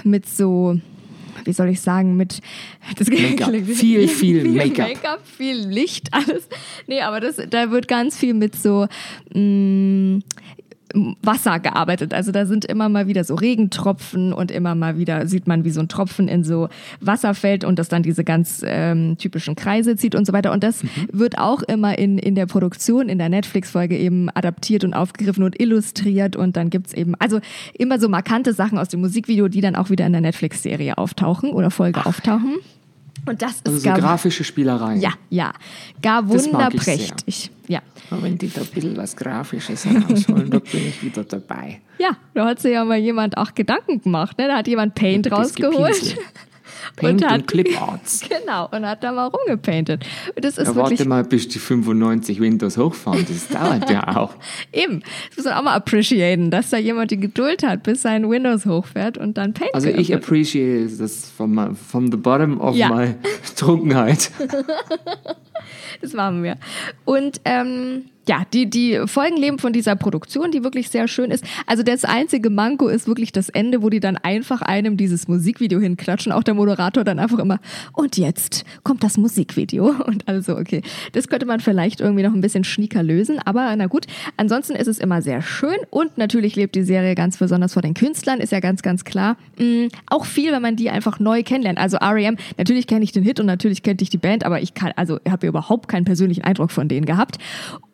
mit 0.05 0.27
so, 0.27 0.81
wie 1.45 1.53
soll 1.53 1.69
ich 1.69 1.81
sagen, 1.81 2.17
mit 2.17 2.41
das 2.99 3.09
Make-up. 3.09 3.53
Viel, 3.67 4.09
viel 4.09 4.49
Make-up. 4.49 4.89
Make-up, 4.89 5.21
viel 5.27 5.57
Licht, 5.67 6.09
alles. 6.13 6.49
Nee, 6.87 7.03
aber 7.03 7.21
das, 7.21 7.37
da 7.51 7.71
wird 7.71 7.87
ganz 7.89 8.17
viel 8.17 8.33
mit 8.35 8.57
so 8.57 8.87
mh, 9.35 10.21
Wasser 11.23 11.61
gearbeitet. 11.61 12.15
Also 12.15 12.33
da 12.33 12.47
sind 12.47 12.65
immer 12.65 12.89
mal 12.89 13.07
wieder 13.07 13.25
so 13.25 13.35
Regentropfen 13.35 14.33
und 14.33 14.51
immer 14.51 14.75
mal 14.75 14.99
wieder 14.99 15.27
sieht 15.27 15.47
man, 15.47 15.65
wie 15.65 15.71
so 15.71 15.81
ein 15.81 15.89
Tropfen 15.89 16.29
in 16.29 16.45
so 16.45 16.69
Wasser 17.01 17.35
fällt 17.35 17.65
und 17.65 17.79
das 17.79 17.89
dann 17.89 18.03
diese 18.03 18.25
ganz 18.25 18.63
ähm, 18.67 19.17
typischen 19.19 19.57
Kreise 19.57 19.97
zieht 19.97 20.15
und 20.15 20.27
so 20.27 20.33
weiter. 20.33 20.53
Und 20.53 20.63
das 20.63 20.85
wird 21.13 21.39
auch 21.39 21.63
immer 21.63 21.99
in, 21.99 22.19
in 22.19 22.35
der 22.35 22.47
Produktion, 22.47 23.09
in 23.09 23.19
der 23.19 23.29
Netflix-Folge 23.29 23.97
eben 23.97 24.31
adaptiert 24.31 24.85
und 24.85 24.95
aufgegriffen 24.95 25.43
und 25.45 25.61
illustriert. 25.61 26.37
Und 26.37 26.57
dann 26.57 26.71
gibt's 26.71 26.93
eben, 26.93 27.15
also 27.17 27.41
immer 27.75 28.01
so 28.01 28.09
markante 28.09 28.53
Sachen 28.53 28.79
aus 28.79 28.89
dem 28.89 29.01
Musikvideo, 29.01 29.49
die 29.49 29.61
dann 29.61 29.77
auch 29.77 29.91
wieder 29.91 30.07
in 30.07 30.13
der 30.13 30.23
Netflix-Serie 30.23 30.99
auftauchen 30.99 31.51
oder 31.51 31.71
Folge 31.71 32.07
auftauchen. 32.07 32.57
Und 33.27 33.43
das 33.43 33.57
ist 33.57 33.67
Also 33.67 33.79
so 33.79 33.85
gar, 33.85 33.99
grafische 33.99 34.45
Spielereien. 34.45 35.01
ja, 35.01 35.11
ja, 35.31 35.53
gar 36.01 36.29
wunderprächtig. 36.29 37.51
Ja. 37.69 37.81
Aber 38.11 38.23
wenn 38.23 38.39
die 38.39 38.49
da 38.49 38.61
ein 38.61 38.67
bisschen 38.69 38.97
was 38.97 39.17
Grafisches 39.17 39.85
herausholen, 39.85 40.49
da 40.51 40.61
bin 40.61 40.87
ich 40.89 41.03
wieder 41.03 41.25
dabei. 41.25 41.81
Ja, 41.99 42.11
da 42.35 42.47
hat 42.47 42.61
sich 42.61 42.73
ja 42.73 42.85
mal 42.85 42.99
jemand 42.99 43.37
auch 43.37 43.55
Gedanken 43.55 44.01
gemacht. 44.01 44.39
Ne? 44.39 44.47
Da 44.47 44.59
hat 44.59 44.69
jemand 44.69 44.95
Paint 44.95 45.31
rausgeholt. 45.33 46.17
Paint 46.95 47.25
hat- 47.25 47.41
und 47.41 47.47
Cliparts. 47.49 48.23
Genau, 48.47 48.69
und 48.71 48.87
hat 48.87 49.03
da 49.03 49.13
mal 49.13 49.27
rumgepaintet. 49.27 50.05
Und 50.35 50.45
das 50.45 50.59
ist 50.59 50.69
Ja, 50.69 50.75
wirklich 50.75 50.99
warte 51.01 51.09
mal, 51.09 51.25
bis 51.25 51.49
die 51.49 51.59
95 51.59 52.41
Windows 52.41 52.77
hochfahren. 52.77 53.25
Das 53.29 53.49
dauert 53.51 53.91
ja 53.91 54.17
auch. 54.17 54.35
eben. 54.73 55.03
Das 55.31 55.39
muss 55.39 55.45
man 55.47 55.55
auch 55.55 55.63
mal 55.63 55.75
appreciaten, 55.75 56.51
dass 56.51 56.71
da 56.71 56.77
jemand 56.79 57.11
die 57.11 57.19
Geduld 57.21 57.63
hat, 57.63 57.83
bis 57.83 58.03
sein 58.03 58.29
Windows 58.31 58.67
hochfährt 58.67 59.19
und 59.19 59.37
dann 59.39 59.53
Paint 59.55 59.75
Also 59.75 59.89
ich 59.89 60.15
appreciate 60.15 60.97
das 60.99 61.31
from, 61.31 61.55
my, 61.55 61.75
from 61.75 62.11
the 62.11 62.17
bottom 62.17 62.61
of 62.61 62.77
Ja. 62.77 62.89
my 62.89 63.15
Trunkenheit. 63.57 64.31
Das 66.01 66.13
machen 66.13 66.43
wir. 66.43 66.57
Und 67.05 67.41
ähm, 67.45 68.05
ja, 68.29 68.43
die, 68.53 68.69
die 68.69 69.01
Folgen 69.07 69.37
leben 69.37 69.59
von 69.59 69.73
dieser 69.73 69.95
Produktion, 69.95 70.51
die 70.51 70.65
wirklich 70.65 70.91
sehr 70.91 71.07
schön 71.07 71.31
ist. 71.31 71.45
Also 71.67 71.83
das 71.83 72.05
einzige 72.05 72.51
Manko 72.51 72.89
ist 72.89 73.07
wirklich 73.07 73.33
das 73.33 73.49
Ende, 73.49 73.83
wo 73.83 73.91
die 73.91 74.01
dann 74.01 74.17
einfach 74.17 74.63
einem 74.63 74.97
dieses 74.97 75.29
Musikvideo 75.29 75.79
hinklatschen. 75.79 76.33
Auch 76.33 76.43
der 76.43 76.55
Moderator 76.55 77.05
dann 77.05 77.19
einfach 77.19 77.39
immer, 77.39 77.61
und 77.93 78.17
jetzt 78.17 78.65
kommt 78.83 79.05
das 79.05 79.17
Musikvideo. 79.17 79.95
Und 80.07 80.29
also, 80.29 80.57
okay, 80.57 80.83
das 81.13 81.29
könnte 81.29 81.47
man 81.47 81.61
vielleicht 81.61 82.01
irgendwie 82.01 82.23
noch 82.23 82.33
ein 82.33 82.41
bisschen 82.41 82.65
schnieker 82.65 83.03
lösen. 83.03 83.39
Aber 83.45 83.75
na 83.77 83.87
gut, 83.87 84.07
ansonsten 84.37 84.75
ist 84.75 84.87
es 84.87 84.99
immer 84.99 85.23
sehr 85.23 85.43
schön. 85.43 85.77
Und 85.91 86.19
natürlich 86.19 86.57
lebt 86.57 86.75
die 86.75 86.83
Serie 86.83 87.15
ganz 87.15 87.37
besonders 87.39 87.73
vor 87.73 87.83
den 87.83 87.95
Künstlern, 87.95 88.41
ist 88.41 88.53
ja 88.53 88.61
ganz, 88.61 88.83
ganz 88.83 89.05
klar. 89.05 89.37
Mm, 89.59 89.87
auch 90.07 90.25
viel, 90.25 90.53
wenn 90.53 90.63
man 90.63 90.77
die 90.77 90.91
einfach 90.91 91.19
neu 91.19 91.43
kennenlernt. 91.43 91.79
Also 91.79 91.97
R.E.M., 91.99 92.37
natürlich 92.57 92.87
kenne 92.87 93.05
ich 93.05 93.13
den 93.13 93.25
Hit 93.25 93.41
und 93.41 93.47
natürlich 93.47 93.83
kenne 93.83 93.99
ich 94.01 94.11
die 94.11 94.19
Band, 94.19 94.45
aber 94.45 94.61
ich 94.61 94.75
kann, 94.75 94.93
also 94.97 95.19
habe 95.29 95.47
überhaupt 95.47 95.89
keinen 95.89 96.05
persönlichen 96.05 96.45
Eindruck 96.45 96.71
von 96.71 96.89
denen 96.89 97.07
gehabt. 97.07 97.39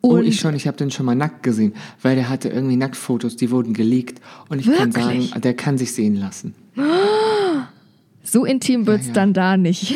Und 0.01 0.22
ich 0.27 0.39
schon, 0.39 0.55
ich 0.55 0.67
habe 0.67 0.77
den 0.77 0.91
schon 0.91 1.05
mal 1.05 1.15
nackt 1.15 1.43
gesehen, 1.43 1.73
weil 2.01 2.15
der 2.15 2.29
hatte 2.29 2.49
irgendwie 2.49 2.75
Nacktfotos, 2.75 3.35
die 3.35 3.51
wurden 3.51 3.73
geleakt. 3.73 4.21
Und 4.49 4.59
ich 4.59 4.65
kann 4.71 4.93
Wirklich? 4.95 5.29
sagen, 5.29 5.41
der 5.41 5.53
kann 5.53 5.77
sich 5.77 5.93
sehen 5.93 6.15
lassen. 6.15 6.53
so 8.23 8.45
intim 8.45 8.85
wird's 8.87 9.05
Ja, 9.05 9.09
ja. 9.09 9.13
dann 9.13 9.33
da 9.33 9.57
nicht. 9.57 9.95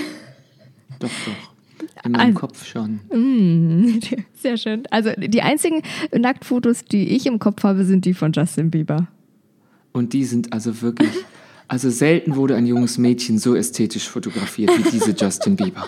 Doch, 1.00 1.10
doch. 1.26 2.04
In 2.06 2.12
meinem 2.14 2.28
Also- 2.28 2.40
Kopf 2.40 2.66
schon. 2.66 3.00
Sehr 4.42 4.58
schön. 4.58 4.84
Also 4.92 5.12
die 5.18 5.42
einzigen 5.42 5.82
Nacktfotos, 6.16 6.86
die 6.86 7.10
ich 7.16 7.26
im 7.26 7.40
Kopf 7.40 7.64
habe, 7.64 7.86
sind 7.86 8.06
die 8.06 8.14
von 8.14 8.32
Justin 8.32 8.70
Bieber. 8.72 9.08
Und 9.94 10.14
die 10.14 10.26
sind 10.26 10.54
also 10.54 10.82
wirklich. 10.82 11.10
Also 11.70 11.90
selten 11.90 12.36
wurde 12.38 12.56
ein 12.56 12.66
junges 12.66 12.98
Mädchen 12.98 13.40
so 13.40 13.54
ästhetisch 13.56 14.08
fotografiert 14.08 14.72
wie 14.78 14.90
diese 14.90 15.12
Justin 15.20 15.56
Bieber. 15.58 15.88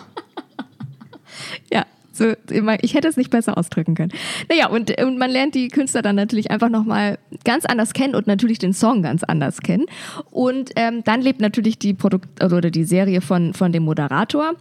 Ja, 1.71 1.86
so, 2.19 2.34
ich 2.82 2.93
hätte 2.93 3.08
es 3.08 3.17
nicht 3.17 3.32
besser 3.32 3.58
ausdrücken 3.58 3.95
können. 3.95 4.12
Naja, 4.49 4.67
und, 4.67 5.01
und 5.01 5.17
man 5.17 5.32
lernt 5.32 5.55
die 5.55 5.69
Künstler 5.69 6.01
dann 6.01 6.15
natürlich 6.15 6.51
einfach 6.51 6.69
nochmal 6.69 7.17
ganz 7.43 7.65
anders 7.65 7.93
kennen 7.93 8.13
und 8.13 8.27
natürlich 8.27 8.60
den 8.60 8.73
Song 8.73 9.01
ganz 9.01 9.23
anders 9.23 9.62
kennen. 9.62 9.86
Und 10.29 10.71
ähm, 10.75 11.03
dann 11.03 11.21
lebt 11.21 11.41
natürlich 11.41 11.79
die 11.79 11.93
Produkt 11.93 12.41
also, 12.41 12.58
oder 12.58 12.69
die 12.69 12.84
Serie 12.84 13.21
von, 13.21 13.53
von 13.53 13.71
dem 13.71 13.84
Moderator, 13.84 14.53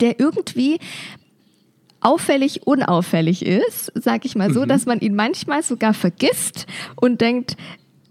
der 0.00 0.20
irgendwie 0.20 0.78
auffällig 2.00 2.66
unauffällig 2.66 3.46
ist, 3.46 3.90
sag 3.94 4.26
ich 4.26 4.36
mal 4.36 4.52
so, 4.52 4.66
dass 4.66 4.84
man 4.84 5.00
ihn 5.00 5.14
manchmal 5.14 5.62
sogar 5.62 5.94
vergisst 5.94 6.66
und 6.96 7.22
denkt, 7.22 7.56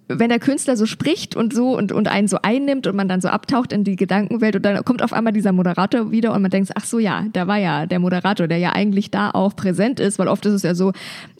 wenn 0.07 0.29
der 0.29 0.39
Künstler 0.39 0.75
so 0.75 0.85
spricht 0.85 1.35
und 1.35 1.53
so 1.53 1.77
und, 1.77 1.91
und 1.91 2.07
einen 2.07 2.27
so 2.27 2.37
einnimmt 2.41 2.87
und 2.87 2.95
man 2.95 3.07
dann 3.07 3.21
so 3.21 3.29
abtaucht 3.29 3.71
in 3.71 3.83
die 3.83 3.95
Gedankenwelt 3.95 4.55
und 4.55 4.63
dann 4.63 4.83
kommt 4.83 5.01
auf 5.01 5.13
einmal 5.13 5.33
dieser 5.33 5.51
Moderator 5.51 6.11
wieder 6.11 6.33
und 6.33 6.41
man 6.41 6.51
denkt, 6.51 6.71
ach 6.75 6.85
so 6.85 6.99
ja, 6.99 7.25
da 7.33 7.47
war 7.47 7.57
ja 7.57 7.85
der 7.85 7.99
Moderator, 7.99 8.47
der 8.47 8.57
ja 8.57 8.73
eigentlich 8.73 9.11
da 9.11 9.31
auch 9.31 9.55
präsent 9.55 9.99
ist, 9.99 10.19
weil 10.19 10.27
oft 10.27 10.45
ist 10.45 10.53
es 10.53 10.63
ja 10.63 10.75
so 10.75 10.91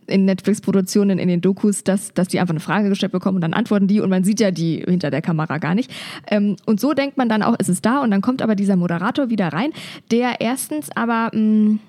in 0.08 0.26
Netflix-Produktionen, 0.26 1.20
in 1.20 1.28
den 1.30 1.42
Dokus, 1.42 1.84
dass, 1.84 2.14
dass 2.14 2.28
die 2.28 2.40
einfach 2.40 2.54
eine 2.54 2.60
Frage 2.60 2.90
gestellt 2.90 3.12
bekommen 3.12 3.36
und 3.36 3.42
dann 3.42 3.54
antworten 3.54 3.88
die 3.88 4.02
und 4.02 4.10
man 4.10 4.24
sieht 4.24 4.40
ja 4.40 4.52
die 4.52 4.84
hinter 4.86 5.12
der 5.12 5.22
Kamera 5.22 5.58
gar 5.58 5.76
nicht. 5.76 5.92
Ähm, 6.28 6.58
und 6.66 6.80
so 6.80 6.94
denkt 6.94 7.18
man 7.18 7.30
dann 7.30 7.44
auch, 7.44 7.56
es 7.60 7.70
ist 7.70 7.86
da 7.86 8.02
und 8.02 8.12
dann 8.12 8.22
kommt 8.22 8.42
aber 8.42 8.56
dieser 8.56 8.76
Moderator 8.76 9.30
wieder 9.30 9.50
rein, 9.50 9.72
der 10.12 10.42
erstens 10.42 10.90
aber... 10.96 11.30
Mh, 11.34 11.80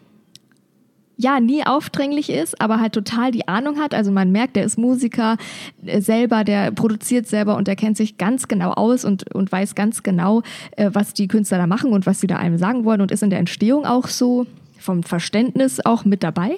ja, 1.16 1.38
nie 1.40 1.64
aufdringlich 1.64 2.30
ist, 2.30 2.60
aber 2.60 2.80
halt 2.80 2.92
total 2.92 3.30
die 3.30 3.46
Ahnung 3.46 3.78
hat. 3.78 3.94
Also 3.94 4.10
man 4.10 4.32
merkt, 4.32 4.56
der 4.56 4.64
ist 4.64 4.78
Musiker 4.78 5.36
äh, 5.84 6.00
selber, 6.00 6.44
der 6.44 6.72
produziert 6.72 7.26
selber 7.26 7.56
und 7.56 7.68
der 7.68 7.76
kennt 7.76 7.96
sich 7.96 8.18
ganz 8.18 8.48
genau 8.48 8.72
aus 8.72 9.04
und, 9.04 9.32
und 9.34 9.50
weiß 9.50 9.74
ganz 9.74 10.02
genau, 10.02 10.42
äh, 10.72 10.90
was 10.92 11.14
die 11.14 11.28
Künstler 11.28 11.58
da 11.58 11.66
machen 11.66 11.92
und 11.92 12.06
was 12.06 12.20
sie 12.20 12.26
da 12.26 12.36
einem 12.36 12.58
sagen 12.58 12.84
wollen 12.84 13.00
und 13.00 13.12
ist 13.12 13.22
in 13.22 13.30
der 13.30 13.38
Entstehung 13.38 13.86
auch 13.86 14.08
so 14.08 14.46
vom 14.78 15.02
Verständnis 15.02 15.84
auch 15.84 16.04
mit 16.04 16.22
dabei. 16.22 16.56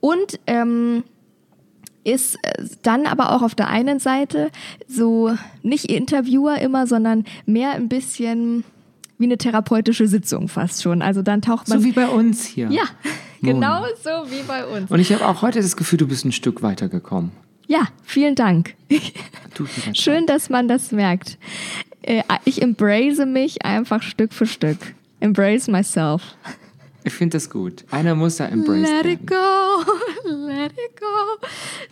Und 0.00 0.38
ähm, 0.46 1.02
ist 2.04 2.36
äh, 2.42 2.64
dann 2.82 3.06
aber 3.06 3.32
auch 3.32 3.42
auf 3.42 3.54
der 3.56 3.68
einen 3.68 3.98
Seite 3.98 4.50
so 4.86 5.34
nicht 5.62 5.90
Interviewer 5.90 6.58
immer, 6.58 6.86
sondern 6.86 7.24
mehr 7.44 7.72
ein 7.72 7.88
bisschen 7.88 8.62
wie 9.18 9.24
eine 9.24 9.38
therapeutische 9.38 10.06
Sitzung 10.06 10.48
fast 10.48 10.82
schon. 10.82 11.02
Also 11.02 11.22
dann 11.22 11.42
taucht 11.42 11.68
man 11.68 11.80
So 11.80 11.84
wie 11.84 11.92
bei 11.92 12.06
uns 12.06 12.44
hier. 12.44 12.70
ja. 12.70 12.84
Genau 13.42 13.84
so 14.02 14.10
wie 14.30 14.42
bei 14.46 14.64
uns. 14.66 14.90
Und 14.90 14.98
ich 15.00 15.12
habe 15.12 15.26
auch 15.26 15.42
heute 15.42 15.60
das 15.60 15.76
Gefühl, 15.76 15.98
du 15.98 16.06
bist 16.08 16.24
ein 16.24 16.32
Stück 16.32 16.62
weitergekommen. 16.62 17.32
Ja, 17.68 17.88
vielen 18.04 18.34
Dank. 18.36 18.74
Schön, 19.92 20.26
dass 20.26 20.50
man 20.50 20.68
das 20.68 20.92
merkt. 20.92 21.38
Äh, 22.02 22.22
Ich 22.44 22.62
embrace 22.62 23.24
mich 23.26 23.64
einfach 23.64 24.02
Stück 24.02 24.32
für 24.32 24.46
Stück. 24.46 24.78
Embrace 25.20 25.66
myself. 25.68 26.22
Ich 27.04 27.12
finde 27.12 27.36
das 27.36 27.50
gut. 27.50 27.84
Einer 27.90 28.14
muss 28.14 28.36
da 28.36 28.46
embraced 28.46 28.82
Let 28.82 29.06
it 29.06 29.26
go, 29.26 29.34
let 30.28 30.72
it 30.72 31.00
go. 31.00 31.46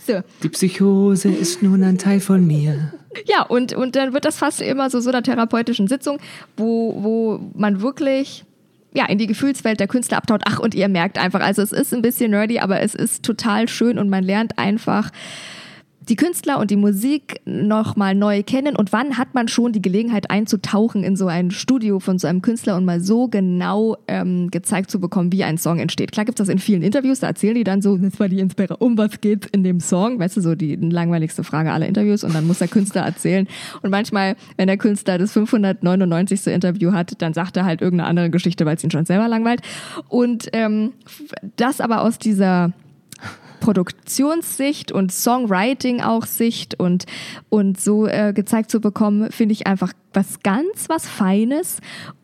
So, 0.05 0.23
Die 0.43 0.49
Psychose 0.49 1.29
ist 1.29 1.63
nun 1.63 1.83
ein 1.85 1.99
Teil 1.99 2.21
von 2.21 2.45
mir. 2.47 2.93
ja, 3.27 3.43
und, 3.43 3.73
und 3.75 3.95
dann 3.97 4.13
wird 4.13 4.25
das 4.25 4.39
fast 4.39 4.61
immer 4.61 4.91
so, 4.91 4.99
so 5.01 5.11
einer 5.11 5.23
therapeutischen 5.23 5.87
Sitzung, 5.87 6.19
wo, 6.57 6.97
wo 7.03 7.41
man 7.55 7.81
wirklich 7.81 8.45
ja, 8.95 9.07
in 9.07 9.19
die 9.19 9.27
Gefühlswelt 9.27 9.81
der 9.81 9.89
Künstler 9.89 10.19
abtaucht. 10.19 10.43
Ach, 10.47 10.61
und 10.61 10.75
ihr 10.75 10.89
merkt 10.89 11.19
einfach, 11.19 11.41
also 11.41 11.63
es 11.63 11.73
ist 11.73 11.93
ein 11.93 12.01
bisschen 12.01 12.31
nerdy, 12.31 12.61
aber 12.61 12.81
es 12.81 12.95
ist 12.95 13.25
total 13.25 13.69
schön 13.69 13.99
und 13.99 14.09
man 14.09 14.23
lernt 14.23 14.59
einfach 14.59 15.11
die 16.09 16.17
Künstler 16.17 16.59
und 16.59 16.71
die 16.71 16.77
Musik 16.77 17.41
nochmal 17.45 18.15
neu 18.15 18.43
kennen 18.43 18.77
und 18.77 18.93
wann 18.93 19.17
hat 19.17 19.35
man 19.35 19.49
schon 19.49 19.73
die 19.73 19.83
Gelegenheit 19.83 20.31
einzutauchen 20.31 21.03
in 21.03 21.17
so 21.17 21.27
ein 21.27 21.51
Studio 21.51 22.01
von 22.01 22.19
so 22.19 22.27
einem 22.27 22.43
Künstler 22.43 22.77
und 22.77 22.85
mal 22.85 23.01
so 23.01 23.29
genau 23.29 23.97
ähm, 24.07 24.51
gezeigt 24.51 24.91
zu 24.91 25.01
bekommen, 25.01 25.33
wie 25.33 25.45
ein 25.45 25.59
Song 25.59 25.79
entsteht. 25.79 26.13
Klar 26.13 26.27
gibt 26.27 26.39
es 26.39 26.47
das 26.47 26.53
in 26.53 26.59
vielen 26.59 26.83
Interviews, 26.83 27.21
da 27.21 27.29
erzählen 27.29 27.55
die 27.55 27.65
dann 27.65 27.81
so, 27.81 27.97
das 27.97 28.21
war 28.21 28.29
die 28.29 28.41
Inspiration, 28.41 28.91
um 28.91 28.99
was 28.99 29.21
geht 29.21 29.47
in 29.47 29.65
dem 29.65 29.81
Song, 29.81 30.19
weißt 30.19 30.37
du, 30.37 30.41
so 30.41 30.55
die 30.55 30.77
langweiligste 30.77 31.45
Frage 31.45 31.73
aller 31.73 31.87
Interviews 31.87 32.25
und 32.25 32.35
dann 32.35 32.47
muss 32.47 32.59
der 32.59 32.69
Künstler 32.69 33.03
erzählen 33.03 33.47
und 33.83 33.91
manchmal, 33.91 34.37
wenn 34.57 34.67
der 34.67 34.77
Künstler 34.77 35.19
das 35.19 35.33
599. 35.33 36.47
Interview 36.49 36.93
hat, 36.93 37.21
dann 37.23 37.33
sagt 37.33 37.57
er 37.57 37.65
halt 37.65 37.81
irgendeine 37.81 38.09
andere 38.09 38.31
Geschichte, 38.31 38.67
weil 38.67 38.77
es 38.77 38.85
ihn 38.85 38.91
schon 38.91 39.07
selber 39.07 39.29
langweilt 39.29 39.63
und 40.09 40.49
ähm, 40.53 40.93
das 41.57 41.81
aber 41.81 42.03
aus 42.03 42.19
dieser 42.19 42.73
Produktionssicht 43.65 44.93
und 44.93 45.11
Songwriting 45.11 46.03
auch 46.03 46.27
Sicht 46.27 46.79
und, 46.79 47.07
und 47.49 47.81
so 47.81 48.07
äh, 48.07 48.35
gezeigt 48.35 48.71
zu 48.71 48.79
bekommen, 48.79 49.33
finde 49.33 49.55
ich 49.55 49.67
einfach 49.67 49.95
was 50.13 50.41
ganz, 50.43 50.91
was 50.91 51.09
Feines. 51.09 51.79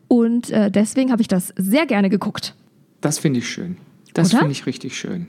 Und 0.07 0.51
äh, 0.51 0.69
deswegen 0.69 1.11
habe 1.11 1.23
ich 1.23 1.27
das 1.27 1.51
sehr 1.57 1.87
gerne 1.87 2.11
geguckt. 2.11 2.53
Das 3.01 3.17
finde 3.17 3.39
ich 3.39 3.49
schön. 3.49 3.77
Das 4.13 4.29
finde 4.29 4.51
ich 4.51 4.67
richtig 4.67 4.95
schön. 4.95 5.27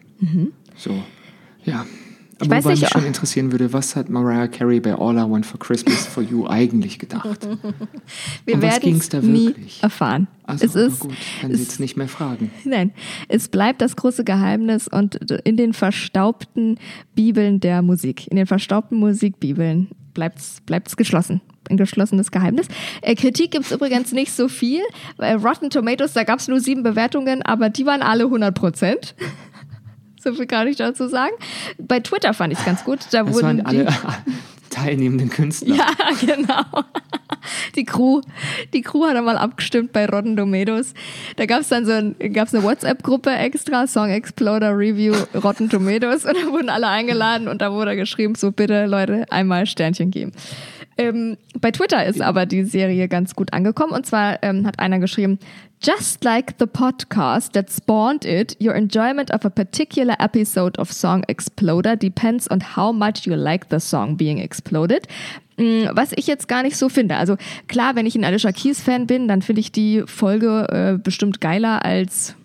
So, 0.76 1.02
ja. 1.64 1.86
Ich 2.42 2.48
Aber 2.48 2.56
weiß 2.56 2.64
wobei 2.64 2.74
nicht, 2.74 2.82
mich 2.82 2.90
schon 2.90 3.04
oh. 3.04 3.06
interessieren 3.06 3.52
würde, 3.52 3.72
was 3.72 3.94
hat 3.94 4.10
Mariah 4.10 4.48
Carey 4.48 4.80
bei 4.80 4.94
All 4.94 5.16
I 5.16 5.30
Want 5.30 5.46
for 5.46 5.60
Christmas 5.60 6.06
for 6.06 6.24
You 6.24 6.48
eigentlich 6.48 6.98
gedacht? 6.98 7.46
Wir 8.44 8.54
Um 8.54 8.62
werden 8.62 8.98
es 8.98 9.12
nie 9.22 9.46
wirklich? 9.48 9.80
erfahren. 9.80 10.26
Also, 10.44 10.66
es 10.66 10.74
ist, 10.74 11.00
gut, 11.00 11.12
wenn 11.40 11.54
Sie 11.54 11.62
jetzt 11.62 11.78
nicht 11.78 11.96
mehr 11.96 12.08
fragen. 12.08 12.50
nein, 12.64 12.92
es 13.28 13.48
bleibt 13.48 13.80
das 13.80 13.94
große 13.94 14.24
Geheimnis 14.24 14.88
und 14.88 15.14
in 15.44 15.56
den 15.56 15.72
verstaubten 15.72 16.78
Bibeln 17.14 17.60
der 17.60 17.80
Musik, 17.80 18.26
in 18.26 18.36
den 18.36 18.46
verstaubten 18.46 18.98
Musikbibeln 18.98 19.88
bleibt 20.12 20.38
es 20.38 20.96
geschlossen. 20.96 21.40
Ein 21.70 21.76
geschlossenes 21.76 22.32
Geheimnis. 22.32 22.66
Äh, 23.02 23.14
Kritik 23.14 23.52
gibt 23.52 23.66
es 23.66 23.72
übrigens 23.72 24.10
nicht 24.10 24.32
so 24.32 24.48
viel. 24.48 24.80
Bei 25.16 25.36
Rotten 25.36 25.70
Tomatoes, 25.70 26.12
da 26.12 26.24
gab 26.24 26.40
es 26.40 26.48
nur 26.48 26.58
sieben 26.58 26.82
Bewertungen, 26.82 27.40
aber 27.42 27.70
die 27.70 27.86
waren 27.86 28.02
alle 28.02 28.24
100 28.24 28.52
Prozent. 28.52 29.14
So 30.22 30.34
viel 30.34 30.46
kann 30.46 30.66
ich 30.68 30.76
dazu 30.76 31.08
sagen. 31.08 31.32
Bei 31.78 32.00
Twitter 32.00 32.34
fand 32.34 32.52
ich 32.52 32.58
es 32.58 32.64
ganz 32.64 32.84
gut. 32.84 33.00
Da 33.10 33.24
Das 33.24 33.34
wurden 33.34 33.64
alle 33.64 33.84
die, 33.84 33.92
teilnehmenden 34.72 35.30
Künstler. 35.30 35.76
Ja, 35.76 35.90
genau. 36.20 36.84
Die 37.76 37.84
Crew, 37.84 38.20
die 38.72 38.82
Crew 38.82 39.06
hat 39.06 39.16
einmal 39.16 39.36
abgestimmt 39.36 39.92
bei 39.92 40.06
Rotten 40.06 40.36
Tomatoes. 40.36 40.94
Da 41.36 41.46
gab 41.46 41.60
es 41.60 41.68
dann 41.68 41.84
so 41.84 41.92
ein, 41.92 42.14
gab's 42.32 42.54
eine 42.54 42.62
WhatsApp-Gruppe 42.62 43.30
extra, 43.30 43.86
Song 43.86 44.10
Exploder 44.10 44.76
Review 44.76 45.14
Rotten 45.42 45.68
Tomatoes 45.68 46.24
und 46.24 46.36
da 46.36 46.50
wurden 46.50 46.70
alle 46.70 46.88
eingeladen 46.88 47.48
und 47.48 47.60
da 47.60 47.72
wurde 47.72 47.96
geschrieben, 47.96 48.34
so 48.34 48.52
bitte 48.52 48.86
Leute, 48.86 49.26
einmal 49.30 49.66
Sternchen 49.66 50.10
geben. 50.10 50.32
Ähm, 50.98 51.36
bei 51.60 51.70
Twitter 51.70 52.04
ist 52.04 52.20
aber 52.20 52.46
die 52.46 52.64
Serie 52.64 53.08
ganz 53.08 53.34
gut 53.34 53.52
angekommen 53.52 53.92
und 53.92 54.06
zwar 54.06 54.42
ähm, 54.42 54.66
hat 54.66 54.78
einer 54.78 54.98
geschrieben, 54.98 55.38
Just 55.84 56.22
like 56.22 56.54
the 56.60 56.66
podcast 56.66 57.54
that 57.54 57.68
spawned 57.68 58.24
it, 58.24 58.56
your 58.60 58.72
enjoyment 58.72 59.34
of 59.34 59.44
a 59.44 59.50
particular 59.50 60.14
episode 60.20 60.78
of 60.78 60.92
Song 60.92 61.24
Exploder 61.26 61.96
depends 61.96 62.48
on 62.48 62.60
how 62.76 62.92
much 62.92 63.26
you 63.26 63.34
like 63.34 63.66
the 63.68 63.80
song 63.80 64.16
being 64.16 64.38
exploded. 64.38 65.08
Mm, 65.56 65.86
Was 65.92 66.12
ich 66.14 66.28
jetzt 66.28 66.46
gar 66.46 66.62
nicht 66.62 66.76
so 66.76 66.88
finde. 66.88 67.16
Also 67.16 67.36
klar, 67.66 67.96
wenn 67.96 68.06
ich 68.06 68.14
ein 68.14 68.24
Alicia 68.24 68.52
Keys-Fan 68.52 69.08
bin, 69.08 69.26
dann 69.26 69.42
finde 69.42 69.60
ich 69.60 69.72
die 69.72 70.04
Folge 70.06 70.68
äh, 70.70 70.98
bestimmt 71.02 71.40
geiler 71.40 71.84
als 71.84 72.36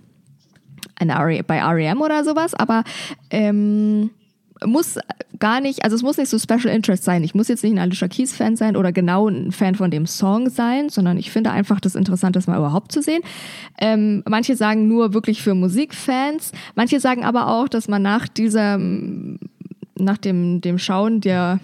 eine 1.00 1.44
bei 1.44 1.62
REM 1.62 2.02
oder 2.02 2.24
sowas, 2.24 2.56
aber 2.56 2.84
ähm, 3.30 4.10
muss 4.66 4.98
gar 5.40 5.62
nicht, 5.62 5.84
also 5.84 5.96
es 5.96 6.04
muss 6.04 6.18
nicht 6.18 6.30
so 6.30 6.40
Special 6.40 6.74
Interest 6.74 7.04
sein. 7.04 7.24
Ich 7.24 7.36
muss 7.36 7.48
jetzt 7.48 7.64
nicht 7.64 7.74
ein 7.74 7.80
Alicia 7.80 8.08
Keys 8.08 8.36
Fan 8.36 8.56
sein 8.56 8.76
oder 8.76 8.92
genau 8.92 9.28
ein 9.28 9.52
Fan 9.52 9.76
von 9.76 9.92
dem 9.92 10.08
Song 10.08 10.50
sein, 10.50 10.90
sondern 10.90 11.18
ich 11.18 11.32
finde 11.32 11.52
einfach 11.52 11.80
das 11.80 11.96
interessant, 11.96 12.36
das 12.36 12.48
mal 12.48 12.58
überhaupt 12.58 12.92
zu 12.92 13.02
sehen. 13.02 13.22
Ähm, 13.80 14.24
manche 14.28 14.56
sagen 14.56 14.88
nur 14.88 15.14
wirklich 15.14 15.42
für 15.42 15.54
Musikfans. 15.54 16.52
Manche 16.76 17.00
sagen 17.00 17.24
aber 17.24 17.48
auch, 17.48 17.68
dass 17.68 17.88
man 17.88 18.02
nach 18.02 18.28
dieser, 18.28 18.78
nach 18.78 20.18
dem, 20.18 20.62
dem 20.62 20.80
Schauen 20.80 21.22
der 21.22 21.60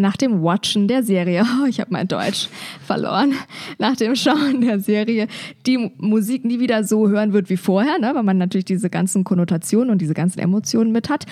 nach 0.00 0.16
dem 0.16 0.42
Watchen 0.42 0.86
der 0.86 1.02
Serie, 1.02 1.44
oh, 1.62 1.66
ich 1.66 1.80
habe 1.80 1.90
mein 1.92 2.08
Deutsch 2.08 2.48
verloren, 2.86 3.34
nach 3.78 3.96
dem 3.96 4.14
Schauen 4.14 4.60
der 4.60 4.80
Serie 4.80 5.26
die 5.66 5.90
Musik 5.98 6.44
nie 6.44 6.60
wieder 6.60 6.84
so 6.84 7.08
hören 7.08 7.32
wird 7.32 7.50
wie 7.50 7.56
vorher, 7.56 7.98
ne, 7.98 8.12
weil 8.14 8.22
man 8.22 8.38
natürlich 8.38 8.64
diese 8.64 8.90
ganzen 8.90 9.24
Konnotationen 9.24 9.90
und 9.90 10.00
diese 10.00 10.14
ganzen 10.14 10.38
Emotionen 10.38 10.92
mit 10.92 11.08
hat. 11.08 11.26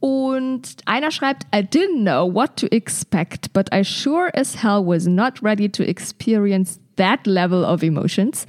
Und 0.00 0.76
einer 0.86 1.10
schreibt, 1.10 1.44
I 1.54 1.58
didn't 1.60 2.02
know 2.04 2.26
what 2.32 2.56
to 2.56 2.66
expect, 2.70 3.52
but 3.52 3.68
I 3.72 3.84
sure 3.84 4.30
as 4.34 4.62
hell 4.62 4.82
was 4.84 5.06
not 5.06 5.42
ready 5.42 5.68
to 5.68 5.82
experience 5.82 6.80
that 6.96 7.26
level 7.26 7.64
of 7.64 7.82
emotions. 7.82 8.46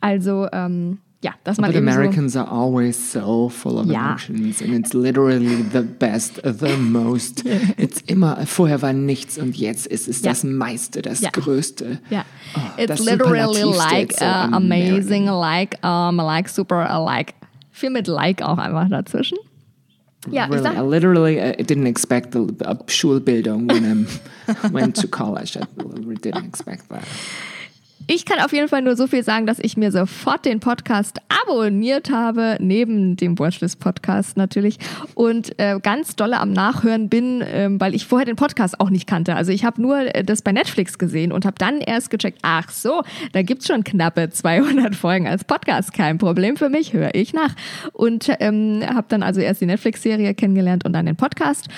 Also, 0.00 0.48
ähm, 0.52 0.98
ja, 1.22 1.32
dass 1.44 1.58
man 1.58 1.70
But 1.70 1.76
eben 1.78 1.86
so... 1.90 1.92
Americans 1.98 2.36
are 2.36 2.50
always 2.50 3.12
so 3.12 3.48
full 3.50 3.78
of 3.78 3.86
Ja. 3.86 4.08
emotions 4.10 4.60
and 4.62 4.74
it's 4.74 4.92
literally 4.94 5.62
the 5.72 5.80
best, 5.82 6.40
the 6.42 6.76
most. 6.76 7.44
It's 7.78 8.00
immer, 8.06 8.44
vorher 8.46 8.80
war 8.82 8.92
nichts 8.92 9.38
und 9.38 9.56
jetzt 9.56 9.86
ist 9.86 10.06
es 10.08 10.22
Ja. 10.22 10.30
das 10.30 10.44
meiste, 10.44 11.00
das 11.02 11.20
Ja. 11.20 11.30
Größte. 11.30 11.98
Yeah, 12.10 12.24
Oh, 12.56 12.60
it's 12.78 13.02
literally 13.04 13.62
like 13.62 14.12
so 14.12 14.24
uh, 14.24 14.48
amazing, 14.52 15.28
American. 15.28 15.40
like 15.40 15.84
um, 15.84 16.16
like 16.16 16.48
super, 16.48 16.86
uh, 16.90 17.02
like 17.02 17.34
viel 17.70 17.90
mit 17.90 18.06
like 18.06 18.42
auch 18.42 18.58
einfach 18.58 18.88
dazwischen. 18.90 19.38
Ich 20.26 20.32
Really, 20.48 20.76
I 20.76 20.80
literally 20.80 21.40
uh, 21.40 21.52
didn't 21.56 21.86
expect 21.86 22.34
a, 22.34 22.40
a 22.60 22.74
Schulbildung 22.86 23.68
when 23.68 23.84
I 23.84 24.68
went 24.70 24.96
to 24.96 25.08
college. 25.08 25.56
I 25.56 25.66
really 25.76 26.16
didn't 26.16 26.46
expect 26.46 26.88
that. 26.88 27.06
Ich 28.06 28.24
kann 28.24 28.40
auf 28.40 28.52
jeden 28.52 28.68
Fall 28.68 28.82
nur 28.82 28.96
so 28.96 29.06
viel 29.06 29.22
sagen, 29.22 29.46
dass 29.46 29.58
ich 29.58 29.76
mir 29.76 29.90
sofort 29.90 30.44
den 30.44 30.60
Podcast 30.60 31.18
abonniert 31.42 32.10
habe, 32.10 32.56
neben 32.60 33.16
dem 33.16 33.38
Watchlist-Podcast 33.38 34.36
natürlich, 34.36 34.78
und 35.14 35.58
äh, 35.58 35.78
ganz 35.82 36.16
dolle 36.16 36.38
am 36.38 36.52
Nachhören 36.52 37.08
bin, 37.08 37.42
ähm, 37.46 37.80
weil 37.80 37.94
ich 37.94 38.06
vorher 38.06 38.26
den 38.26 38.36
Podcast 38.36 38.80
auch 38.80 38.90
nicht 38.90 39.06
kannte. 39.06 39.34
Also 39.34 39.52
ich 39.52 39.64
habe 39.64 39.80
nur 39.80 40.14
äh, 40.14 40.22
das 40.24 40.42
bei 40.42 40.52
Netflix 40.52 40.98
gesehen 40.98 41.32
und 41.32 41.44
habe 41.44 41.56
dann 41.58 41.80
erst 41.80 42.10
gecheckt, 42.10 42.38
ach 42.42 42.70
so, 42.70 43.02
da 43.32 43.42
gibt's 43.42 43.66
schon 43.66 43.84
knappe 43.84 44.30
200 44.30 44.94
Folgen 44.94 45.26
als 45.26 45.44
Podcast, 45.44 45.92
kein 45.92 46.18
Problem 46.18 46.56
für 46.56 46.68
mich, 46.68 46.92
höre 46.92 47.14
ich 47.14 47.32
nach. 47.32 47.54
Und 47.92 48.30
ähm, 48.40 48.82
habe 48.86 49.06
dann 49.08 49.22
also 49.22 49.40
erst 49.40 49.60
die 49.60 49.66
Netflix-Serie 49.66 50.34
kennengelernt 50.34 50.84
und 50.84 50.92
dann 50.92 51.06
den 51.06 51.16
Podcast. 51.16 51.68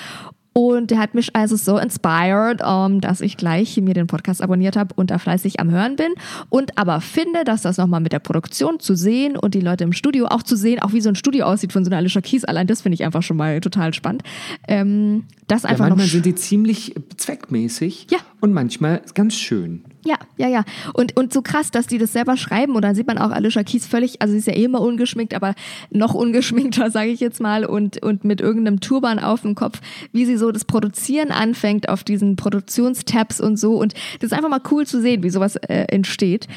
Und 0.57 0.89
der 0.89 0.97
hat 0.97 1.13
mich 1.13 1.35
also 1.35 1.55
so 1.55 1.77
inspired, 1.77 2.63
um, 2.65 2.99
dass 2.99 3.21
ich 3.21 3.37
gleich 3.37 3.77
mir 3.77 3.93
den 3.93 4.07
Podcast 4.07 4.41
abonniert 4.41 4.75
habe 4.75 4.91
und 4.95 5.11
da 5.11 5.19
fleißig 5.19 5.59
am 5.59 5.69
Hören 5.69 5.95
bin. 5.95 6.07
Und 6.49 6.79
aber 6.79 6.99
finde, 6.99 7.43
dass 7.43 7.61
das 7.61 7.77
nochmal 7.77 7.99
mit 7.99 8.11
der 8.11 8.17
Produktion 8.17 8.79
zu 8.79 8.95
sehen 8.95 9.37
und 9.37 9.53
die 9.53 9.61
Leute 9.61 9.83
im 9.83 9.93
Studio 9.93 10.25
auch 10.25 10.41
zu 10.41 10.55
sehen, 10.55 10.79
auch 10.79 10.93
wie 10.93 11.01
so 11.01 11.09
ein 11.09 11.15
Studio 11.15 11.45
aussieht 11.45 11.73
von 11.73 11.85
so 11.85 11.91
einer 11.91 11.97
Alicia 11.97 12.21
Keys, 12.21 12.43
allein 12.43 12.65
das 12.65 12.81
finde 12.81 12.95
ich 12.95 13.05
einfach 13.05 13.21
schon 13.21 13.37
mal 13.37 13.61
total 13.61 13.93
spannend. 13.93 14.23
Ähm, 14.67 15.25
das 15.47 15.61
Ja, 15.61 15.69
einfach 15.69 15.89
noch 15.89 15.97
manchmal 15.97 16.07
sind 16.07 16.25
die 16.25 16.33
ziemlich 16.33 16.95
zweckmäßig 17.17 18.07
Ja. 18.09 18.17
und 18.41 18.51
manchmal 18.51 19.03
ganz 19.13 19.35
schön. 19.35 19.83
Ja, 20.07 20.15
ja, 20.37 20.47
ja. 20.47 20.63
Und, 20.93 21.17
und 21.17 21.33
so 21.33 21.41
krass, 21.41 21.69
dass 21.69 21.85
die 21.85 21.97
das 21.97 22.13
selber 22.13 22.37
schreiben. 22.37 22.75
Und 22.75 22.83
dann 22.83 22.95
sieht 22.95 23.07
man 23.07 23.17
auch 23.17 23.29
Alicia 23.29 23.63
Keys 23.63 23.85
völlig, 23.85 24.21
also 24.21 24.31
sie 24.31 24.37
ist 24.37 24.47
ja 24.47 24.53
eh 24.53 24.63
immer 24.63 24.79
ungeschminkt, 24.79 25.33
aber 25.33 25.53
noch 25.89 26.13
ungeschminkter, 26.13 26.89
sage 26.91 27.09
ich 27.09 27.19
jetzt 27.19 27.41
mal, 27.41 27.65
und, 27.65 28.01
und 28.01 28.23
mit 28.23 28.39
irgendeinem 28.39 28.79
Turban 28.79 29.19
auf 29.19 29.41
dem 29.41 29.53
Kopf, 29.53 29.81
wie 30.13 30.23
sie 30.23 30.37
so 30.37 30.53
das 30.53 30.63
Produzieren 30.63 31.31
anfängt 31.31 31.89
auf 31.89 32.05
diesen 32.05 32.37
Produktionstabs 32.37 33.41
und 33.41 33.57
so. 33.57 33.75
Und 33.75 33.95
das 34.21 34.31
ist 34.31 34.33
einfach 34.33 34.49
mal 34.49 34.61
cool 34.71 34.87
zu 34.87 35.01
sehen, 35.01 35.23
wie 35.23 35.29
sowas 35.29 35.57
äh, 35.57 35.87
entsteht. 35.89 36.47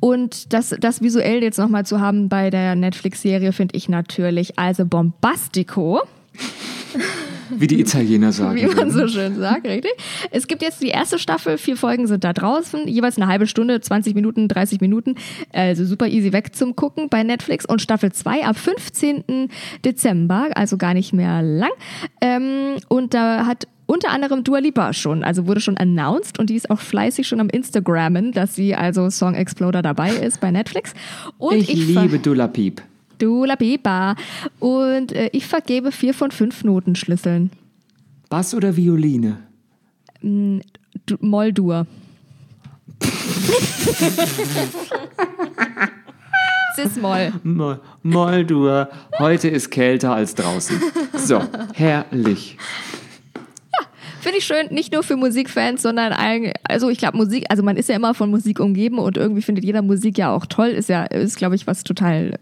Und 0.00 0.52
das, 0.52 0.76
das 0.78 1.00
visuell 1.00 1.42
jetzt 1.42 1.58
nochmal 1.58 1.86
zu 1.86 2.00
haben 2.00 2.28
bei 2.28 2.50
der 2.50 2.74
Netflix-Serie 2.74 3.54
finde 3.54 3.74
ich 3.74 3.88
natürlich 3.88 4.58
also 4.58 4.84
bombastico. 4.84 6.02
Wie 7.56 7.66
die 7.66 7.80
Italiener 7.80 8.32
sagen. 8.32 8.56
wie 8.56 8.66
man 8.74 8.90
so 8.90 9.06
schön 9.08 9.36
sagt, 9.36 9.66
richtig. 9.66 9.92
Es 10.30 10.46
gibt 10.46 10.62
jetzt 10.62 10.82
die 10.82 10.88
erste 10.88 11.18
Staffel, 11.18 11.58
vier 11.58 11.76
Folgen 11.76 12.06
sind 12.06 12.24
da 12.24 12.32
draußen, 12.32 12.86
jeweils 12.88 13.16
eine 13.16 13.26
halbe 13.28 13.46
Stunde, 13.46 13.80
20 13.80 14.14
Minuten, 14.14 14.48
30 14.48 14.80
Minuten, 14.80 15.14
also 15.52 15.84
super 15.84 16.06
easy 16.08 16.32
weg 16.32 16.54
zum 16.54 16.76
Gucken 16.76 17.08
bei 17.08 17.22
Netflix 17.22 17.64
und 17.66 17.80
Staffel 17.82 18.12
2 18.12 18.44
ab 18.44 18.56
15. 18.56 19.48
Dezember, 19.84 20.48
also 20.54 20.76
gar 20.76 20.94
nicht 20.94 21.12
mehr 21.12 21.42
lang. 21.42 21.70
Ähm, 22.20 22.76
und 22.88 23.14
da 23.14 23.46
hat 23.46 23.66
unter 23.86 24.10
anderem 24.10 24.44
Dua 24.44 24.58
Lipa 24.58 24.92
schon, 24.92 25.24
also 25.24 25.46
wurde 25.46 25.60
schon 25.60 25.78
announced 25.78 26.38
und 26.38 26.50
die 26.50 26.56
ist 26.56 26.68
auch 26.70 26.78
fleißig 26.80 27.26
schon 27.26 27.40
am 27.40 27.48
Instagrammen, 27.48 28.32
dass 28.32 28.54
sie 28.54 28.74
also 28.74 29.08
Song 29.08 29.34
Exploder 29.34 29.80
dabei 29.80 30.10
ist 30.10 30.40
bei 30.40 30.50
Netflix. 30.50 30.92
Und 31.38 31.56
Ich, 31.56 31.86
ver- 31.94 32.02
liebe 32.02 32.18
Dula 32.18 32.48
Piep. 32.48 32.82
Dula 33.18 33.56
Pipa. 33.56 34.14
Und 34.60 35.12
äh, 35.12 35.30
ich 35.32 35.46
vergebe 35.46 35.92
vier 35.92 36.14
von 36.14 36.30
fünf 36.30 36.64
Notenschlüsseln. 36.64 37.50
Bass 38.28 38.54
oder 38.54 38.76
Violine? 38.76 39.38
Du- 40.22 41.16
Moll-Dur. 41.20 41.86
Cis-Moll. 46.76 47.32
Mo- 47.42 47.78
Moldur, 48.02 48.88
heute 49.18 49.48
ist 49.48 49.70
kälter 49.70 50.12
als 50.14 50.34
draußen. 50.34 50.80
So, 51.16 51.42
herrlich. 51.74 52.56
Finde 54.20 54.38
ich 54.38 54.44
schön, 54.44 54.66
nicht 54.70 54.92
nur 54.92 55.02
für 55.04 55.16
Musikfans, 55.16 55.82
sondern 55.82 56.12
all- 56.12 56.52
also 56.64 56.90
ich 56.90 56.98
glaube 56.98 57.16
Musik, 57.16 57.44
also 57.48 57.62
man 57.62 57.76
ist 57.76 57.88
ja 57.88 57.96
immer 57.96 58.14
von 58.14 58.30
Musik 58.30 58.60
umgeben 58.60 58.98
und 58.98 59.16
irgendwie 59.16 59.42
findet 59.42 59.64
jeder 59.64 59.80
Musik 59.80 60.18
ja 60.18 60.30
auch 60.34 60.44
toll, 60.46 60.68
ist 60.68 60.88
ja, 60.88 61.04
ist 61.04 61.36
glaube 61.36 61.54
ich 61.54 61.66
was 61.66 61.84
total 61.84 62.34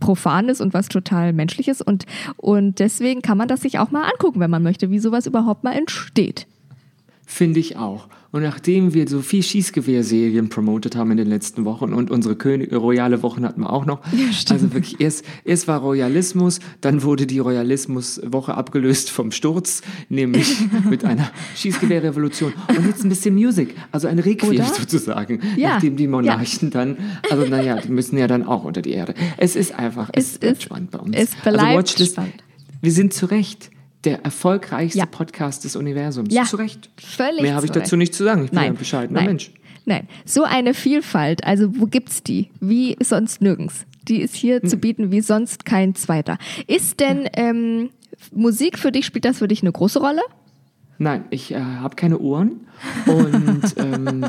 Profanes 0.00 0.60
und 0.60 0.74
was 0.74 0.88
total 0.88 1.32
Menschliches 1.32 1.80
und, 1.80 2.06
und 2.36 2.78
deswegen 2.78 3.22
kann 3.22 3.38
man 3.38 3.48
das 3.48 3.62
sich 3.62 3.78
auch 3.78 3.90
mal 3.90 4.04
angucken, 4.04 4.40
wenn 4.40 4.50
man 4.50 4.62
möchte, 4.62 4.90
wie 4.90 4.98
sowas 4.98 5.26
überhaupt 5.26 5.64
mal 5.64 5.72
entsteht. 5.72 6.46
Finde 7.28 7.58
ich 7.58 7.76
auch. 7.76 8.08
Und 8.30 8.42
nachdem 8.42 8.94
wir 8.94 9.08
so 9.08 9.20
viel 9.20 9.42
Schießgewehrserien 9.42 10.48
promotet 10.48 10.94
haben 10.94 11.10
in 11.10 11.16
den 11.16 11.26
letzten 11.26 11.64
Wochen 11.64 11.92
und 11.92 12.10
unsere 12.10 12.36
König 12.36 12.72
royale 12.72 13.22
Wochen 13.22 13.44
hatten 13.44 13.62
wir 13.62 13.72
auch 13.72 13.84
noch. 13.84 14.00
also 14.50 14.72
wirklich, 14.72 15.00
erst, 15.00 15.24
erst 15.44 15.66
war 15.66 15.80
Royalismus, 15.80 16.60
dann 16.82 17.02
wurde 17.02 17.26
die 17.26 17.38
Royalismuswoche 17.40 18.54
abgelöst 18.54 19.10
vom 19.10 19.32
Sturz, 19.32 19.82
nämlich 20.08 20.56
mit 20.88 21.04
einer 21.04 21.30
Schießgewehrrevolution. 21.56 22.52
Und 22.68 22.86
jetzt 22.86 23.04
ein 23.04 23.08
bisschen 23.08 23.34
Musik, 23.34 23.74
also 23.90 24.06
ein 24.08 24.18
Requiem 24.18 24.62
sozusagen, 24.64 25.40
Ja. 25.56 25.70
nachdem 25.74 25.96
die 25.96 26.06
Monarchen 26.06 26.70
dann, 26.70 26.96
also 27.30 27.44
naja, 27.46 27.80
die 27.80 27.90
müssen 27.90 28.18
ja 28.18 28.26
dann 28.28 28.44
auch 28.44 28.64
unter 28.64 28.82
die 28.82 28.92
Erde. 28.92 29.14
Es 29.36 29.56
ist 29.56 29.74
einfach, 29.74 30.10
es, 30.12 30.36
Es 30.40 30.52
ist- 30.52 30.62
spannend 30.62 30.90
bei 30.92 30.98
uns. 31.00 31.16
es 31.16 31.30
bleibt 31.34 31.58
also 31.58 31.78
Watchlist, 31.78 32.12
spannend. 32.12 32.34
wir 32.82 32.92
sind 32.92 33.12
zu 33.14 33.26
Recht 33.26 33.70
der 34.06 34.24
erfolgreichste 34.24 34.98
Ja. 34.98 35.06
Podcast 35.06 35.64
des 35.64 35.76
Universums. 35.76 36.32
Ja, 36.32 36.44
zu 36.44 36.56
Recht. 36.56 36.88
völlig 36.96 37.42
Mehr 37.42 37.54
habe 37.56 37.66
ich 37.66 37.72
zu 37.72 37.78
dazu 37.80 37.96
nicht 37.96 38.14
zu 38.14 38.24
sagen. 38.24 38.44
Ich 38.44 38.50
bin 38.50 38.58
Nein, 38.60 38.72
ein 38.72 38.76
bescheidener 38.76 39.20
nein, 39.20 39.28
Mensch. 39.28 39.50
Nein, 39.84 40.08
so 40.24 40.42
eine 40.44 40.72
Vielfalt, 40.74 41.44
also 41.44 41.78
wo 41.78 41.86
gibt's 41.86 42.22
die? 42.22 42.48
Wie 42.60 42.96
sonst 43.02 43.42
nirgends. 43.42 43.84
Die 44.08 44.20
ist 44.22 44.34
hier 44.34 44.60
Hm. 44.62 44.68
zu 44.68 44.76
bieten 44.78 45.10
wie 45.12 45.20
sonst 45.20 45.64
kein 45.66 45.94
zweiter. 45.94 46.38
Ist 46.66 47.00
denn 47.00 47.28
ähm, 47.34 47.90
Musik 48.32 48.78
für 48.78 48.90
dich, 48.92 49.04
spielt 49.06 49.24
das 49.24 49.38
für 49.38 49.48
dich 49.48 49.62
eine 49.62 49.72
große 49.72 50.00
Rolle? 50.00 50.22
Nein, 50.98 51.24
ich 51.30 51.52
äh, 51.52 51.60
habe 51.60 51.94
keine 51.94 52.18
Ohren 52.18 52.66
und 53.06 53.62
ähm, 53.76 54.26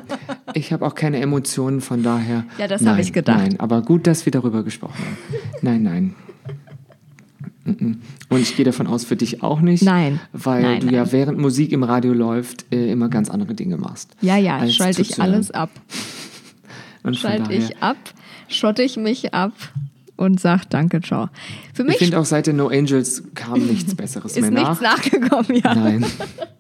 ich 0.54 0.74
habe 0.74 0.86
auch 0.86 0.96
keine 0.96 1.22
Emotionen, 1.22 1.80
von 1.80 2.04
daher. 2.04 2.44
Ja, 2.58 2.68
das 2.68 2.86
habe 2.86 3.00
ich 3.02 3.14
gedacht. 3.14 3.38
Nein, 3.38 3.60
aber 3.60 3.82
gut, 3.82 4.06
dass 4.06 4.26
wir 4.26 4.32
darüber 4.32 4.64
gesprochen 4.64 4.98
haben. 5.00 5.18
Nein, 5.62 5.84
nein. 5.84 6.16
Und 7.68 8.40
ich 8.42 8.56
gehe 8.56 8.66
davon 8.66 8.88
aus, 8.88 9.04
für 9.04 9.16
dich 9.16 9.44
auch 9.44 9.62
nicht. 9.62 9.84
Nein. 9.84 10.20
Weil 10.34 10.62
Nein, 10.62 10.80
du 10.80 10.86
nein. 10.88 10.96
ja 10.96 11.12
während 11.12 11.38
Musik 11.38 11.72
im 11.72 11.84
Radio 11.84 12.14
läuft, 12.14 12.66
äh, 12.72 12.92
immer 12.92 13.10
ganz 13.10 13.30
andere 13.30 13.54
Dinge 13.54 13.78
machst. 13.78 14.16
Ja, 14.22 14.38
ja, 14.38 14.68
schalte 14.70 15.02
ich 15.02 15.22
alles 15.22 15.52
ab. 15.52 15.70
Schalte 17.14 17.54
ich 17.54 17.78
ab, 17.78 17.96
schotte 18.50 18.84
ich 18.84 18.98
mich 18.98 19.34
ab 19.34 19.54
und 20.18 20.40
sag 20.40 20.66
Danke, 20.70 21.00
ciao. 21.02 21.30
Für 21.74 21.84
Ich 21.84 21.88
mich 21.88 21.98
finde 21.98 22.20
auch 22.20 22.26
seit 22.26 22.48
den 22.48 22.58
No 22.58 22.68
Angels 22.68 23.24
kam 23.36 23.66
nichts 23.66 23.96
Besseres 23.96 24.32
ist 24.36 24.42
mehr 24.42 24.52
nichts 24.52 24.82
nach. 24.82 24.98
nachgekommen, 24.98 25.62
ja. 25.64 25.74
Nein. 25.76 26.06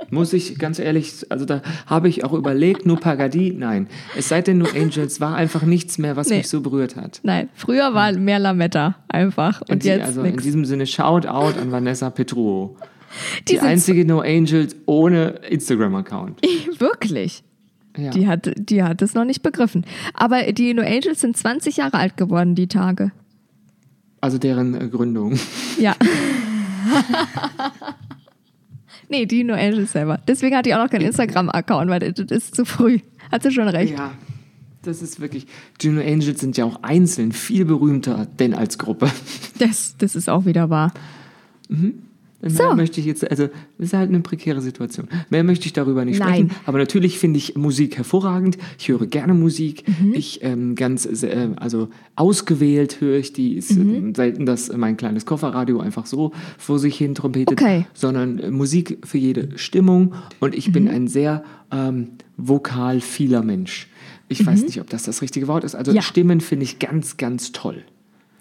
Muss 0.10 0.32
ich 0.32 0.58
ganz 0.58 0.80
ehrlich, 0.80 1.26
also 1.30 1.43
da 1.43 1.62
habe 1.86 2.08
ich 2.08 2.24
auch 2.24 2.32
überlegt, 2.34 2.86
nur 2.86 2.98
Pagadi, 3.00 3.54
nein. 3.58 3.88
Es 4.15 4.30
seit 4.30 4.48
den 4.48 4.60
No 4.60 4.67
Angels 4.74 5.20
war 5.20 5.36
einfach 5.36 5.63
nichts 5.63 5.98
mehr, 5.98 6.15
was 6.15 6.30
Nee. 6.30 6.38
mich 6.38 6.48
so 6.48 6.62
berührt 6.62 6.96
hat. 6.96 7.20
Nein, 7.24 7.50
früher 7.56 7.93
war 7.93 8.13
mehr 8.13 8.39
Lametta 8.39 8.96
einfach 9.10 9.62
und 9.70 9.84
die, 9.84 9.89
jetzt 9.89 10.06
also 10.06 10.22
in 10.22 10.32
nix. 10.32 10.43
diesem 10.43 10.63
Sinne 10.63 10.86
Shout 10.88 11.26
out 11.28 11.58
an 11.58 11.72
Vanessa 11.72 12.10
Petruo. 12.10 12.78
Die, 13.48 13.54
Die 13.54 13.60
einzige 13.60 14.06
No 14.06 14.20
Angels 14.20 14.76
ohne 14.86 15.39
Instagram-Account. 15.50 16.41
Wirklich. 16.80 17.43
Ja. 17.98 18.12
Die 18.12 18.28
hat, 18.28 18.52
die 18.58 18.84
hat 18.84 19.02
es 19.02 19.13
noch 19.15 19.26
nicht 19.26 19.41
begriffen. 19.41 19.86
Aber 20.13 20.52
die 20.52 20.74
No 20.74 20.84
Angels 20.84 21.22
sind 21.22 21.36
20 21.36 21.78
Jahre 21.78 21.98
alt 21.98 22.15
geworden, 22.15 22.54
die 22.54 22.67
Tage. 22.67 23.12
Also 24.21 24.38
deren 24.38 24.73
äh, 24.73 24.88
Gründung. 24.88 25.38
Ja. 25.80 25.95
nee, 29.10 29.25
die 29.25 29.43
No 29.43 29.53
Angels 29.53 29.91
selber. 29.91 30.19
Deswegen 30.27 30.56
hat 30.56 30.65
die 30.65 30.75
auch 30.75 30.84
noch 30.84 30.89
keinen 30.89 31.06
Instagram-Account, 31.06 31.89
weil 31.89 31.99
das 31.99 32.32
ist 32.32 32.56
zu 32.56 32.65
früh. 32.65 32.99
Hat 33.32 33.43
sie 33.43 33.51
schon 33.51 33.67
recht. 33.67 33.93
Ja, 33.93 34.13
das 34.84 35.01
ist 35.01 35.19
wirklich. 35.19 35.47
Die 35.82 35.89
No 35.89 36.01
Angels 36.01 36.39
sind 36.39 36.58
ja 36.58 36.65
auch 36.65 36.84
einzeln 36.84 37.32
viel 37.32 37.65
berühmter 37.65 38.27
denn 38.39 38.53
als 38.53 38.77
Gruppe. 38.77 39.12
Das, 39.60 39.95
das 39.97 40.15
ist 40.15 40.30
auch 40.30 40.45
wieder 40.45 40.69
wahr. 40.69 40.93
Mehr 42.39 42.52
So. 42.52 42.76
möchte 42.76 43.00
ich 43.00 43.08
jetzt, 43.08 43.30
also, 43.30 43.47
das 43.78 43.88
ist 43.88 43.93
halt 43.93 44.10
eine 44.10 44.19
prekäre 44.19 44.62
Situation. 44.62 45.08
Mehr 45.32 45.43
möchte 45.43 45.65
ich 45.65 45.73
darüber 45.73 46.06
nicht 46.06 46.19
Nein. 46.19 46.50
sprechen. 46.50 46.52
Aber 46.67 46.78
natürlich 46.78 47.17
finde 47.17 47.38
ich 47.39 47.56
Musik 47.56 47.97
hervorragend. 47.97 48.58
Ich 48.78 48.89
höre 48.89 49.08
gerne 49.08 49.34
Musik. 49.34 49.84
Mhm. 49.88 50.13
Ich 50.13 50.43
ähm, 50.43 50.76
ganz, 50.76 51.06
äh, 51.23 51.50
also 51.56 51.89
ausgewählt 52.15 53.02
höre 53.02 53.17
ich 53.17 53.34
die. 53.34 53.54
Ist 53.58 53.76
Mhm. 53.76 54.12
äh, 54.12 54.13
selten, 54.15 54.45
dass 54.45 54.71
mein 54.76 54.97
kleines 54.97 55.26
Kofferradio 55.26 55.80
einfach 55.80 56.06
so 56.06 56.32
vor 56.58 56.78
sich 56.78 56.95
hin 56.97 57.15
trompetet, 57.15 57.60
Okay. 57.60 57.86
sondern 57.93 58.38
äh, 58.39 58.52
Musik 58.52 59.00
für 59.04 59.17
jede 59.17 59.58
Stimmung. 59.58 60.13
Und 60.39 60.54
ich 60.56 60.67
Mhm. 60.67 60.71
bin 60.73 60.88
ein 60.89 61.08
sehr 61.08 61.43
ähm, 61.71 62.10
vokal 62.38 63.02
vieler 63.02 63.41
Mensch. 63.43 63.88
Ich 64.30 64.45
weiß 64.45 64.63
nicht, 64.63 64.80
ob 64.82 64.89
das 64.89 65.04
das 65.04 65.21
richtige 65.21 65.47
Wort 65.47 65.63
ist. 65.63 65.73
Also 65.76 65.91
Mhm. 65.91 65.95
Ja. 65.95 66.02
Stimmen 66.02 66.41
finde 66.41 66.63
ich 66.65 66.80
ganz, 66.80 67.17
ganz 67.17 67.52
toll. 67.52 67.84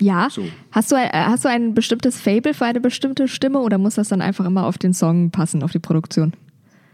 Ja. 0.00 0.28
So. 0.30 0.44
Hast, 0.72 0.92
du 0.92 0.96
ein, 0.96 1.06
äh, 1.08 1.24
hast 1.26 1.44
du 1.44 1.48
ein 1.48 1.74
bestimmtes 1.74 2.20
Fable 2.20 2.54
für 2.54 2.64
eine 2.66 2.80
bestimmte 2.80 3.28
Stimme 3.28 3.60
oder 3.60 3.78
muss 3.78 3.94
das 3.94 4.08
dann 4.08 4.20
einfach 4.20 4.44
immer 4.44 4.66
auf 4.66 4.78
den 4.78 4.92
Song 4.92 5.30
passen, 5.30 5.62
auf 5.62 5.72
die 5.72 5.78
Produktion? 5.78 6.32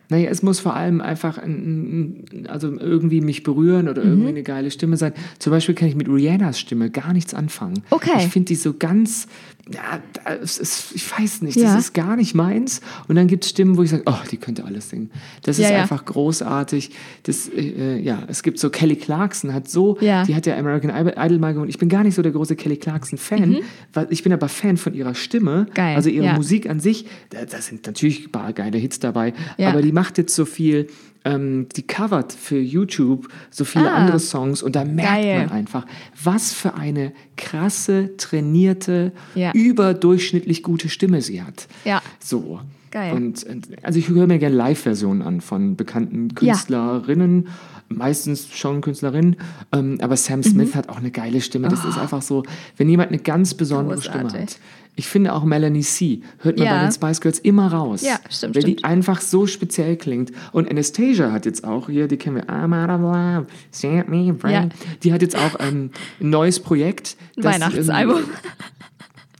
Naja, 0.08 0.28
es 0.28 0.42
muss 0.42 0.60
vor 0.60 0.76
allem 0.76 1.00
einfach 1.00 1.38
ein, 1.38 2.24
ein, 2.32 2.46
also 2.46 2.68
irgendwie 2.70 3.22
mich 3.22 3.44
berühren 3.44 3.88
oder 3.88 4.02
irgendwie 4.04 4.22
Mhm. 4.24 4.28
eine 4.28 4.42
geile 4.42 4.70
Stimme 4.70 4.98
sein. 4.98 5.14
Zum 5.38 5.52
Beispiel 5.52 5.74
kann 5.74 5.88
ich 5.88 5.94
mit 5.96 6.06
Rihannas 6.06 6.60
Stimme 6.60 6.90
gar 6.90 7.14
nichts 7.14 7.32
anfangen. 7.32 7.82
Okay. 7.88 8.10
Ich 8.18 8.26
finde 8.28 8.46
die 8.48 8.56
so 8.56 8.74
ganz, 8.74 9.26
ja, 9.70 10.02
das 10.24 10.58
ist, 10.58 10.92
ich 10.94 11.18
weiß 11.18 11.42
nicht, 11.42 11.56
Ja. 11.56 11.74
das 11.74 11.84
ist 11.84 11.94
gar 11.94 12.16
nicht 12.16 12.34
meins. 12.34 12.80
Und 13.06 13.14
dann 13.16 13.28
gibt 13.28 13.44
es 13.44 13.50
Stimmen, 13.50 13.76
wo 13.76 13.82
ich 13.84 13.90
sage, 13.90 14.02
oh, 14.06 14.14
die 14.30 14.36
könnte 14.36 14.64
alles 14.64 14.90
singen. 14.90 15.10
Das 15.42 15.56
Ja, 15.58 15.66
ist 15.66 15.70
ja. 15.72 15.80
einfach 15.82 16.04
großartig. 16.04 16.90
Das, 17.22 17.48
äh, 17.48 17.98
ja, 17.98 18.24
es 18.26 18.42
gibt 18.42 18.58
so 18.58 18.70
Kelly 18.70 18.96
Clarkson 18.96 19.54
hat 19.54 19.68
so, 19.68 19.96
Ja. 20.00 20.24
die 20.24 20.34
hat 20.34 20.46
ja 20.46 20.56
American 20.56 20.90
Idol 20.90 21.38
mal 21.38 21.52
gewonnen. 21.54 21.70
Ich 21.70 21.78
bin 21.78 21.88
gar 21.88 22.02
nicht 22.02 22.14
so 22.16 22.22
der 22.22 22.32
große 22.32 22.56
Kelly 22.56 22.76
Clarkson-Fan, 22.76 23.58
weil 23.92 24.06
ich 24.10 24.22
bin 24.24 24.32
aber 24.32 24.48
Fan 24.48 24.76
von 24.76 24.94
ihrer 24.94 25.14
Stimme. 25.14 25.66
Mhm. 25.70 25.74
Geil, 25.74 25.96
Also 25.96 26.08
ihre 26.10 26.26
ja. 26.26 26.34
Musik 26.34 26.68
an 26.68 26.80
sich, 26.80 27.06
da, 27.30 27.44
da 27.44 27.58
sind 27.60 27.86
natürlich 27.86 28.26
ein 28.26 28.32
paar 28.32 28.52
geile 28.52 28.78
Hits 28.78 28.98
dabei, 28.98 29.32
Ja. 29.58 29.68
aber 29.70 29.82
die 29.82 29.92
macht 29.92 30.18
jetzt 30.18 30.34
so 30.34 30.44
viel, 30.44 30.88
ähm, 31.24 31.66
die 31.76 31.82
covert 31.86 32.32
für 32.32 32.58
YouTube 32.58 33.28
so 33.50 33.64
viele 33.64 33.90
Ah. 33.90 33.96
andere 33.96 34.18
Songs 34.18 34.62
und 34.62 34.74
da 34.76 34.84
merkt 34.84 35.10
Geil. 35.22 35.38
man 35.46 35.50
einfach, 35.50 35.86
was 36.22 36.52
für 36.52 36.74
eine 36.74 37.12
krasse, 37.36 38.16
trainierte, 38.16 39.12
Ja. 39.34 39.52
überdurchschnittlich 39.52 40.62
gute 40.62 40.88
Stimme 40.88 41.20
sie 41.22 41.42
hat. 41.42 41.68
Ja. 41.84 42.02
So. 42.18 42.60
Geil. 42.90 43.14
Und 43.14 43.46
äh, 43.46 43.56
also 43.82 43.98
ich 43.98 44.08
höre 44.10 44.26
mir 44.26 44.38
gerne 44.38 44.54
Live-Versionen 44.54 45.22
an 45.22 45.40
von 45.40 45.76
bekannten 45.76 46.34
Künstlerinnen, 46.34 47.48
meistens 47.96 48.48
schon 48.52 48.80
Künstlerinnen, 48.80 49.36
ähm, 49.72 49.98
aber 50.00 50.16
Sam 50.16 50.40
Mhm. 50.40 50.44
Smith 50.44 50.74
hat 50.74 50.88
auch 50.88 50.96
eine 50.98 51.10
geile 51.10 51.40
Stimme. 51.40 51.68
Das 51.68 51.84
ist 51.84 51.98
einfach 51.98 52.22
so, 52.22 52.42
wenn 52.76 52.88
jemand 52.88 53.10
eine 53.10 53.18
ganz 53.18 53.54
besondere 53.54 54.00
Stimme 54.00 54.18
Oh. 54.24 54.28
Großartig. 54.28 54.56
hat. 54.56 54.60
Ich 54.94 55.06
finde 55.08 55.32
auch 55.32 55.44
Melanie 55.44 55.80
C. 55.80 56.20
hört 56.40 56.58
man 56.58 56.66
Ja. 56.66 56.74
bei 56.76 56.82
den 56.82 56.92
Spice 56.92 57.20
Girls 57.22 57.38
immer 57.38 57.72
raus. 57.72 58.02
Ja, 58.02 58.18
stimmt, 58.28 58.54
Weil 58.56 58.62
die 58.64 58.72
stimmt. 58.72 58.84
einfach 58.84 59.22
so 59.22 59.46
speziell 59.46 59.96
klingt. 59.96 60.32
Und 60.52 60.70
Anastasia 60.70 61.32
hat 61.32 61.46
jetzt 61.46 61.64
auch, 61.64 61.88
hier, 61.88 62.08
die 62.08 62.18
kennen 62.18 62.36
wir, 62.36 62.44
I'm 62.50 62.74
out 62.74 62.90
of 62.90 63.00
love, 63.00 63.46
set 63.70 64.08
me 64.08 64.34
free. 64.38 64.52
Ja. 64.52 64.68
Die 65.02 65.12
hat 65.14 65.22
jetzt 65.22 65.34
auch 65.36 65.56
ähm, 65.60 65.90
ein 66.20 66.28
neues 66.30 66.60
Projekt. 66.60 67.16
Das 67.36 67.46
Weihnachtsalbum. 67.54 68.20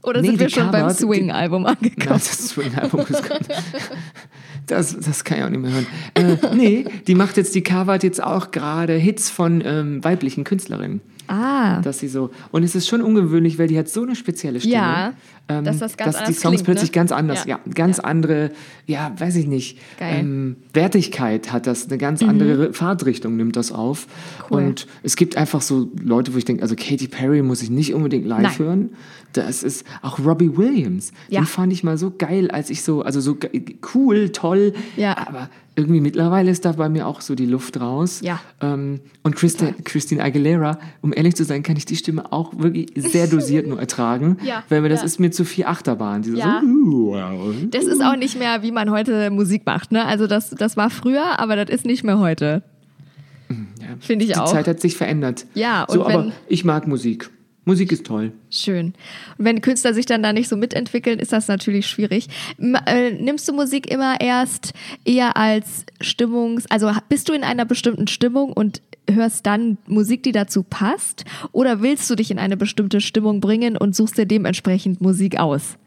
Oder 0.03 0.21
Nee, 0.21 0.27
sind 0.29 0.39
wir 0.39 0.49
schon 0.49 0.69
beim 0.71 0.89
Swing-Album 0.89 1.63
Nein, 1.63 1.77
angekommen? 1.77 2.19
das 2.19 2.49
Swing-Album 2.49 3.01
ist. 3.09 3.23
Das, 4.67 4.97
das 4.97 5.25
kann 5.25 5.39
ich 5.39 5.43
auch 5.43 5.49
nicht 5.49 5.61
mehr 5.61 5.71
hören. 5.73 5.87
Äh, 6.13 6.55
nee, 6.55 6.85
die 7.05 7.15
macht 7.15 7.35
jetzt, 7.35 7.53
die 7.53 7.63
covert 7.63 8.01
jetzt 8.03 8.23
auch 8.23 8.51
gerade 8.51 8.93
Hits 8.93 9.29
von 9.29 9.61
ähm, 9.65 10.01
weiblichen 10.05 10.45
Künstlerinnen. 10.45 11.01
Ah, 11.27 11.81
Dass 11.81 11.99
sie 11.99 12.07
so, 12.09 12.31
und 12.51 12.63
es 12.63 12.75
ist 12.75 12.87
schon 12.87 13.01
ungewöhnlich, 13.01 13.57
weil 13.57 13.67
die 13.67 13.77
hat 13.77 13.87
so 13.89 14.03
eine 14.03 14.15
spezielle 14.15 14.59
Stimme. 14.59 14.75
Ja, 14.75 15.13
ähm, 15.47 15.63
dass 15.63 15.79
das 15.79 15.95
ganz 15.97 16.17
dass 16.17 16.27
die 16.27 16.33
Songs 16.33 16.55
klingt, 16.55 16.63
plötzlich 16.65 16.91
ne? 16.91 16.95
ganz 16.95 17.11
anders, 17.11 17.45
Ja. 17.45 17.59
ja, 17.65 17.71
ganz 17.73 17.99
andere, 17.99 18.51
ja, 18.87 19.13
weiß 19.17 19.35
ich 19.37 19.47
nicht, 19.47 19.79
ähm, 19.99 20.57
Wertigkeit 20.73 21.51
hat 21.53 21.65
das, 21.65 21.87
eine 21.87 21.97
ganz 21.97 22.21
andere 22.23 22.73
Fahrtrichtung 22.73 23.35
nimmt 23.37 23.55
das 23.55 23.71
auf. 23.71 24.07
Mhm. 24.07 24.43
Cool. 24.49 24.63
Und 24.63 24.87
es 25.01 25.15
gibt 25.15 25.37
einfach 25.37 25.61
so 25.61 25.89
Leute, 26.01 26.33
wo 26.33 26.37
ich 26.37 26.45
denke, 26.45 26.61
also 26.61 26.75
Katy 26.75 27.07
Perry 27.07 27.41
muss 27.41 27.61
ich 27.61 27.69
nicht 27.69 27.93
unbedingt 27.93 28.25
live 28.25 28.41
Nein. 28.41 28.59
hören. 28.59 28.89
Das 29.33 29.63
ist 29.63 29.85
auch 30.01 30.19
Robbie 30.19 30.55
Williams. 30.57 31.11
Ja. 31.27 31.41
Den 31.41 31.45
fand 31.47 31.73
ich 31.73 31.83
mal 31.83 31.97
so 31.97 32.13
geil, 32.17 32.49
als 32.51 32.69
ich 32.69 32.83
so, 32.83 33.01
also 33.01 33.19
so 33.19 33.37
cool, 33.93 34.29
toll, 34.29 34.73
Ja. 34.95 35.17
aber 35.27 35.49
irgendwie 35.75 36.01
mittlerweile 36.01 36.51
ist 36.51 36.65
da 36.65 36.73
bei 36.73 36.87
mir 36.87 37.07
auch 37.07 37.19
so 37.21 37.33
die 37.33 37.47
Luft 37.47 37.81
raus. 37.81 38.21
Ja. 38.21 38.39
Ähm, 38.61 38.99
und 39.23 39.35
Christi 39.35 39.73
Christine 39.83 40.21
Aguilera, 40.23 40.77
um 41.01 41.11
ehrlich 41.13 41.35
zu 41.35 41.43
sein, 41.45 41.63
kann 41.63 41.75
ich 41.77 41.85
die 41.85 41.95
Stimme 41.95 42.31
auch 42.31 42.53
wirklich 42.59 42.91
sehr 42.95 43.25
dosiert 43.25 43.65
nur 43.65 43.79
ertragen, 43.79 44.37
Ja, 44.45 44.63
weil 44.69 44.81
mir 44.81 44.89
das 44.89 44.99
ja. 44.99 45.05
ist 45.07 45.19
mir 45.19 45.31
zu 45.31 45.45
viel 45.45 45.65
Achterbahn. 45.65 46.21
Diese 46.21 46.37
Ja. 46.37 46.61
so, 46.63 47.17
das 47.71 47.85
ist 47.85 48.03
auch 48.03 48.15
nicht 48.15 48.37
mehr, 48.37 48.61
wie 48.61 48.71
man 48.71 48.91
heute 48.91 49.31
Musik 49.31 49.65
macht. 49.65 49.91
Ne? 49.91 50.05
Also 50.05 50.27
das, 50.27 50.51
das 50.51 50.77
war 50.77 50.91
früher, 50.91 51.39
aber 51.39 51.55
das 51.55 51.73
ist 51.75 51.85
nicht 51.87 52.03
mehr 52.03 52.19
heute. 52.19 52.61
Ja. 53.49 53.55
Finde 53.99 54.25
ich 54.25 54.31
die 54.33 54.37
auch. 54.37 54.45
Zeit 54.51 54.67
hat 54.67 54.79
sich 54.79 54.95
verändert. 54.95 55.45
Ja, 55.53 55.85
so, 55.89 56.01
und 56.01 56.07
wenn- 56.07 56.15
aber 56.19 56.31
ich 56.47 56.65
mag 56.65 56.87
Musik. 56.87 57.29
Musik 57.65 57.91
ist 57.91 58.05
toll. 58.05 58.33
Schön. 58.49 58.87
Und 59.37 59.45
wenn 59.45 59.61
Künstler 59.61 59.93
sich 59.93 60.05
dann 60.05 60.21
da 60.21 60.33
nicht 60.33 60.49
so 60.49 60.57
mitentwickeln, 60.57 61.19
ist 61.19 61.31
das 61.31 61.47
natürlich 61.47 61.87
schwierig. 61.87 62.27
Äh, 62.85 63.11
nimmst 63.11 63.47
du 63.47 63.53
Musik 63.53 63.89
immer 63.89 64.19
erst 64.19 64.73
eher 65.05 65.37
als 65.37 65.85
Stimmungs-, 66.01 66.65
also 66.69 66.91
bist 67.07 67.29
du 67.29 67.33
in 67.33 67.43
einer 67.43 67.65
bestimmten 67.65 68.07
Stimmung 68.07 68.51
und 68.51 68.81
hörst 69.09 69.45
dann 69.45 69.77
Musik, 69.87 70.23
die 70.23 70.31
dazu 70.33 70.63
passt? 70.63 71.23
Oder 71.51 71.81
willst 71.81 72.09
du 72.09 72.15
dich 72.15 72.31
in 72.31 72.39
eine 72.39 72.57
bestimmte 72.57 72.99
Stimmung 72.99 73.39
bringen 73.39 73.77
und 73.77 73.95
suchst 73.95 74.17
dir 74.17 74.25
dementsprechend 74.25 75.01
Musik 75.01 75.39
aus? 75.39 75.77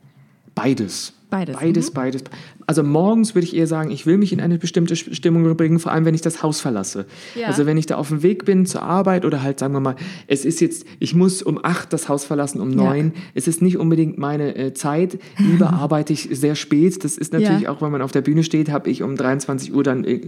Beides. 0.54 1.12
Beides. 1.28 1.56
Beides, 1.56 1.90
mhm. 1.90 1.94
beides. 1.94 2.24
Also 2.66 2.82
morgens 2.82 3.34
würde 3.34 3.46
ich 3.46 3.54
eher 3.56 3.66
sagen, 3.66 3.90
ich 3.90 4.06
will 4.06 4.18
mich 4.18 4.32
in 4.32 4.40
eine 4.40 4.58
bestimmte 4.58 4.96
Stimmung 4.96 5.56
bringen, 5.56 5.78
vor 5.78 5.92
allem 5.92 6.04
wenn 6.04 6.14
ich 6.14 6.20
das 6.22 6.42
Haus 6.42 6.60
verlasse. 6.60 7.06
Ja. 7.34 7.46
Also 7.46 7.64
wenn 7.66 7.76
ich 7.76 7.86
da 7.86 7.96
auf 7.96 8.08
dem 8.08 8.22
Weg 8.22 8.44
bin 8.44 8.66
zur 8.66 8.82
Arbeit 8.82 9.24
oder 9.24 9.42
halt 9.42 9.58
sagen 9.60 9.72
wir 9.72 9.80
mal, 9.80 9.96
es 10.26 10.44
ist 10.44 10.60
jetzt, 10.60 10.84
ich 10.98 11.14
muss 11.14 11.42
um 11.42 11.60
acht 11.62 11.92
das 11.92 12.08
Haus 12.08 12.24
verlassen, 12.24 12.60
um 12.60 12.70
neun. 12.70 13.12
Es 13.34 13.46
ist 13.46 13.62
nicht 13.62 13.76
unbedingt 13.78 14.18
meine 14.18 14.56
äh, 14.56 14.74
Zeit. 14.74 15.18
Lieber 15.38 15.70
arbeite 15.72 16.12
ich 16.12 16.28
sehr 16.32 16.54
spät. 16.56 17.04
Das 17.04 17.16
ist 17.16 17.32
natürlich 17.32 17.62
Ja. 17.62 17.70
auch, 17.70 17.82
wenn 17.82 17.92
man 17.92 18.02
auf 18.02 18.12
der 18.12 18.22
Bühne 18.22 18.42
steht, 18.42 18.70
habe 18.70 18.90
ich 18.90 19.02
um 19.02 19.16
23 19.16 19.72
Uhr 19.72 19.82
dann 19.84 20.04
äh, 20.04 20.20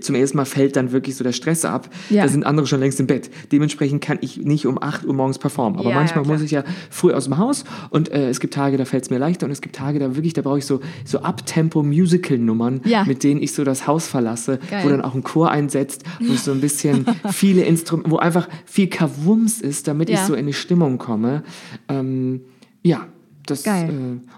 zum 0.00 0.14
ersten 0.14 0.36
Mal 0.36 0.44
fällt 0.44 0.76
dann 0.76 0.92
wirklich 0.92 1.16
so 1.16 1.22
der 1.24 1.32
Stress 1.32 1.64
ab. 1.64 1.88
Ja. 2.10 2.22
Da 2.24 2.28
sind 2.28 2.44
andere 2.44 2.66
schon 2.66 2.80
längst 2.80 2.98
im 3.00 3.06
Bett. 3.06 3.30
Dementsprechend 3.52 4.02
kann 4.02 4.18
ich 4.20 4.38
nicht 4.38 4.66
um 4.66 4.82
8 4.82 5.04
Uhr 5.06 5.14
morgens 5.14 5.38
performen. 5.38 5.78
Aber 5.78 5.88
Ja, 5.88 5.94
ja, 5.94 6.00
manchmal 6.00 6.24
muss 6.24 6.42
ich 6.42 6.50
ja 6.50 6.64
früh 6.90 7.12
aus 7.12 7.24
dem 7.24 7.38
Haus 7.38 7.64
und 7.90 8.10
äh, 8.10 8.28
es 8.28 8.40
gibt 8.40 8.54
Tage, 8.54 8.76
da 8.76 8.84
fällt 8.84 9.04
es 9.04 9.10
mir 9.10 9.18
leichter 9.18 9.46
und 9.46 9.52
es 9.52 9.60
gibt 9.60 9.76
Tage, 9.76 9.98
da 9.98 10.16
wirklich, 10.16 10.32
da 10.32 10.42
brauche 10.42 10.58
ich 10.58 10.66
so, 10.66 10.80
so 11.04 11.20
Abtempo-Musical-Nummern, 11.84 12.80
Ja. 12.84 13.04
mit 13.04 13.22
denen 13.24 13.42
ich 13.42 13.52
so 13.52 13.64
das 13.64 13.86
Haus 13.86 14.06
verlasse, 14.06 14.58
Geil. 14.70 14.84
wo 14.84 14.88
dann 14.90 15.00
auch 15.02 15.14
ein 15.14 15.22
Chor 15.22 15.50
einsetzt, 15.50 16.04
wo 16.20 16.32
es 16.32 16.44
so 16.44 16.52
ein 16.52 16.60
bisschen 16.60 17.06
viele 17.32 17.62
Instrumente, 17.64 18.10
wo 18.10 18.16
einfach 18.16 18.48
viel 18.64 18.88
Kavums 18.88 19.60
ist, 19.60 19.88
damit 19.88 20.08
ich 20.10 20.16
Ja. 20.16 20.26
so 20.26 20.34
in 20.34 20.46
die 20.46 20.52
Stimmung 20.52 20.98
komme. 20.98 21.42
Ähm, 21.88 22.42
ja. 22.82 23.06
Das. 23.46 23.66
Äh, 23.66 23.88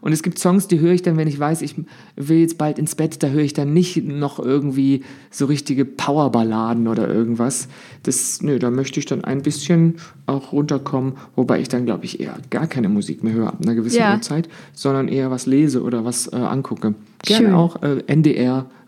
und 0.01 0.13
es 0.13 0.23
gibt 0.23 0.39
Songs, 0.39 0.67
die 0.69 0.81
höre 0.81 0.93
ich 0.93 1.03
dann, 1.03 1.17
wenn 1.17 1.29
ich 1.29 1.39
weiß, 1.39 1.63
ich 1.63 1.77
will 2.17 2.39
jetzt 2.39 2.59
bald 2.59 2.79
ins 2.79 2.95
Bett, 2.95 3.23
da 3.23 3.29
höre 3.29 3.43
ich 3.43 3.53
dann 3.53 3.73
nicht 3.73 4.05
noch 4.05 4.39
irgendwie 4.39 5.05
so 5.31 5.47
richtige 5.47 5.85
Powerballaden 5.85 6.89
oder 6.89 7.09
irgendwas. 7.09 7.69
Das, 8.03 8.43
nö, 8.43 8.59
da 8.59 8.71
möchte 8.71 8.99
ich 8.99 9.07
dann 9.07 9.23
ein 9.25 9.43
bisschen 9.43 9.97
auch 10.27 10.53
runterkommen, 10.53 11.15
wobei 11.37 11.61
ich 11.61 11.69
dann, 11.69 11.87
glaube 11.87 12.05
ich, 12.05 12.21
eher 12.21 12.37
gar 12.51 12.67
keine 12.67 12.89
Musik 12.89 13.23
mehr 13.23 13.33
höre 13.33 13.49
ab 13.49 13.59
einer 13.63 13.75
gewissen 13.75 13.99
Ja. 13.99 14.15
Uhrzeit, 14.15 14.49
sondern 14.73 15.09
eher 15.09 15.31
was 15.31 15.47
lese 15.47 15.83
oder 15.83 16.05
was 16.05 16.33
äh, 16.33 16.37
angucke. 16.37 16.95
Gerne 17.23 17.47
Schön. 17.47 17.55
auch 17.55 17.83
äh, 17.83 18.03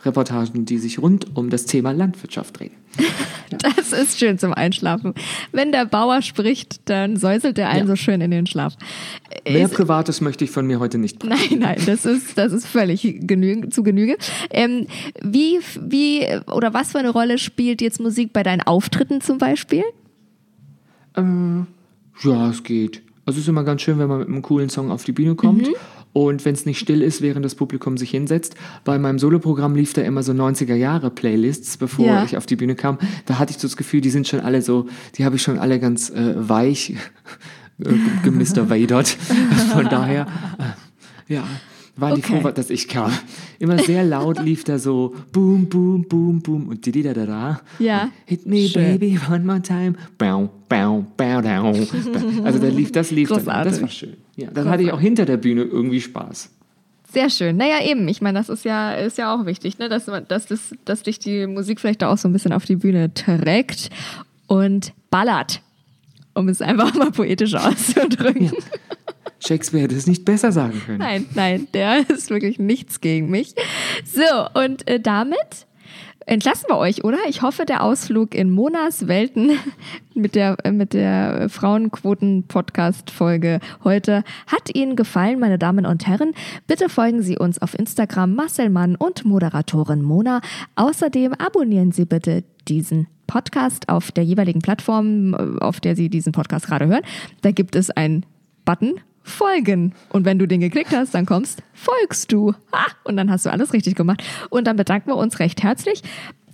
NDR-Reportagen, 0.03 0.65
die 0.65 0.79
sich 0.79 0.99
rund 1.01 1.37
um 1.37 1.51
das 1.51 1.65
Thema 1.67 1.93
Landwirtschaft 1.93 2.59
drehen. 2.59 2.73
Das 3.51 3.93
ist 3.95 4.19
schön 4.19 4.39
zum 4.39 4.53
Einschlafen. 4.53 5.15
Wenn 5.53 5.73
der 5.73 5.87
Bauer 5.87 6.21
spricht, 6.21 6.83
dann 6.91 7.17
säuselt 7.17 7.57
er 7.57 7.71
einen 7.71 7.87
Ja. 7.87 7.87
so 7.87 7.97
schön 7.97 8.21
in 8.21 8.31
den 8.31 8.47
Schlaf. 8.47 8.75
Mehr 9.49 9.65
Ist- 9.65 9.73
Privates 9.75 10.21
möchte 10.21 10.45
ich 10.45 10.51
von 10.51 10.67
mir 10.67 10.81
heute 10.81 10.99
nicht. 10.99 11.25
Nein, 11.25 11.39
nein, 11.59 11.81
das 11.87 12.05
ist, 12.05 12.37
das 12.37 12.53
ist 12.53 12.67
völlig 12.67 13.01
genü 13.23 13.71
zu 13.71 13.83
Genüge. 13.83 14.19
Ähm, 14.51 14.87
wie, 15.23 15.61
wie 15.81 16.27
oder 16.53 16.75
was 16.75 16.93
für 16.93 16.99
eine 16.99 17.09
Rolle 17.09 17.39
spielt 17.39 17.81
jetzt 17.81 18.01
Musik 18.01 18.35
bei 18.35 18.43
deinen 18.43 18.61
Auftritten 18.61 19.23
zum 19.23 19.39
Beispiel? 19.39 19.85
Ja, 21.17 22.51
es 22.51 22.63
geht. 22.63 23.03
Also 23.25 23.39
es 23.39 23.45
ist 23.45 23.49
immer 23.49 23.65
ganz 23.65 23.81
schön, 23.81 23.99
wenn 23.99 24.09
man 24.09 24.19
mit 24.19 24.29
einem 24.29 24.43
coolen 24.43 24.69
Song 24.69 24.91
auf 24.91 25.05
die 25.05 25.13
Bühne 25.13 25.35
kommt. 25.37 25.63
Mhm. 25.69 25.75
Und 26.18 26.44
wenn 26.44 26.54
es 26.54 26.66
nicht 26.66 26.81
still 26.81 27.00
ist, 27.00 27.22
während 27.22 27.44
das 27.44 27.54
Publikum 27.54 27.96
sich 27.96 28.11
hinsetzt. 28.11 28.57
Bei 28.85 28.98
meinem 28.98 29.20
Soloprogramm 29.20 29.76
lief 29.76 29.92
da 29.92 30.02
immer 30.02 30.24
so 30.24 30.33
90er-Jahre-Playlists, 30.33 31.76
bevor 31.76 32.07
Ja. 32.07 32.24
ich 32.24 32.37
auf 32.37 32.44
die 32.44 32.57
Bühne 32.57 32.74
kam. 32.74 32.98
Da 33.26 33.38
hatte 33.38 33.52
ich 33.52 33.59
so 33.59 33.68
das 33.68 33.76
Gefühl, 33.76 34.00
die 34.00 34.11
sind 34.11 34.26
schon 34.26 34.40
alle 34.40 34.61
so, 34.61 34.87
die 35.16 35.24
habe 35.24 35.37
ich 35.37 35.42
schon 35.42 35.59
alle 35.61 35.78
ganz 35.78 36.11
äh, 36.11 36.35
weich 36.37 36.90
äh, 37.78 37.94
gemister 38.24 38.68
Vadert. 38.68 39.09
Von 39.72 39.88
daher, 39.88 40.26
äh, 41.28 41.35
ja, 41.35 41.44
waren 41.96 42.16
die 42.16 42.22
Okay. 42.24 42.40
froh, 42.40 42.50
dass 42.50 42.70
ich 42.70 42.88
kam. 42.88 43.12
Immer 43.61 43.78
sehr 43.78 44.02
laut 44.02 44.42
lief 44.42 44.64
da 44.64 44.78
so 44.81 45.14
Boom, 45.33 45.66
Boom, 45.68 46.04
Boom, 46.09 46.40
Boom 46.40 46.66
und 46.68 46.85
di 46.85 47.00
da 47.02 47.12
da 47.14 47.26
da. 47.26 47.61
Ja. 47.78 48.09
Hit 48.24 48.44
me, 48.44 48.66
Schön. 48.68 48.98
baby, 48.98 49.20
one 49.31 49.44
more 49.44 49.62
time. 49.62 49.94
Bow, 50.18 50.48
bow, 50.68 51.04
bow, 51.16 51.40
down. 51.40 51.87
Also 52.44 52.59
da 52.59 52.66
lief, 52.68 52.90
das 52.90 53.12
lief 53.12 53.28
dann. 53.28 53.44
Das 53.44 53.81
war 53.81 53.88
schön. 53.88 54.16
Ja, 54.38 54.51
dann 54.53 54.68
hatte 54.68 54.85
ich 54.85 54.92
auch 54.92 55.01
hinter 55.01 55.27
der 55.27 55.37
Bühne 55.37 55.62
irgendwie 55.62 56.01
Spaß. 56.01 56.51
Sehr 57.12 57.29
schön. 57.29 57.57
Naja, 57.57 57.85
eben. 57.85 58.07
Ich 58.07 58.20
meine, 58.20 58.38
das 58.38 58.48
ist 58.48 58.64
ja, 58.64 58.92
ist 58.92 59.18
ja 59.18 59.35
auch 59.35 59.46
wichtig, 59.46 59.79
ne? 59.79 59.88
dass, 59.88 60.05
dass, 60.07 60.46
das, 60.46 60.74
dass 60.85 61.03
dich 61.03 61.18
die 61.18 61.48
Musik 61.48 61.81
vielleicht 61.81 62.05
auch 62.05 62.16
so 62.16 62.29
ein 62.29 62.33
bisschen 62.33 62.53
auf 62.53 62.64
die 62.64 62.77
Bühne 62.77 63.12
trägt 63.12 63.90
und 64.46 64.92
ballert. 65.11 65.61
Um 66.35 66.48
es 66.48 66.62
einfach 66.62 66.94
mal 66.94 67.11
poetisch 67.11 67.57
auszudrücken. 67.57 68.53
Shakespeare 69.40 69.85
hätte 69.85 69.96
es 69.96 70.07
nicht 70.07 70.24
besser 70.24 70.53
sagen 70.53 70.81
können. 70.87 70.98
Nein, 70.98 71.27
nein, 71.35 71.66
der 71.74 72.09
ist 72.11 72.31
wirklich 72.31 72.61
nichts 72.61 73.01
gegen 73.01 73.31
mich. 73.31 73.57
So, 74.05 74.61
und 74.62 74.88
äh, 74.88 75.01
damit 75.01 75.66
entlassen 76.29 76.67
wir 76.69 76.77
euch, 76.77 77.03
oder? 77.05 77.19
Ich 77.29 77.43
hoffe, 77.43 77.64
der 77.64 77.83
Ausflug 77.83 78.33
in 78.35 78.51
Monas 78.51 79.07
Welten 79.09 79.59
mit 80.14 80.35
der, 80.35 80.59
äh, 80.64 80.73
mit 80.73 80.93
der 80.93 81.49
Frauenquoten-Podcast-Folge 81.49 83.61
heute 83.83 84.25
hat 84.47 84.75
Ihnen 84.75 84.95
gefallen, 84.95 85.41
meine 85.41 85.59
Damen 85.59 85.87
und 85.87 86.07
Herren. 86.07 86.35
Bitte 86.67 86.91
folgen 86.91 87.23
Sie 87.23 87.38
uns 87.38 87.62
auf 87.62 87.79
Instagram 87.79 88.35
Marcel 88.35 88.69
Mann 88.71 88.97
und 88.97 89.25
Moderatorin 89.25 90.03
Mona. 90.03 90.41
Außerdem 90.77 91.33
abonnieren 91.35 91.93
Sie 91.93 92.05
bitte 92.05 92.45
diesen 92.69 93.07
Podcast 93.27 93.88
auf 93.88 94.12
der 94.12 94.25
jeweiligen 94.25 94.61
Plattform, 94.61 95.33
äh, 95.35 95.59
auf 95.61 95.81
der 95.81 95.97
Sie 95.97 96.11
diesen 96.11 96.33
Podcast 96.33 96.67
gerade 96.67 96.87
hören. 96.87 97.03
Da 97.41 97.53
gibt 97.53 97.75
es 97.75 97.88
einen 97.91 98.27
Button 98.64 99.01
folgen. 99.29 99.95
Und 100.09 100.25
wenn 100.25 100.38
du 100.38 100.47
den 100.47 100.61
geklickt 100.61 100.93
hast, 100.93 101.14
dann 101.14 101.27
kommst, 101.27 101.62
folgst 101.75 102.33
du. 102.33 102.55
Ha! 102.73 102.87
Und 103.05 103.17
dann 103.17 103.31
hast 103.31 103.47
du 103.47 103.51
alles 103.51 103.73
richtig 103.73 103.95
gemacht. 103.95 104.23
Und 104.51 104.67
dann 104.67 104.77
bedanken 104.77 105.11
wir 105.11 105.17
uns 105.17 105.38
recht 105.38 105.62
herzlich. 105.62 106.03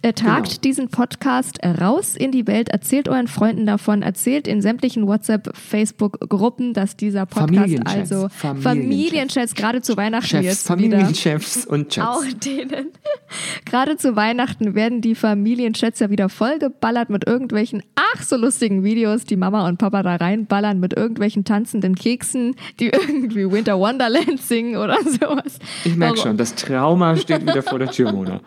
Äh, 0.05 0.13
tragt 0.13 0.49
Genau. 0.49 0.61
diesen 0.61 0.89
Podcast 0.89 1.59
raus 1.65 2.15
in 2.15 2.31
die 2.31 2.47
Welt, 2.47 2.69
erzählt 2.69 3.09
euren 3.09 3.27
Freunden 3.27 3.65
davon, 3.65 4.03
erzählt 4.03 4.47
in 4.47 4.61
sämtlichen 4.61 5.07
WhatsApp, 5.07 5.57
Facebook-Gruppen, 5.57 6.75
dass 6.75 6.95
dieser 6.95 7.25
Podcast 7.25 7.55
Familienchats. 7.55 8.13
also 8.13 8.29
Familienchats. 8.29 8.63
Familienchats 8.63 9.55
gerade 9.55 9.81
zu 9.81 9.97
Weihnachten 9.97 10.27
Chefs, 10.27 10.45
jetzt 10.45 10.79
wieder 10.79 10.99
Familienchefs 10.99 11.65
und 11.65 11.95
Chefs. 11.95 12.07
auch 12.07 12.23
denen. 12.45 12.89
Gerade 13.65 13.97
zu 13.97 14.15
Weihnachten 14.15 14.75
werden 14.75 15.01
die 15.01 15.15
Familienchats 15.15 16.01
ja 16.01 16.11
wieder 16.11 16.29
vollgeballert 16.29 17.09
mit 17.09 17.27
irgendwelchen 17.27 17.83
ach 17.95 18.23
so 18.23 18.37
lustigen 18.37 18.85
Videos, 18.85 19.25
die 19.25 19.37
Mama 19.37 19.67
und 19.67 19.79
Papa 19.79 20.03
da 20.03 20.17
reinballern 20.17 20.81
mit 20.81 20.93
irgendwelchen 20.93 21.45
tanzenden 21.45 21.95
Keksen, 21.95 22.57
die 22.79 22.87
irgendwie 22.93 23.51
Winter 23.51 23.79
Wonderland 23.79 24.39
singen 24.43 24.77
oder 24.77 24.99
sowas. 25.03 25.59
Ich 25.87 25.97
merke 25.97 26.19
schon, 26.19 26.37
das 26.37 26.55
Trauma 26.55 27.17
steht 27.17 27.41
wieder 27.43 27.63
vor 27.63 27.79
der 27.79 27.91
Tür, 27.91 28.13
Mona. 28.13 28.41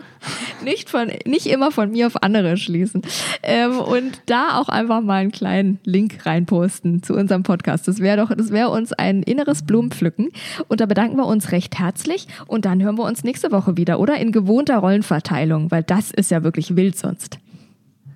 nicht 0.63 0.89
von 0.91 1.11
nicht 1.25 1.46
immer 1.49 1.71
von 1.71 1.91
mir 1.91 2.07
auf 2.07 2.21
andere 2.23 2.57
schließen 2.57 3.01
ähm, 3.43 3.79
und 3.79 4.21
da 4.25 4.59
auch 4.59 4.69
einfach 4.69 5.01
mal 5.01 5.21
einen 5.21 5.31
kleinen 5.31 5.79
Link 5.83 6.25
reinposten 6.25 7.03
zu 7.03 7.13
unserem 7.13 7.43
Podcast. 7.43 7.87
Das 7.87 7.99
wäre 7.99 8.17
doch, 8.17 8.35
das 8.35 8.51
wäre 8.51 8.69
uns 8.69 8.93
ein 8.93 9.23
inneres 9.23 9.63
Blumenpflücken 9.63 10.29
und 10.67 10.81
da 10.81 10.85
bedanken 10.85 11.17
wir 11.17 11.25
uns 11.25 11.51
recht 11.51 11.79
herzlich 11.79 12.27
und 12.47 12.65
dann 12.65 12.81
hören 12.81 12.97
wir 12.97 13.05
uns 13.05 13.23
nächste 13.23 13.51
Woche 13.51 13.77
wieder, 13.77 13.99
oder 13.99 14.17
in 14.17 14.31
gewohnter 14.31 14.77
Rollenverteilung, 14.77 15.71
weil 15.71 15.83
das 15.83 16.11
ist 16.11 16.31
ja 16.31 16.43
wirklich 16.43 16.75
wild 16.75 16.97
sonst. 16.97 17.39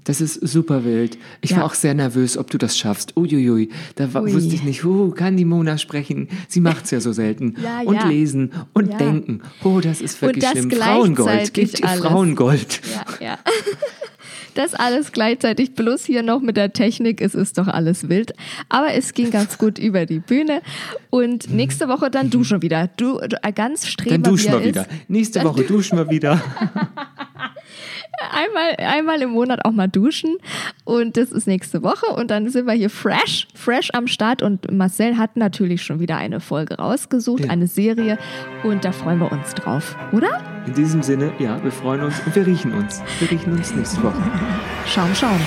Das 0.04 0.20
ist 0.20 0.36
super 0.48 0.84
wild. 0.84 1.18
Ich 1.42 1.52
Ja. 1.52 1.58
war 1.58 1.66
auch 1.66 1.74
sehr 1.76 1.94
nervös, 1.94 2.38
ob 2.38 2.50
du 2.50 2.58
das 2.58 2.78
schaffst. 2.78 3.16
Uiuiui, 3.16 3.70
da 3.96 4.14
war, 4.14 4.24
Ui. 4.24 4.34
wusste 4.34 4.56
ich 4.56 4.64
nicht, 4.64 4.84
uh, 4.84 5.12
kann 5.12 5.38
die 5.38 5.46
Mona 5.46 5.78
sprechen? 5.78 6.28
Sie 6.48 6.60
macht's 6.60 6.92
ja 6.92 7.00
so 7.00 7.12
selten. 7.14 7.56
Ja, 7.62 7.82
und 7.82 7.96
ja. 7.96 8.08
lesen 8.08 8.52
und 8.74 9.00
denken. 9.00 9.42
Oh, 9.64 9.80
das 9.82 10.02
ist 10.02 10.20
wirklich 10.22 10.44
das 10.44 10.54
schlimm. 10.54 10.72
Frauengold, 10.72 11.54
gibt 11.54 11.80
ihr. 11.80 11.88
Frauengold. 11.88 12.82
Ja, 13.20 13.26
ja. 13.26 13.40
Das 14.54 14.74
alles 14.74 15.14
gleichzeitig, 15.14 15.76
bloß 15.76 16.06
hier 16.06 16.24
noch 16.24 16.42
mit 16.42 16.58
der 16.58 16.74
Technik, 16.74 17.22
es 17.22 17.36
ist 17.36 17.58
doch 17.58 17.68
alles 17.68 18.10
wild. 18.10 18.34
Aber 18.68 18.94
es 18.94 19.14
ging 19.14 19.32
ganz 19.32 19.58
gut 19.58 19.80
über 19.80 20.06
die 20.06 20.20
Bühne. 20.20 20.62
Und 21.10 21.50
nächste 21.50 21.88
Woche 21.88 22.10
dann 22.12 22.30
du 22.30 22.44
schon 22.44 22.62
wieder. 22.62 22.90
Du, 22.98 23.20
du 23.20 23.38
ganz 23.56 23.88
streber 23.88 24.18
Dann 24.18 24.24
duschen 24.24 24.52
wir 24.52 24.64
wieder. 24.66 24.88
Nächste 25.08 25.40
Dann 25.40 25.48
Woche 25.48 25.64
duschen 25.64 25.98
wir 25.98 26.10
wieder. 26.10 26.42
Einmal, 28.32 28.76
einmal 28.78 29.22
im 29.22 29.32
Monat 29.32 29.66
auch 29.66 29.72
mal 29.72 29.88
duschen. 29.88 30.38
Und 30.84 31.18
das 31.18 31.32
ist 31.32 31.48
nächste 31.48 31.84
Woche. 31.84 32.08
Und 32.08 32.32
dann 32.32 32.50
sind 32.50 32.66
wir 32.68 32.74
hier 32.74 32.90
fresh, 32.90 33.48
fresh 33.56 33.90
am 33.94 34.08
Start. 34.08 34.42
Und 34.42 34.72
Marcel 34.72 35.18
hat 35.18 35.38
natürlich 35.38 35.82
schon 35.84 36.00
wieder 36.00 36.18
eine 36.18 36.40
Folge 36.40 36.76
rausgesucht, 36.78 37.46
Ja. 37.46 37.52
eine 37.52 37.68
Serie. 37.68 38.18
Und 38.64 38.86
da 38.86 38.92
freuen 38.92 39.20
wir 39.20 39.32
uns 39.32 39.54
drauf, 39.54 39.96
oder? 40.12 40.42
In 40.68 40.74
diesem 40.74 41.02
Sinne, 41.02 41.34
ja, 41.40 41.64
wir 41.64 41.72
freuen 41.72 42.02
uns 42.02 42.16
und 42.26 42.36
wir 42.36 42.46
riechen 42.46 42.74
uns. 42.74 43.02
Wir 43.20 43.32
riechen 43.32 43.54
uns 43.54 43.74
nächste 43.74 44.04
Woche. 44.04 44.22
Schauen, 44.88 45.16
schauen. 45.16 45.40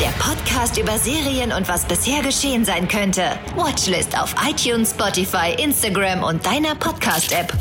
Der 0.00 0.08
Podcast 0.18 0.76
über 0.76 0.98
Serien 0.98 1.52
und 1.52 1.68
was 1.68 1.84
bisher 1.86 2.20
geschehen 2.22 2.64
sein 2.64 2.88
könnte. 2.88 3.22
Watchlist 3.54 4.20
auf 4.20 4.34
iTunes, 4.48 4.90
Spotify, 4.90 5.54
Instagram 5.62 6.24
und 6.24 6.44
deiner 6.44 6.74
Podcast-App. 6.74 7.52